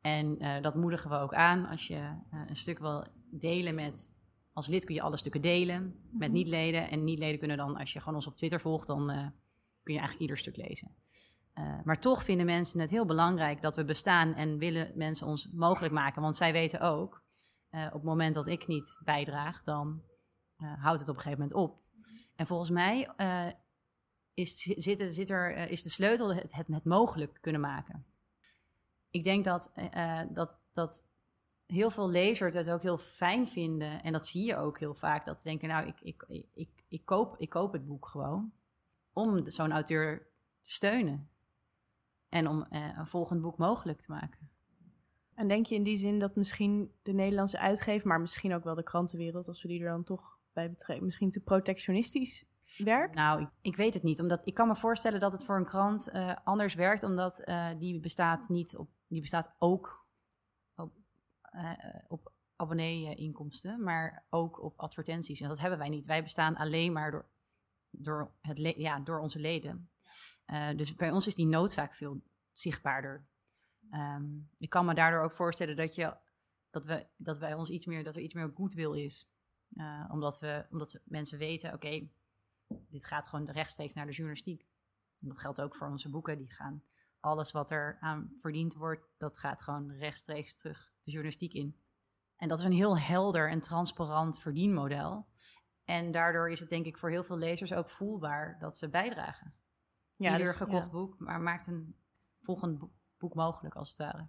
en 0.00 0.38
eh, 0.38 0.62
dat 0.62 0.74
moedigen 0.74 1.10
we 1.10 1.16
ook 1.16 1.34
aan 1.34 1.66
als 1.66 1.86
je 1.86 1.94
eh, 2.30 2.42
een 2.46 2.56
stuk 2.56 2.78
wil 2.78 3.04
delen 3.30 3.74
met. 3.74 4.16
Als 4.52 4.66
lid 4.66 4.84
kun 4.84 4.94
je 4.94 5.02
alle 5.02 5.16
stukken 5.16 5.40
delen 5.40 5.82
met 6.10 6.28
Mhm. 6.28 6.32
niet-leden. 6.38 6.90
En 6.90 7.04
niet-leden 7.04 7.38
kunnen 7.38 7.56
dan, 7.56 7.76
als 7.76 7.92
je 7.92 7.98
gewoon 7.98 8.14
ons 8.14 8.26
op 8.26 8.36
Twitter 8.36 8.60
volgt, 8.60 8.86
dan 8.86 9.06
kun 9.82 9.92
je 9.94 9.98
eigenlijk 10.00 10.20
ieder 10.20 10.38
stuk 10.38 10.56
lezen. 10.56 10.94
Eh, 11.54 11.78
maar 11.84 12.00
toch 12.00 12.22
vinden 12.24 12.46
mensen 12.46 12.80
het 12.80 12.90
heel 12.90 13.04
belangrijk 13.04 13.60
dat 13.60 13.76
we 13.76 13.84
bestaan 13.84 14.34
en 14.34 14.58
willen 14.58 14.92
mensen 14.94 15.26
ons 15.26 15.48
mogelijk 15.52 15.94
maken. 15.94 16.22
Want 16.22 16.36
zij 16.36 16.52
weten 16.52 16.80
ook, 16.80 17.22
eh, 17.68 17.86
op 17.86 17.92
het 17.92 18.02
moment 18.02 18.34
dat 18.34 18.46
ik 18.46 18.66
niet 18.66 19.00
bijdraag, 19.04 19.62
dan 19.62 20.02
eh, 20.56 20.82
houdt 20.82 21.00
het 21.00 21.08
op 21.08 21.16
een 21.16 21.22
gegeven 21.22 21.46
moment 21.46 21.58
op. 21.58 21.82
En 22.36 22.46
volgens 22.46 22.70
mij 22.70 23.10
is, 24.34 24.56
zit, 24.62 25.14
zit 25.14 25.30
er, 25.30 25.56
is 25.70 25.82
de 25.82 25.88
sleutel 25.88 26.34
het, 26.34 26.54
het, 26.54 26.84
mogelijk 26.84 27.38
kunnen 27.40 27.60
maken. 27.60 28.06
Ik 29.10 29.24
denk 29.24 29.44
dat, 29.44 29.72
dat, 30.32 30.58
dat 30.72 31.04
heel 31.66 31.90
veel 31.90 32.08
lezers 32.08 32.54
het 32.54 32.70
ook 32.70 32.82
heel 32.82 32.98
fijn 32.98 33.48
vinden. 33.48 34.02
En 34.02 34.12
dat 34.12 34.26
zie 34.26 34.46
je 34.46 34.56
ook 34.56 34.78
heel 34.78 34.94
vaak. 34.94 35.26
Dat 35.26 35.42
ze 35.42 35.48
denken, 35.48 35.68
nou, 35.68 35.86
ik, 35.86 36.00
ik, 36.00 36.24
ik, 36.54 36.84
ik, 36.88 37.04
koop, 37.04 37.34
ik 37.38 37.48
koop 37.48 37.72
het 37.72 37.86
boek 37.86 38.06
gewoon. 38.06 38.52
Om 39.12 39.50
zo'n 39.50 39.72
auteur 39.72 40.26
te 40.60 40.72
steunen. 40.72 41.33
En 42.34 42.48
om 42.48 42.62
eh, 42.62 42.98
een 42.98 43.06
volgend 43.06 43.40
boek 43.40 43.56
mogelijk 43.56 43.98
te 44.00 44.12
maken. 44.12 44.50
En 45.34 45.48
denk 45.48 45.66
je 45.66 45.74
in 45.74 45.82
die 45.82 45.96
zin 45.96 46.18
dat 46.18 46.36
misschien 46.36 46.92
de 47.02 47.12
Nederlandse 47.12 47.58
uitgever, 47.58 48.08
maar 48.08 48.20
misschien 48.20 48.54
ook 48.54 48.64
wel 48.64 48.74
de 48.74 48.82
krantenwereld, 48.82 49.48
als 49.48 49.62
we 49.62 49.68
die 49.68 49.82
er 49.82 49.90
dan 49.90 50.04
toch 50.04 50.38
bij 50.52 50.70
betrekken, 50.70 51.04
misschien 51.04 51.30
te 51.30 51.40
protectionistisch 51.40 52.44
werkt? 52.78 53.14
Nou, 53.14 53.42
ik, 53.42 53.48
ik 53.60 53.76
weet 53.76 53.94
het 53.94 54.02
niet. 54.02 54.20
Omdat 54.20 54.46
ik 54.46 54.54
kan 54.54 54.68
me 54.68 54.76
voorstellen 54.76 55.20
dat 55.20 55.32
het 55.32 55.44
voor 55.44 55.56
een 55.56 55.64
krant 55.64 56.10
eh, 56.10 56.36
anders 56.44 56.74
werkt. 56.74 57.02
Omdat 57.02 57.40
eh, 57.40 57.68
die 57.78 58.00
bestaat 58.00 58.48
niet 58.48 58.76
op. 58.76 58.88
Die 59.06 59.20
bestaat 59.20 59.54
ook 59.58 60.06
op, 60.76 60.92
eh, 61.40 61.72
op 62.08 62.32
abonnee-inkomsten, 62.56 63.82
maar 63.82 64.24
ook 64.30 64.62
op 64.62 64.80
advertenties. 64.80 65.40
En 65.40 65.48
dat 65.48 65.60
hebben 65.60 65.78
wij 65.78 65.88
niet. 65.88 66.06
Wij 66.06 66.22
bestaan 66.22 66.56
alleen 66.56 66.92
maar 66.92 67.10
door, 67.10 67.26
door, 67.90 68.34
het 68.40 68.58
ja, 68.76 69.00
door 69.00 69.18
onze 69.18 69.38
leden. 69.38 69.88
Eh, 70.44 70.76
dus 70.76 70.94
bij 70.94 71.10
ons 71.10 71.26
is 71.26 71.34
die 71.34 71.46
noodzaak 71.46 71.94
veel 71.94 72.22
zichtbaarder. 72.52 73.26
Ehm, 73.90 74.24
ik 74.56 74.70
kan 74.70 74.84
me 74.84 74.94
daardoor 74.94 75.22
ook 75.22 75.32
voorstellen 75.32 75.76
dat, 75.76 75.94
je, 75.94 76.16
dat, 76.70 76.84
we, 76.84 77.06
dat 77.16 77.38
bij 77.38 77.54
ons 77.54 77.68
iets 77.68 77.86
meer, 77.86 78.04
dat 78.04 78.14
er 78.14 78.22
iets 78.22 78.34
meer 78.34 78.52
goodwill 78.54 79.02
is. 79.04 79.28
Eh, 79.70 80.08
omdat, 80.12 80.38
we, 80.38 80.66
omdat 80.70 81.00
mensen 81.04 81.38
weten, 81.38 81.72
oké, 81.72 82.08
dit 82.68 83.04
gaat 83.04 83.28
gewoon 83.28 83.50
rechtstreeks 83.50 83.94
naar 83.94 84.06
de 84.06 84.12
journalistiek. 84.12 84.66
En 85.20 85.28
dat 85.28 85.38
geldt 85.38 85.60
ook 85.60 85.76
voor 85.76 85.88
onze 85.88 86.10
boeken. 86.10 86.38
Die 86.38 86.52
gaan, 86.52 86.82
alles 87.20 87.52
wat 87.52 87.70
er 87.70 87.96
aan 88.00 88.30
verdiend 88.34 88.74
wordt, 88.74 89.06
dat 89.16 89.38
gaat 89.38 89.62
gewoon 89.62 89.92
rechtstreeks 89.92 90.56
terug 90.56 90.92
de 91.02 91.10
journalistiek 91.10 91.52
in. 91.52 91.76
En 92.36 92.48
dat 92.48 92.58
is 92.58 92.64
een 92.64 92.72
heel 92.72 92.98
helder 92.98 93.50
en 93.50 93.60
transparant 93.60 94.40
verdienmodel. 94.40 95.26
En 95.84 96.12
daardoor 96.12 96.50
is 96.50 96.60
het 96.60 96.68
denk 96.68 96.86
ik 96.86 96.98
voor 96.98 97.10
heel 97.10 97.24
veel 97.24 97.36
lezers 97.36 97.72
ook 97.72 97.90
voelbaar 97.90 98.58
dat 98.58 98.78
ze 98.78 98.88
bijdragen. 98.88 99.54
Ja, 100.16 100.30
Ieder 100.30 100.46
dus- 100.46 100.56
gekocht 100.56 100.84
ja. 100.84 100.90
boek, 100.90 101.18
maar 101.18 101.40
maakt 101.40 101.66
een 101.66 101.96
volgend 102.42 102.78
boek, 103.18 103.34
mogelijk 103.34 103.74
als 103.74 103.88
het 103.88 103.98
ware. 103.98 104.26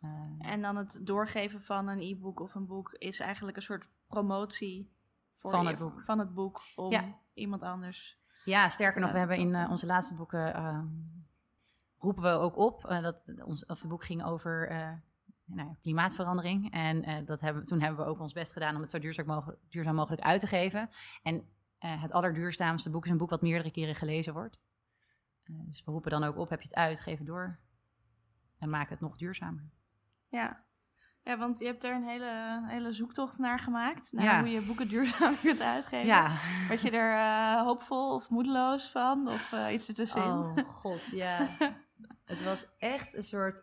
Eh, 0.00 0.50
En 0.52 0.62
dan 0.62 0.76
het 0.76 0.98
doorgeven 1.02 1.62
van 1.62 1.88
een 1.88 2.00
e-book 2.00 2.40
of 2.40 2.54
een 2.54 2.66
boek 2.66 2.92
is 2.92 3.20
eigenlijk 3.20 3.56
een 3.56 3.62
soort 3.62 3.88
promotie 4.06 4.92
voor 5.32 5.50
Van 5.50 5.62
je- 5.62 5.68
het 5.68 5.78
boek. 5.78 6.02
van 6.02 6.18
het 6.18 6.34
boek 6.34 6.60
om 6.76 6.90
Ja. 6.90 7.18
iemand 7.34 7.62
anders. 7.62 8.18
Ja, 8.44 8.68
sterker 8.68 9.00
nog, 9.00 9.12
we 9.12 9.18
hebben 9.18 9.36
in 9.36 9.54
eh, 9.54 9.70
onze 9.70 9.86
laatste 9.86 10.14
boeken 10.14 10.54
ehm, 10.54 10.86
roepen 11.98 12.22
we 12.22 12.28
ook 12.28 12.56
op 12.56 12.84
eh, 12.86 13.02
dat 13.02 13.32
ons 13.44 13.66
of 13.66 13.80
de 13.80 13.88
boek 13.88 14.04
ging 14.04 14.24
over 14.24 14.68
nou 15.44 15.74
klimaatverandering. 15.82 16.72
En 16.72 17.24
dat 17.24 17.40
hebben, 17.40 17.62
toen 17.66 17.80
hebben 17.80 18.04
we 18.04 18.10
ook 18.10 18.20
ons 18.20 18.32
best 18.32 18.52
gedaan 18.52 18.74
om 18.74 18.80
het 18.80 18.90
zo 18.90 18.98
duurzaam 18.98 19.26
mogelijk, 19.26 19.60
duurzaam 19.68 19.94
mogelijk 19.94 20.22
uit 20.22 20.40
te 20.40 20.46
geven. 20.46 20.90
En 21.22 21.48
eh, 21.84 22.02
het 22.02 22.12
allerduurzaamste 22.12 22.90
boek 22.90 23.04
is 23.04 23.10
een 23.10 23.18
boek 23.18 23.30
wat 23.30 23.42
meerdere 23.42 23.70
keren 23.70 23.94
gelezen 23.94 24.32
wordt. 24.32 24.58
Eh, 25.44 25.54
dus 25.58 25.84
we 25.84 25.90
roepen 25.90 26.10
dan 26.10 26.24
ook 26.24 26.36
op, 26.36 26.48
heb 26.48 26.60
je 26.60 26.68
het 26.68 26.76
uit, 26.76 27.00
geef 27.00 27.18
het 27.18 27.26
door. 27.26 27.58
En 28.58 28.70
maak 28.70 28.90
het 28.90 29.00
nog 29.00 29.16
duurzamer. 29.16 29.70
Ja. 30.28 30.64
Ja, 31.22 31.38
want 31.38 31.58
je 31.58 31.64
hebt 31.64 31.84
er 31.84 31.94
een 31.94 32.02
hele, 32.04 32.62
hele 32.66 32.92
zoektocht 32.92 33.38
naar 33.38 33.58
gemaakt. 33.58 34.12
Naar 34.12 34.24
Ja. 34.24 34.38
hoe 34.40 34.48
je 34.48 34.60
boeken 34.60 34.88
duurzaam 34.88 35.34
kunt 35.42 35.60
uitgeven. 35.60 36.06
Ja. 36.06 36.36
Word 36.68 36.80
je 36.80 36.90
er 36.90 37.16
eh, 37.18 37.62
hoopvol 37.62 38.14
of 38.14 38.30
moedeloos 38.30 38.90
van? 38.90 39.28
Of 39.28 39.52
eh, 39.52 39.72
iets 39.72 39.88
ertussenin? 39.88 40.28
Oh 40.28 40.56
god, 40.56 41.04
ja. 41.04 41.48
het 42.24 42.42
was 42.44 42.76
echt 42.78 43.14
een 43.14 43.22
soort 43.22 43.62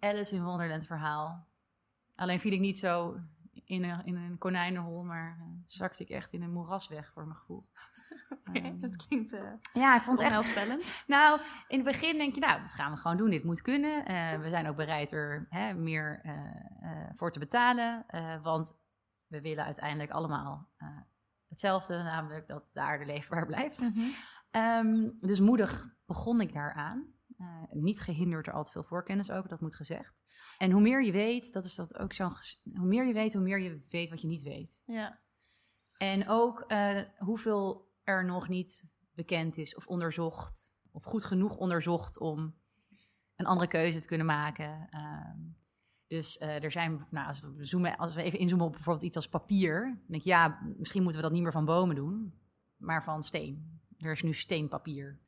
Alice 0.00 0.34
in 0.34 0.44
Wonderland 0.44 0.86
verhaal. 0.86 1.46
Alleen 2.14 2.40
viel 2.40 2.52
ik 2.52 2.60
niet 2.60 2.78
zo 2.78 3.20
in 3.68 3.84
een, 3.84 4.04
in 4.04 4.16
een 4.16 4.38
konijnenhol, 4.38 5.02
maar 5.02 5.36
eh, 5.40 5.46
zakte 5.66 6.02
ik 6.02 6.10
echt 6.10 6.32
in 6.32 6.42
een 6.42 6.52
moeras 6.52 6.88
weg 6.88 7.12
voor 7.12 7.26
mijn 7.26 7.38
gevoel. 7.38 7.68
Oké, 8.48 8.58
Ehm, 8.58 8.80
dat 8.80 9.06
klinkt 9.06 9.32
eh 9.32 9.52
ja, 9.72 9.96
ik 9.96 10.02
vond 10.02 10.18
het 10.18 10.28
echt... 10.28 10.36
onheilspellend. 10.36 10.94
Nou, 11.06 11.40
in 11.68 11.78
het 11.78 11.86
begin 11.86 12.16
denk 12.16 12.34
je, 12.34 12.40
nou, 12.40 12.60
dat 12.60 12.72
gaan 12.72 12.92
we 12.92 12.98
gewoon 12.98 13.16
doen. 13.16 13.30
Dit 13.30 13.44
moet 13.44 13.62
kunnen. 13.62 14.04
Eh, 14.04 14.40
we 14.40 14.48
zijn 14.48 14.68
ook 14.68 14.76
bereid 14.76 15.12
er 15.12 15.46
hè, 15.50 15.74
meer 15.74 16.20
voor 17.14 17.30
te 17.32 17.38
betalen. 17.38 18.06
want 18.42 18.78
we 19.26 19.40
willen 19.40 19.64
uiteindelijk 19.64 20.10
allemaal 20.10 20.68
hetzelfde, 21.48 22.02
namelijk 22.02 22.46
dat 22.46 22.70
de 22.72 22.80
aarde 22.80 23.06
leefbaar 23.06 23.46
blijft. 23.46 23.80
Mhm. 23.80 24.00
Ehm, 24.50 25.10
dus 25.16 25.40
moedig 25.40 25.96
begon 26.06 26.40
ik 26.40 26.52
daaraan. 26.52 27.17
Uh, 27.38 27.62
niet 27.70 28.00
gehinderd 28.00 28.44
door 28.44 28.54
al 28.54 28.64
te 28.64 28.72
veel 28.72 28.82
voorkennis 28.82 29.30
ook, 29.30 29.48
dat 29.48 29.60
moet 29.60 29.74
gezegd. 29.74 30.22
En 30.58 30.70
hoe 30.70 30.80
meer 30.80 31.04
je 31.04 31.12
weet, 31.12 31.52
dat 31.52 31.64
is 31.64 31.74
dat 31.74 31.98
ook 31.98 32.12
zo'n... 32.12 32.32
Hoe 32.74 32.86
meer 32.86 33.06
je 33.06 33.12
weet, 33.12 33.32
hoe 33.32 33.42
meer 33.42 33.60
je 33.60 33.80
weet 33.88 34.10
wat 34.10 34.20
je 34.20 34.26
niet 34.26 34.42
weet. 34.42 34.82
Ja. 34.86 35.18
En 35.96 36.28
ook 36.28 36.64
uh, 36.68 37.00
hoeveel 37.16 37.92
er 38.04 38.24
nog 38.24 38.48
niet 38.48 38.88
bekend 39.14 39.56
is 39.56 39.74
of 39.74 39.86
onderzocht, 39.86 40.74
of 40.90 41.04
goed 41.04 41.24
genoeg 41.24 41.56
onderzocht 41.56 42.18
om 42.18 42.54
een 43.36 43.46
andere 43.46 43.68
keuze 43.68 44.00
te 44.00 44.06
kunnen 44.06 44.26
maken. 44.26 44.88
Uh, 44.90 45.30
dus 46.06 46.40
uh, 46.40 46.62
er 46.62 46.70
zijn, 46.70 47.06
nou, 47.10 47.26
als, 47.26 47.48
we 47.54 47.64
zoomen, 47.64 47.96
als 47.96 48.14
we 48.14 48.22
even 48.22 48.38
inzoomen 48.38 48.66
op 48.66 48.72
bijvoorbeeld 48.72 49.04
iets 49.04 49.16
als 49.16 49.28
papier, 49.28 49.82
dan 49.82 50.06
denk 50.06 50.22
ik, 50.22 50.28
ja, 50.28 50.60
misschien 50.76 51.02
moeten 51.02 51.20
we 51.20 51.26
dat 51.26 51.34
niet 51.34 51.42
meer 51.42 51.52
van 51.52 51.64
bomen 51.64 51.96
doen, 51.96 52.34
maar 52.76 53.04
van 53.04 53.22
steen. 53.22 53.80
Er 53.98 54.12
is 54.12 54.22
nu 54.22 54.34
steenpapier. 54.34 55.18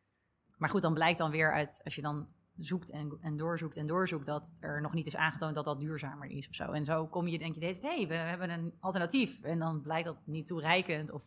Maar 0.60 0.70
goed, 0.70 0.82
dan 0.82 0.94
blijkt 0.94 1.18
dan 1.18 1.30
weer 1.30 1.52
uit, 1.52 1.80
als 1.84 1.94
je 1.94 2.02
dan 2.02 2.28
zoekt 2.56 2.90
en, 2.90 3.18
en 3.20 3.36
doorzoekt 3.36 3.76
en 3.76 3.86
doorzoekt, 3.86 4.26
dat 4.26 4.52
er 4.58 4.80
nog 4.80 4.92
niet 4.92 5.06
is 5.06 5.16
aangetoond 5.16 5.54
dat 5.54 5.64
dat 5.64 5.80
duurzamer 5.80 6.30
is 6.30 6.48
of 6.48 6.54
zo. 6.54 6.72
En 6.72 6.84
zo 6.84 7.06
kom 7.06 7.28
je, 7.28 7.38
denk 7.38 7.54
je, 7.54 7.64
hé, 7.64 7.78
hey, 7.80 8.08
we 8.08 8.14
hebben 8.14 8.50
een 8.50 8.74
alternatief. 8.80 9.42
En 9.42 9.58
dan 9.58 9.80
blijkt 9.80 10.06
dat 10.06 10.26
niet 10.26 10.46
toereikend. 10.46 11.10
Of, 11.10 11.26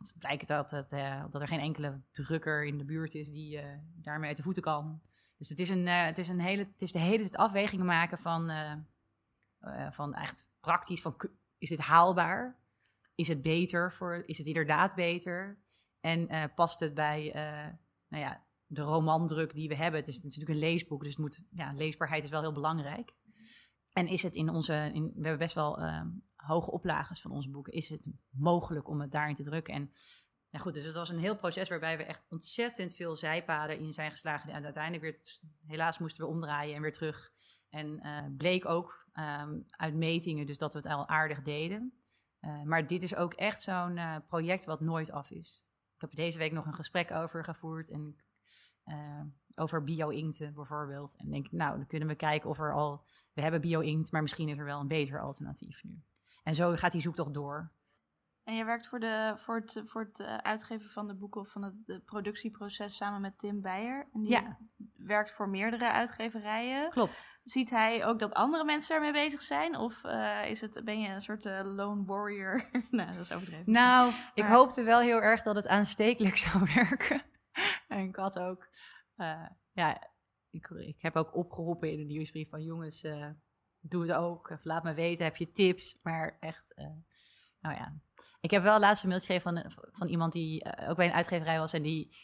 of 0.00 0.18
blijkt 0.18 0.48
dat, 0.48 0.70
het, 0.70 0.92
uh, 0.92 1.24
dat 1.30 1.40
er 1.40 1.48
geen 1.48 1.60
enkele 1.60 2.00
drukker 2.10 2.64
in 2.64 2.78
de 2.78 2.84
buurt 2.84 3.14
is 3.14 3.30
die 3.30 3.56
uh, 3.56 3.64
daarmee 3.94 4.28
uit 4.28 4.36
de 4.36 4.42
voeten 4.42 4.62
kan. 4.62 5.02
Dus 5.38 5.48
het 5.48 5.58
is, 5.58 5.68
een, 5.68 5.86
uh, 5.86 6.04
het 6.04 6.18
is, 6.18 6.28
een 6.28 6.40
hele, 6.40 6.62
het 6.72 6.82
is 6.82 6.92
de 6.92 6.98
hele 6.98 7.22
tijd 7.22 7.36
afwegingen 7.36 7.86
maken 7.86 8.18
van, 8.18 8.52
van 9.90 10.14
echt 10.14 10.48
praktisch, 10.60 11.00
van 11.00 11.16
is 11.58 11.68
dit 11.68 11.80
haalbaar? 11.80 12.62
Is 13.14 13.28
het 13.28 13.42
beter 13.42 13.92
voor, 13.92 14.22
is 14.26 14.38
het 14.38 14.46
inderdaad 14.46 14.94
beter? 14.94 15.58
En 16.00 16.52
past 16.54 16.80
het 16.80 16.94
bij, 16.94 17.30
nou 18.08 18.22
ja, 18.24 18.43
de 18.66 18.82
romandruk 18.82 19.54
die 19.54 19.68
we 19.68 19.74
hebben. 19.74 20.00
Het 20.00 20.08
is 20.08 20.22
natuurlijk 20.22 20.50
een 20.50 20.68
leesboek, 20.68 21.02
dus 21.02 21.16
moet, 21.16 21.44
ja, 21.50 21.72
leesbaarheid 21.72 22.24
is 22.24 22.30
wel 22.30 22.40
heel 22.40 22.52
belangrijk. 22.52 23.12
En 23.92 24.06
is 24.06 24.22
het 24.22 24.34
in 24.34 24.48
onze, 24.48 24.90
in, 24.94 25.04
we 25.04 25.20
hebben 25.20 25.38
best 25.38 25.54
wel 25.54 25.82
uh, 25.82 26.02
hoge 26.34 26.70
oplages 26.70 27.20
van 27.20 27.30
onze 27.30 27.50
boeken, 27.50 27.72
is 27.72 27.88
het 27.88 28.10
mogelijk 28.30 28.88
om 28.88 29.00
het 29.00 29.12
daarin 29.12 29.34
te 29.34 29.42
drukken? 29.42 29.74
En 29.74 29.92
nou 30.50 30.64
goed, 30.64 30.74
dus 30.74 30.84
het 30.84 30.94
was 30.94 31.08
een 31.08 31.18
heel 31.18 31.36
proces 31.36 31.68
waarbij 31.68 31.96
we 31.96 32.04
echt 32.04 32.24
ontzettend 32.28 32.94
veel 32.94 33.16
zijpaden 33.16 33.78
in 33.78 33.92
zijn 33.92 34.10
geslagen. 34.10 34.52
En 34.52 34.64
uiteindelijk 34.64 35.02
weer, 35.02 35.38
helaas 35.66 35.98
moesten 35.98 36.24
we 36.24 36.30
omdraaien 36.30 36.74
en 36.76 36.82
weer 36.82 36.92
terug. 36.92 37.32
En 37.68 38.06
uh, 38.06 38.36
bleek 38.36 38.66
ook 38.66 39.08
um, 39.14 39.64
uit 39.66 39.94
metingen 39.94 40.46
dus 40.46 40.58
dat 40.58 40.72
we 40.72 40.78
het 40.78 40.88
al 40.88 41.08
aardig 41.08 41.42
deden. 41.42 41.92
Uh, 42.40 42.62
maar 42.62 42.86
dit 42.86 43.02
is 43.02 43.14
ook 43.14 43.34
echt 43.34 43.62
zo'n 43.62 43.96
uh, 43.96 44.16
project 44.26 44.64
wat 44.64 44.80
nooit 44.80 45.10
af 45.10 45.30
is. 45.30 45.62
Ik 45.94 46.00
heb 46.00 46.10
er 46.10 46.16
deze 46.16 46.38
week 46.38 46.52
nog 46.52 46.66
een 46.66 46.74
gesprek 46.74 47.10
over 47.10 47.44
gevoerd 47.44 47.90
en 47.90 48.16
uh, 48.86 49.20
over 49.54 49.84
bio-inkten 49.84 50.54
bijvoorbeeld. 50.54 51.16
En 51.16 51.30
denk 51.30 51.50
nou, 51.52 51.76
dan 51.76 51.86
kunnen 51.86 52.08
we 52.08 52.14
kijken 52.14 52.50
of 52.50 52.58
er 52.58 52.74
al... 52.74 53.04
We 53.32 53.40
hebben 53.40 53.60
bio-inkt, 53.60 54.12
maar 54.12 54.22
misschien 54.22 54.48
is 54.48 54.58
er 54.58 54.64
wel 54.64 54.80
een 54.80 54.88
beter 54.88 55.20
alternatief 55.20 55.84
nu. 55.84 56.02
En 56.42 56.54
zo 56.54 56.76
gaat 56.76 56.92
die 56.92 57.00
zoektocht 57.00 57.34
door. 57.34 57.72
En 58.44 58.54
je 58.54 58.64
werkt 58.64 58.86
voor, 58.86 59.00
de, 59.00 59.32
voor 59.36 59.54
het, 59.54 59.82
voor 59.84 60.00
het 60.02 60.18
uh, 60.18 60.36
uitgeven 60.36 60.90
van 60.90 61.06
de 61.06 61.14
boeken 61.14 61.40
of 61.40 61.48
van 61.48 61.62
het 61.62 62.04
productieproces 62.04 62.96
samen 62.96 63.20
met 63.20 63.38
Tim 63.38 63.60
Beijer. 63.62 64.08
En 64.12 64.20
die 64.20 64.30
Ja. 64.30 64.58
werkt 64.96 65.30
voor 65.30 65.48
meerdere 65.48 65.92
uitgeverijen. 65.92 66.90
Klopt. 66.90 67.26
Ziet 67.44 67.70
hij 67.70 68.06
ook 68.06 68.18
dat 68.18 68.34
andere 68.34 68.64
mensen 68.64 68.90
daarmee 68.90 69.24
bezig 69.24 69.42
zijn? 69.42 69.76
Of 69.76 70.04
eh, 70.04 70.50
is 70.50 70.60
het, 70.60 70.80
ben 70.84 71.00
je 71.00 71.08
een 71.08 71.22
soort 71.22 71.46
eh, 71.46 71.60
lone 71.64 72.04
warrior? 72.04 72.64
nou, 72.90 73.08
dat 73.08 73.20
is 73.20 73.32
overdreven. 73.32 73.72
Nou, 73.72 74.12
ik 74.34 74.44
hoopte 74.44 74.82
wel 74.82 75.00
heel 75.00 75.22
erg 75.22 75.42
dat 75.42 75.54
het 75.54 75.66
aanstekelijk 75.66 76.36
zou 76.46 76.70
werken. 76.74 77.22
en 77.88 77.98
ik 78.04 78.16
had 78.16 78.38
ook, 78.38 78.68
eh, 79.16 79.46
ja, 79.72 80.08
ik, 80.50 80.68
ik 80.68 81.02
heb 81.02 81.16
ook 81.16 81.34
opgeroepen 81.34 81.90
in 81.90 81.98
de 81.98 82.04
nieuwsbrief 82.04 82.48
van 82.48 82.62
jongens, 82.62 83.02
eh, 83.02 83.28
doe 83.80 84.02
het 84.02 84.12
ook. 84.12 84.50
Of 84.50 84.64
laat 84.64 84.82
me 84.82 84.94
weten, 84.94 85.24
heb 85.24 85.36
je 85.36 85.50
tips? 85.50 85.98
Maar 86.02 86.36
echt, 86.40 86.74
eh, 86.74 86.86
nou 87.60 87.76
ja. 87.76 87.92
Ik 88.40 88.50
heb 88.50 88.62
wel 88.62 88.78
laatst 88.78 89.02
een 89.02 89.08
mail 89.08 89.20
geschreven 89.20 89.52
van, 89.52 89.72
van 89.92 90.08
iemand 90.08 90.32
die 90.32 90.64
ook 90.88 90.96
bij 90.96 91.06
een 91.06 91.12
uitgeverij 91.12 91.58
was 91.58 91.72
en 91.72 91.82
die, 91.82 92.16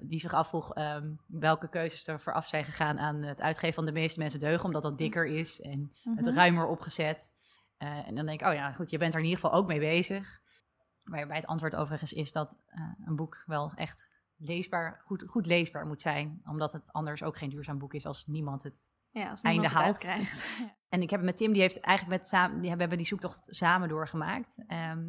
die 0.00 0.20
zich 0.20 0.32
afvroeg 0.32 0.74
ehm, 0.74 1.14
welke 1.26 1.68
keuzes 1.68 2.06
er 2.06 2.20
vooraf 2.20 2.46
zijn 2.46 2.64
gegaan 2.64 2.98
aan 2.98 3.22
het 3.22 3.40
uitgeven 3.40 3.74
van 3.74 3.86
de 3.86 3.92
meeste 3.92 4.18
mensen 4.18 4.40
deugen, 4.40 4.64
omdat 4.64 4.82
dat 4.82 4.98
dikker 4.98 5.26
is 5.26 5.60
en 5.60 5.92
het 6.02 6.24
Mhm. 6.24 6.34
ruimer 6.34 6.66
opgezet. 6.66 7.32
En 7.78 8.14
dan 8.14 8.26
denk 8.26 8.40
ik, 8.40 8.46
oh 8.46 8.54
ja, 8.54 8.72
goed, 8.72 8.90
je 8.90 8.98
bent 8.98 9.12
er 9.14 9.18
in 9.18 9.24
ieder 9.26 9.40
geval 9.40 9.58
ook 9.58 9.66
mee 9.66 9.78
bezig. 9.78 10.40
Waarbij 11.04 11.36
het 11.36 11.46
antwoord 11.46 11.76
overigens 11.76 12.12
is 12.12 12.32
dat 12.32 12.58
een 13.06 13.16
boek 13.16 13.42
wel 13.46 13.72
echt 13.74 14.08
leesbaar, 14.38 15.02
goed, 15.04 15.24
goed 15.26 15.46
leesbaar 15.46 15.86
moet 15.86 16.00
zijn. 16.00 16.42
Omdat 16.44 16.72
het 16.72 16.92
anders 16.92 17.22
ook 17.22 17.36
geen 17.36 17.48
duurzaam 17.48 17.78
boek 17.78 17.94
is 17.94 18.06
als 18.06 18.26
niemand 18.26 18.62
het... 18.62 18.90
ja, 19.10 19.30
als 19.30 19.42
einde 19.42 19.60
niemand 19.60 19.86
het 19.86 20.06
haalt. 20.06 20.28
Ja. 20.58 20.76
En 20.88 21.02
ik 21.02 21.10
heb 21.10 21.20
het 21.20 21.28
met 21.28 21.36
Tim, 21.36 21.52
die 21.52 21.62
heeft 21.62 21.80
eigenlijk 21.80 22.18
met 22.18 22.28
samen, 22.28 22.60
die, 22.60 22.70
we 22.70 22.76
hebben 22.76 22.98
die 22.98 23.06
zoektocht 23.06 23.48
samen 23.50 23.88
doorgemaakt. 23.88 24.58
Ehm, 24.66 25.06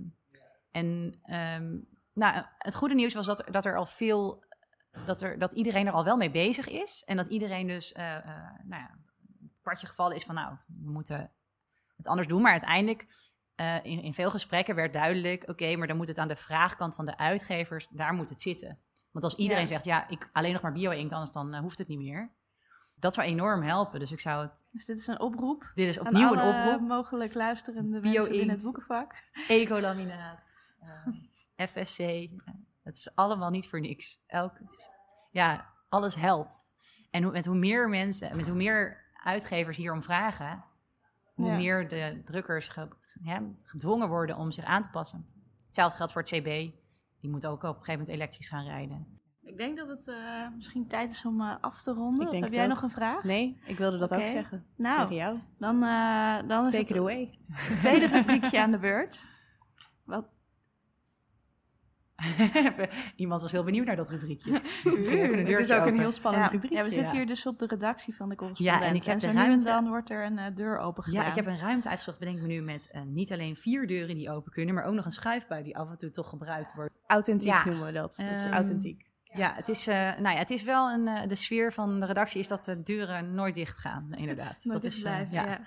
en 0.71 1.19
ehm, 1.23 1.77
nou, 2.13 2.45
het 2.57 2.75
goede 2.75 2.95
nieuws 2.95 3.13
was 3.13 3.25
dat, 3.25 3.43
dat 3.51 3.65
er 3.65 3.77
al 3.77 3.86
veel, 3.86 4.43
dat, 5.05 5.21
er, 5.21 5.39
dat 5.39 5.53
iedereen 5.53 5.88
er 5.88 5.93
al 5.93 6.03
wel 6.03 6.17
mee 6.17 6.32
bezig 6.32 6.67
is. 6.67 7.03
En 7.05 7.17
dat 7.17 7.27
iedereen 7.27 7.67
dus, 7.67 7.91
eh, 7.91 8.15
eh, 8.15 8.25
nou 8.63 8.82
ja, 8.82 8.97
het 9.41 9.55
kwartje 9.61 9.88
gevallen 9.88 10.15
is 10.15 10.23
van, 10.23 10.36
nou, 10.36 10.55
we 10.84 10.91
moeten 10.91 11.32
het 11.97 12.07
anders 12.07 12.27
doen. 12.27 12.41
Maar 12.41 12.51
uiteindelijk, 12.51 13.05
eh, 13.55 13.75
in, 13.84 14.01
in 14.01 14.13
veel 14.13 14.30
gesprekken 14.30 14.75
werd 14.75 14.93
duidelijk, 14.93 15.49
oké, 15.49 15.75
maar 15.75 15.88
dan 15.88 15.97
moet 15.97 16.07
het 16.07 16.17
aan 16.17 16.27
de 16.27 16.36
vraagkant 16.36 16.95
van 16.95 17.05
de 17.05 17.17
uitgevers, 17.17 17.88
daar 17.89 18.13
moet 18.13 18.30
het 18.30 18.41
zitten. 18.41 18.80
Want 19.12 19.24
als 19.26 19.36
iedereen 19.36 19.62
Ja. 19.64 19.68
zegt, 19.68 19.86
ja, 19.86 20.07
ik 20.10 20.30
alleen 20.34 20.53
nog 20.53 20.62
maar 20.62 20.72
bio-inkt, 20.72 21.14
anders 21.14 21.32
dan 21.32 21.53
eh, 21.53 21.60
hoeft 21.60 21.78
het 21.78 21.88
niet 21.88 21.99
meer. 21.99 22.32
Dat 22.95 23.14
zou 23.14 23.28
enorm 23.28 23.62
helpen. 23.64 23.99
Dus 23.99 24.12
ik 24.12 24.20
zou 24.20 24.41
het, 24.41 24.64
Dus 24.72 24.86
dit 24.86 24.97
is 24.99 25.07
een 25.07 25.20
oproep. 25.20 25.72
dit 25.76 25.88
is 25.88 25.99
opnieuw 25.99 26.34
een 26.34 26.55
oproep. 26.66 26.88
mogelijk 26.88 27.34
luisterende 27.34 27.99
Bio 27.99 28.12
mensen 28.12 28.32
binnen 28.32 28.55
het 28.55 28.64
boekenvak. 28.64 29.14
Ecolaminaat, 29.47 30.47
eh, 31.55 31.68
FSC. 31.68 31.99
eh, 31.99 32.28
het 32.84 32.97
is 32.97 33.16
allemaal 33.16 33.49
niet 33.49 33.70
voor 33.70 33.80
niks. 33.80 34.24
Elk, 34.28 34.53
ja, 35.32 35.74
alles 35.89 36.16
helpt. 36.16 36.55
En 37.12 37.24
hoe, 37.24 37.32
met 37.32 37.45
hoe 37.45 37.55
meer 37.55 37.89
mensen, 37.89 38.36
met 38.36 38.47
hoe 38.47 38.55
meer 38.55 39.05
uitgevers 39.24 39.78
hierom 39.78 40.03
vragen, 40.03 40.64
hoe 41.34 41.47
Ja. 41.47 41.55
meer 41.55 41.88
de 41.88 42.22
drukkers 42.26 42.68
ge- 42.68 42.88
ja, 43.22 43.41
gedwongen 43.64 44.07
worden 44.07 44.38
om 44.38 44.51
zich 44.51 44.64
aan 44.66 44.82
te 44.82 44.89
passen. 44.89 45.28
Hetzelfde 45.66 45.97
geldt 45.97 46.12
voor 46.12 46.22
het 46.22 46.32
CB. 46.32 46.74
Die 47.22 47.30
moet 47.30 47.45
ook 47.45 47.63
op 47.63 47.63
een 47.63 47.70
gegeven 47.76 47.91
moment 47.91 48.09
elektrisch 48.09 48.49
gaan 48.49 48.65
rijden. 48.65 49.17
Ik 49.43 49.57
denk 49.57 49.78
dat 49.78 49.88
het 49.88 50.07
eh, 50.07 50.47
misschien 50.55 50.88
tijd 50.88 51.11
is 51.11 51.26
om 51.26 51.41
eh, 51.41 51.55
af 51.61 51.82
te 51.82 51.93
ronden. 51.93 52.41
Heb 52.41 52.53
jij 52.53 52.63
ook. 52.63 52.70
nog 52.70 52.82
een 52.82 52.89
vraag? 52.89 53.24
Nee, 53.24 53.59
ik 53.65 53.78
wilde 53.78 53.97
dat 53.97 54.13
ook 54.13 54.28
zeggen. 54.28 54.65
Nou, 54.76 55.01
Tegen 55.01 55.15
jou. 55.15 55.38
dan, 55.57 55.84
eh, 55.84 56.47
dan 56.47 56.65
is 56.65 56.72
Take 56.72 56.78
het 56.78 56.89
it 56.89 56.97
away. 56.97 57.30
tweede 57.80 58.05
rubriekje 58.07 58.61
aan 58.61 58.72
de 58.72 58.80
beurt. 58.80 59.28
Wat, 60.03 60.26
Iemand 63.15 63.41
was 63.41 63.51
heel 63.51 63.63
benieuwd 63.63 63.86
naar 63.86 63.95
dat 63.95 64.09
rubriekje. 64.09 64.51
het 64.84 65.59
is 65.59 65.72
ook 65.72 65.86
een 65.86 65.99
heel 65.99 66.11
spannend 66.11 66.45
ja, 66.45 66.51
rubriekje. 66.51 66.78
ja, 66.78 66.84
we 66.84 66.91
zitten 66.91 67.15
hier 67.15 67.26
dus 67.26 67.45
op 67.45 67.59
de 67.59 67.65
redactie 67.67 68.15
van 68.15 68.30
de 68.30 68.36
correspondent. 68.36 68.82
Ja, 68.82 68.88
en 68.89 68.95
ik 68.95 69.03
heb 69.03 69.20
zo 69.20 69.28
nu 69.28 69.34
en 69.34 69.39
ruimte- 69.45 69.65
dan 69.65 69.88
wordt 69.88 70.09
er 70.09 70.26
een 70.26 70.38
eh, 70.39 70.55
deur 70.55 70.78
open 70.78 71.03
gedaan. 71.03 71.24
Ja, 71.24 71.30
ik 71.30 71.36
heb 71.36 71.45
een 71.45 71.59
ruimte 71.59 71.89
uitgezocht, 71.89 72.20
bedenk 72.20 72.39
me 72.39 72.47
nu, 72.47 72.61
met 72.61 72.89
eh, 72.91 73.01
niet 73.01 73.32
alleen 73.32 73.55
vier 73.55 73.88
deuren 73.88 74.15
die 74.15 74.32
open 74.32 74.51
kunnen, 74.51 74.76
maar 74.76 74.84
ook 74.84 74.93
nog 74.93 75.05
een 75.05 75.11
schuifbui 75.11 75.63
die 75.63 75.78
af 75.78 75.89
en 75.89 75.97
toe 75.97 76.11
toch 76.11 76.30
gebruikt 76.30 76.74
wordt. 76.74 76.93
Authentiek 77.07 77.51
Ja. 77.51 77.65
noemen 77.65 77.86
we 77.86 77.91
dat. 77.91 78.15
Dat 78.17 78.38
is 78.38 78.43
Ehm, 78.43 78.53
authentiek. 78.53 79.07
Ja, 79.24 79.53
het 79.55 79.67
is, 79.70 79.88
eh, 79.88 79.95
nou 79.95 80.30
ja, 80.30 80.36
het 80.38 80.49
is 80.49 80.63
wel 80.63 80.89
een, 80.89 81.28
de 81.28 81.36
sfeer 81.36 81.74
van 81.74 81.99
de 81.99 82.05
redactie 82.05 82.39
is 82.39 82.47
dat 82.47 82.65
de 82.65 82.84
deuren 82.84 83.34
nooit 83.34 83.55
dicht 83.55 83.78
gaan, 83.78 84.13
inderdaad. 84.15 84.63
Dat 84.63 84.84
is, 84.84 85.01
blijven, 85.01 85.32
ja. 85.32 85.59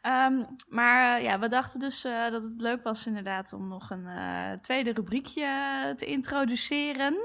Ehm, 0.00 0.44
maar 0.68 1.16
eh, 1.16 1.22
ja, 1.22 1.38
we 1.38 1.48
dachten 1.48 1.80
dus 1.80 2.04
eh, 2.04 2.30
dat 2.30 2.42
het 2.42 2.60
leuk 2.60 2.82
was 2.82 3.06
inderdaad 3.06 3.52
om 3.52 3.68
nog 3.68 3.90
een 3.90 4.06
eh, 4.06 4.52
tweede 4.52 4.92
rubriekje 4.92 5.92
te 5.96 6.06
introduceren 6.06 7.16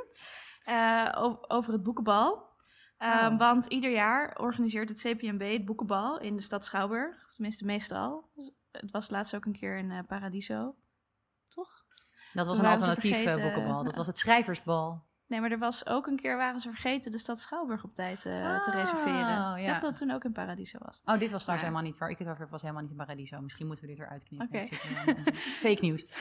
over 1.48 1.74
het 1.74 1.84
boekenbal. 1.84 2.52
Ehm, 2.98 3.34
Oh. 3.34 3.40
Want 3.40 3.66
ieder 3.66 3.92
jaar 3.92 4.38
organiseert 4.40 4.90
het 4.90 5.02
CPMB 5.02 5.52
het 5.52 5.66
boekenbal 5.66 6.20
in 6.20 6.36
de 6.36 6.42
stad 6.42 6.66
Schouwburg. 6.66 7.32
Tenminste 7.34 7.66
meestal. 7.66 8.30
Het 8.72 8.92
was 8.92 9.10
laatst 9.10 9.36
ook 9.36 9.46
een 9.46 9.58
keer 9.58 9.78
in 9.78 10.06
Paradiso. 10.08 10.76
Toch? 11.48 11.84
Dat 12.34 12.48
was 12.48 12.56
Toen 12.56 12.66
een 12.66 12.72
alternatief 12.72 13.24
boekenbal. 13.24 13.84
Dat 13.84 13.96
was 14.02 14.08
het 14.08 14.18
schrijversbal. 14.18 15.06
Nee, 15.34 15.42
maar 15.42 15.52
er 15.52 15.58
was 15.58 15.88
ook 15.88 16.08
een 16.08 16.16
keer 16.16 16.38
waren 16.38 16.62
ze 16.62 16.70
vergeten 16.70 17.12
de 17.12 17.18
stad 17.18 17.40
Schouwburg 17.40 17.84
op 17.84 17.94
tijd 17.94 18.26
eh, 18.26 18.64
te 18.64 18.70
Oh, 18.70 18.76
reserveren. 18.76 19.58
Ik 19.58 19.66
dacht 19.66 19.82
dat 19.82 19.90
het 19.90 19.96
toen 19.96 20.12
ook 20.12 20.24
in 20.24 20.32
Paradiso 20.32 20.78
was. 20.82 21.02
Oh, 21.06 21.20
dit 21.20 21.32
was 21.32 21.42
trouwens 21.42 21.70
helemaal 21.70 21.90
niet 21.90 21.98
waar 21.98 22.10
ik 22.10 22.18
het 22.18 22.28
over 22.28 22.40
heb, 22.40 22.50
was 22.50 22.62
helemaal 22.62 22.82
niet 22.82 22.92
in 22.92 22.98
Paradiso. 22.98 23.42
Misschien 23.42 23.68
moeten 23.68 23.86
we 23.86 23.92
dit 23.92 24.00
eruit 24.00 24.24
knippen. 24.24 24.68
Fake 25.36 25.78
nieuws. 25.82 26.06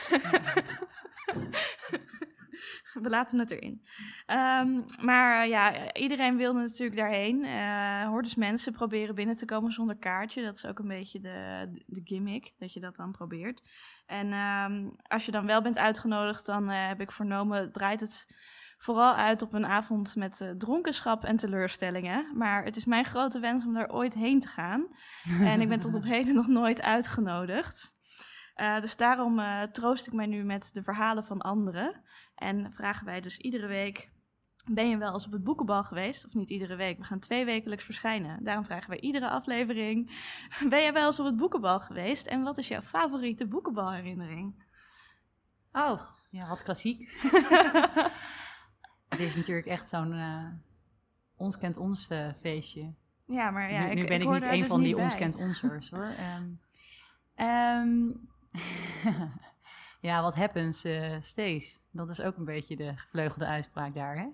We 2.93 3.09
laten 3.09 3.39
het 3.39 3.51
erin. 3.51 3.85
Ehm, 4.25 4.81
maar 5.01 5.41
eh, 5.41 5.49
ja, 5.49 5.93
iedereen 5.93 6.37
wilde 6.37 6.59
natuurlijk 6.59 6.97
daarheen. 6.97 7.43
Eh 7.43 8.07
hordes 8.07 8.35
mensen 8.35 8.71
proberen 8.71 9.15
binnen 9.15 9.37
te 9.37 9.45
komen 9.45 9.71
zonder 9.71 9.97
kaartje. 9.97 10.43
Dat 10.43 10.55
is 10.55 10.65
ook 10.65 10.79
een 10.79 10.87
beetje 10.87 11.19
de, 11.19 11.69
de 11.85 12.01
gimmick, 12.03 12.53
dat 12.57 12.73
je 12.73 12.79
dat 12.79 12.95
dan 12.95 13.11
probeert. 13.11 13.61
En 14.05 14.31
ehm, 14.31 14.89
als 15.07 15.25
je 15.25 15.31
dan 15.31 15.45
wel 15.45 15.61
bent 15.61 15.77
uitgenodigd, 15.77 16.45
dan 16.45 16.69
heb 16.69 17.01
ik 17.01 17.11
vernomen, 17.11 17.71
draait 17.71 17.99
het 17.99 18.27
vooral 18.83 19.15
uit 19.15 19.41
op 19.41 19.53
een 19.53 19.65
avond 19.65 20.15
met 20.15 20.41
uh, 20.41 20.49
dronkenschap 20.49 21.23
en 21.23 21.35
teleurstellingen. 21.35 22.37
Maar 22.37 22.63
het 22.63 22.75
is 22.75 22.85
mijn 22.85 23.05
grote 23.05 23.39
wens 23.39 23.65
om 23.65 23.73
daar 23.73 23.91
ooit 23.91 24.13
heen 24.13 24.39
te 24.39 24.47
gaan. 24.47 24.87
en 25.51 25.61
ik 25.61 25.69
ben 25.69 25.79
tot 25.79 25.95
op 25.95 26.03
heden 26.03 26.35
nog 26.35 26.47
nooit 26.47 26.81
uitgenodigd. 26.81 27.95
Uh, 28.55 28.79
dus 28.79 28.95
daarom 28.95 29.39
uh, 29.39 29.61
troost 29.61 30.07
ik 30.07 30.13
mij 30.13 30.25
nu 30.25 30.43
met 30.43 30.69
de 30.73 30.83
verhalen 30.83 31.23
van 31.23 31.41
anderen. 31.41 32.03
En 32.35 32.71
vragen 32.71 33.05
wij 33.05 33.21
dus 33.21 33.37
iedere 33.37 33.67
week: 33.67 34.11
Ben 34.65 34.89
je 34.89 34.97
wel 34.97 35.13
eens 35.13 35.25
op 35.25 35.31
het 35.31 35.43
boekenbal 35.43 35.83
geweest? 35.83 36.25
Of 36.25 36.33
niet 36.33 36.49
iedere 36.49 36.75
week? 36.75 36.97
We 36.97 37.03
gaan 37.03 37.19
twee 37.19 37.45
wekelijks 37.45 37.83
verschijnen. 37.83 38.43
Daarom 38.43 38.65
vragen 38.65 38.89
wij 38.89 38.99
iedere 38.99 39.29
aflevering: 39.29 40.11
Ben 40.69 40.81
je 40.81 40.91
wel 40.91 41.05
eens 41.05 41.19
op 41.19 41.25
het 41.25 41.37
boekenbal 41.37 41.79
geweest? 41.79 42.27
En 42.27 42.43
wat 42.43 42.57
is 42.57 42.67
jouw 42.67 42.81
favoriete 42.81 43.47
boekenbalherinnering? 43.47 44.63
Oh, 45.71 46.01
ja, 46.29 46.47
wat 46.47 46.63
klassiek. 46.63 47.11
het 49.13 49.27
is 49.27 49.35
natuurlijk 49.35 49.67
echt 49.67 49.89
zo'n 49.89 50.13
uh, 50.13 50.45
ons 51.35 51.57
kent 51.57 51.77
ons 51.77 52.09
feestje. 52.41 52.93
Ja, 53.25 53.51
maar 53.51 53.71
ja, 53.71 53.87
nu, 53.87 53.93
nu 53.93 54.01
ik, 54.01 54.07
ben 54.07 54.21
ik, 54.21 54.27
ik 54.27 54.33
niet 54.33 54.43
een 54.43 54.59
dus 54.59 54.67
van 54.67 54.81
die 54.81 54.95
bij. 54.95 55.03
ons 55.03 55.15
kent 55.15 55.35
onsers 55.35 55.89
hoor. 55.89 56.15
Um, 56.37 56.59
um, 57.47 58.29
ja, 60.07 60.21
wat 60.21 60.35
happens 60.35 60.85
uh, 60.85 61.15
steeds. 61.19 61.79
Dat 61.91 62.09
is 62.09 62.21
ook 62.21 62.37
een 62.37 62.45
beetje 62.45 62.75
de 62.75 62.97
gevleugelde 62.97 63.45
uitspraak 63.45 63.93
daar, 63.93 64.17
hè? 64.17 64.27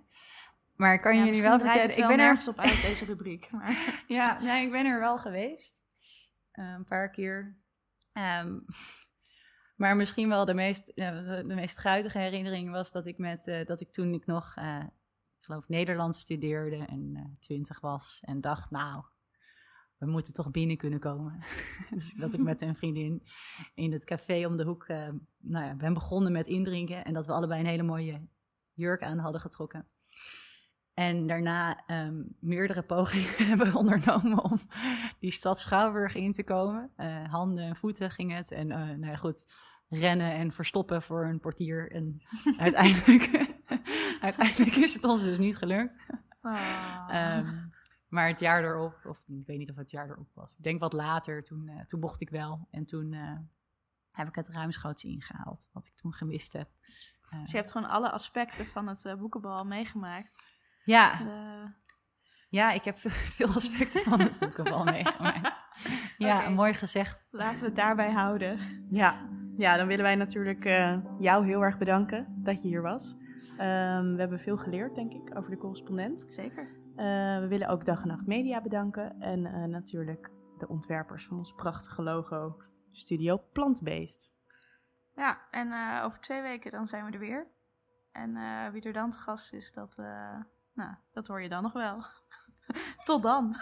Maar 0.75 0.99
kan 0.99 1.17
ja, 1.17 1.25
jullie 1.25 1.41
wel 1.41 1.59
vertellen, 1.59 1.89
ik 1.89 1.95
ben 1.95 2.09
er 2.09 2.15
nergens 2.15 2.47
op 2.47 2.59
uit 2.59 2.82
deze 2.88 3.05
rubriek. 3.05 3.51
Maar... 3.51 4.03
ja, 4.07 4.39
nee, 4.41 4.65
ik 4.65 4.71
ben 4.71 4.86
er 4.86 4.99
wel 4.99 5.17
geweest, 5.17 5.82
uh, 6.53 6.71
een 6.71 6.86
paar 6.86 7.09
keer. 7.09 7.57
Um, 8.13 8.65
maar 9.80 9.95
misschien 9.95 10.30
wel 10.30 10.45
de 10.45 10.53
meest, 10.53 10.91
uh, 10.95 11.25
de, 11.47 11.55
meest 11.55 11.77
guitige 11.77 12.17
herinnering 12.17 12.71
was 12.71 12.91
dat 12.91 13.05
ik 13.05 13.17
met 13.17 13.47
uh, 13.47 13.65
dat 13.65 13.82
ik 13.82 13.91
toen 13.91 14.13
ik 14.13 14.25
nog, 14.25 14.55
ik 15.38 15.45
geloof 15.45 15.67
Nederlands 15.67 16.19
studeerde 16.19 16.86
en 16.86 17.38
twintig 17.39 17.80
was 17.80 18.19
en 18.25 18.41
dacht, 18.41 18.71
nou, 18.71 19.03
we 19.97 20.05
moeten 20.05 20.34
toch 20.34 20.51
binnen 20.51 20.77
kunnen 20.77 20.99
komen. 20.99 21.43
dus 21.95 22.13
dat 22.13 22.34
ik 22.34 22.39
met 22.39 22.61
een 22.61 22.75
vriendin 22.75 23.23
in 23.73 23.91
het 23.91 24.03
café 24.03 24.45
om 24.45 24.57
de 24.57 24.63
hoek, 24.63 24.88
nou 25.38 25.65
ja, 25.65 25.75
ben 25.75 25.93
begonnen 25.93 26.32
met 26.32 26.47
indrinken 26.47 27.05
en 27.05 27.13
dat 27.13 27.25
we 27.25 27.34
allebei 27.34 27.59
een 27.59 27.67
hele 27.67 27.84
mooie 27.84 28.27
jurk 28.73 29.03
aan 29.03 29.17
hadden 29.17 29.41
getrokken. 29.41 29.88
En 31.00 31.28
daarna 31.28 31.84
um, 31.88 32.36
meerdere 32.39 32.82
pogingen 32.82 33.45
hebben 33.50 33.74
ondernomen 33.74 34.43
om 34.43 34.60
die 35.20 35.32
stad 35.32 35.60
Schouwburg 35.60 36.16
in 36.16 36.34
te 36.34 36.43
komen. 36.43 36.91
Uh, 36.97 37.32
handen 37.32 37.64
en 37.64 37.76
voeten 37.76 38.12
ging 38.12 38.34
het. 38.34 38.52
En 38.52 38.70
uh, 38.70 38.78
nou 38.78 39.06
ja, 39.06 39.16
goed, 39.16 39.54
rennen 39.89 40.32
en 40.32 40.52
verstoppen 40.52 41.02
voor 41.02 41.26
een 41.26 41.39
portier. 41.39 41.91
En 41.91 42.22
uiteindelijk, 42.58 43.50
uiteindelijk 44.22 44.76
is 44.76 44.93
het 44.93 45.04
ons 45.04 45.22
dus 45.22 45.38
niet 45.38 45.58
gelukt. 45.58 46.06
Oh. 46.41 47.10
Um, 47.14 47.72
maar 48.08 48.28
het 48.28 48.39
jaar 48.39 48.64
erop, 48.64 49.00
of 49.06 49.24
ik 49.28 49.45
weet 49.45 49.58
niet 49.58 49.70
of 49.70 49.76
het 49.76 49.91
jaar 49.91 50.10
erop 50.10 50.30
was. 50.34 50.52
Ik 50.52 50.64
denk 50.64 50.80
wat 50.80 50.93
later, 50.93 51.43
toen, 51.43 51.70
uh, 51.70 51.80
toen 51.80 52.00
mocht 52.00 52.22
ik 52.22 52.30
wel. 52.30 52.68
En 52.72 52.86
toen 52.86 53.16
heb 54.12 54.28
ik 54.28 54.36
het 54.36 54.50
ruimschoots 54.50 55.04
ingehaald, 55.04 55.70
wat 55.74 55.88
ik 55.88 55.95
toen 55.95 56.14
gemist 56.14 56.54
heb. 56.54 56.70
dus 57.41 57.52
je 57.52 57.58
hebt 57.58 57.72
gewoon 57.72 57.89
alle 57.89 58.12
aspecten 58.12 58.66
van 58.66 58.88
het 58.88 59.16
boekenbal 59.18 59.66
meegemaakt. 59.66 60.58
Ja. 60.89 61.15
De... 61.15 61.71
ja, 62.49 62.71
ik 62.71 62.83
heb 62.83 62.97
veel 63.37 63.47
aspecten 63.47 64.01
van 64.01 64.19
het 64.19 64.39
boekenbal 64.39 64.83
meegemaakt. 64.83 65.57
Ja, 66.17 66.39
okay. 66.39 66.53
mooi 66.53 66.73
gezegd. 66.73 67.25
Laten 67.31 67.59
we 67.59 67.65
het 67.65 67.75
daarbij 67.75 68.11
houden. 68.11 68.59
Ja, 68.87 69.29
ja 69.55 69.77
dan 69.77 69.87
willen 69.87 70.03
wij 70.03 70.15
natuurlijk 70.15 70.65
uh, 70.65 70.97
jou 71.19 71.45
heel 71.45 71.61
erg 71.61 71.77
bedanken 71.77 72.27
dat 72.43 72.61
je 72.61 72.67
hier 72.67 72.81
was. 72.81 73.13
Um, 73.13 74.11
we 74.11 74.15
hebben 74.17 74.39
veel 74.39 74.57
geleerd, 74.57 74.95
denk 74.95 75.13
ik, 75.13 75.37
over 75.37 75.49
de 75.49 75.57
correspondent. 75.57 76.25
Zeker. 76.29 76.63
Uh, 76.63 77.39
we 77.39 77.45
willen 77.49 77.67
ook 77.67 77.85
Dag 77.85 78.01
en 78.01 78.07
Nacht 78.07 78.27
Media 78.27 78.61
bedanken. 78.61 79.19
En 79.19 79.39
uh, 79.39 79.63
natuurlijk 79.63 80.31
de 80.57 80.67
ontwerpers 80.67 81.25
van 81.25 81.37
ons 81.37 81.53
prachtige 81.53 82.01
logo, 82.01 82.61
Studio 82.91 83.43
Plantbeest. 83.53 84.31
Ja, 85.15 85.41
en 85.51 86.01
over 86.03 86.19
twee 86.19 86.41
weken 86.41 86.71
dan 86.71 86.87
zijn 86.87 87.05
we 87.05 87.11
er 87.11 87.19
weer. 87.19 87.47
En 88.11 88.37
wie 88.71 88.81
er 88.81 88.93
dan 88.93 89.11
te 89.11 89.17
gast 89.17 89.53
is, 89.53 89.71
dat, 89.71 89.95
nou, 90.80 90.95
dat 91.11 91.27
hoor 91.27 91.41
je 91.41 91.49
dan 91.49 91.63
nog 91.63 91.73
wel. 91.73 92.05
Tot 93.05 93.23
dan! 93.23 93.55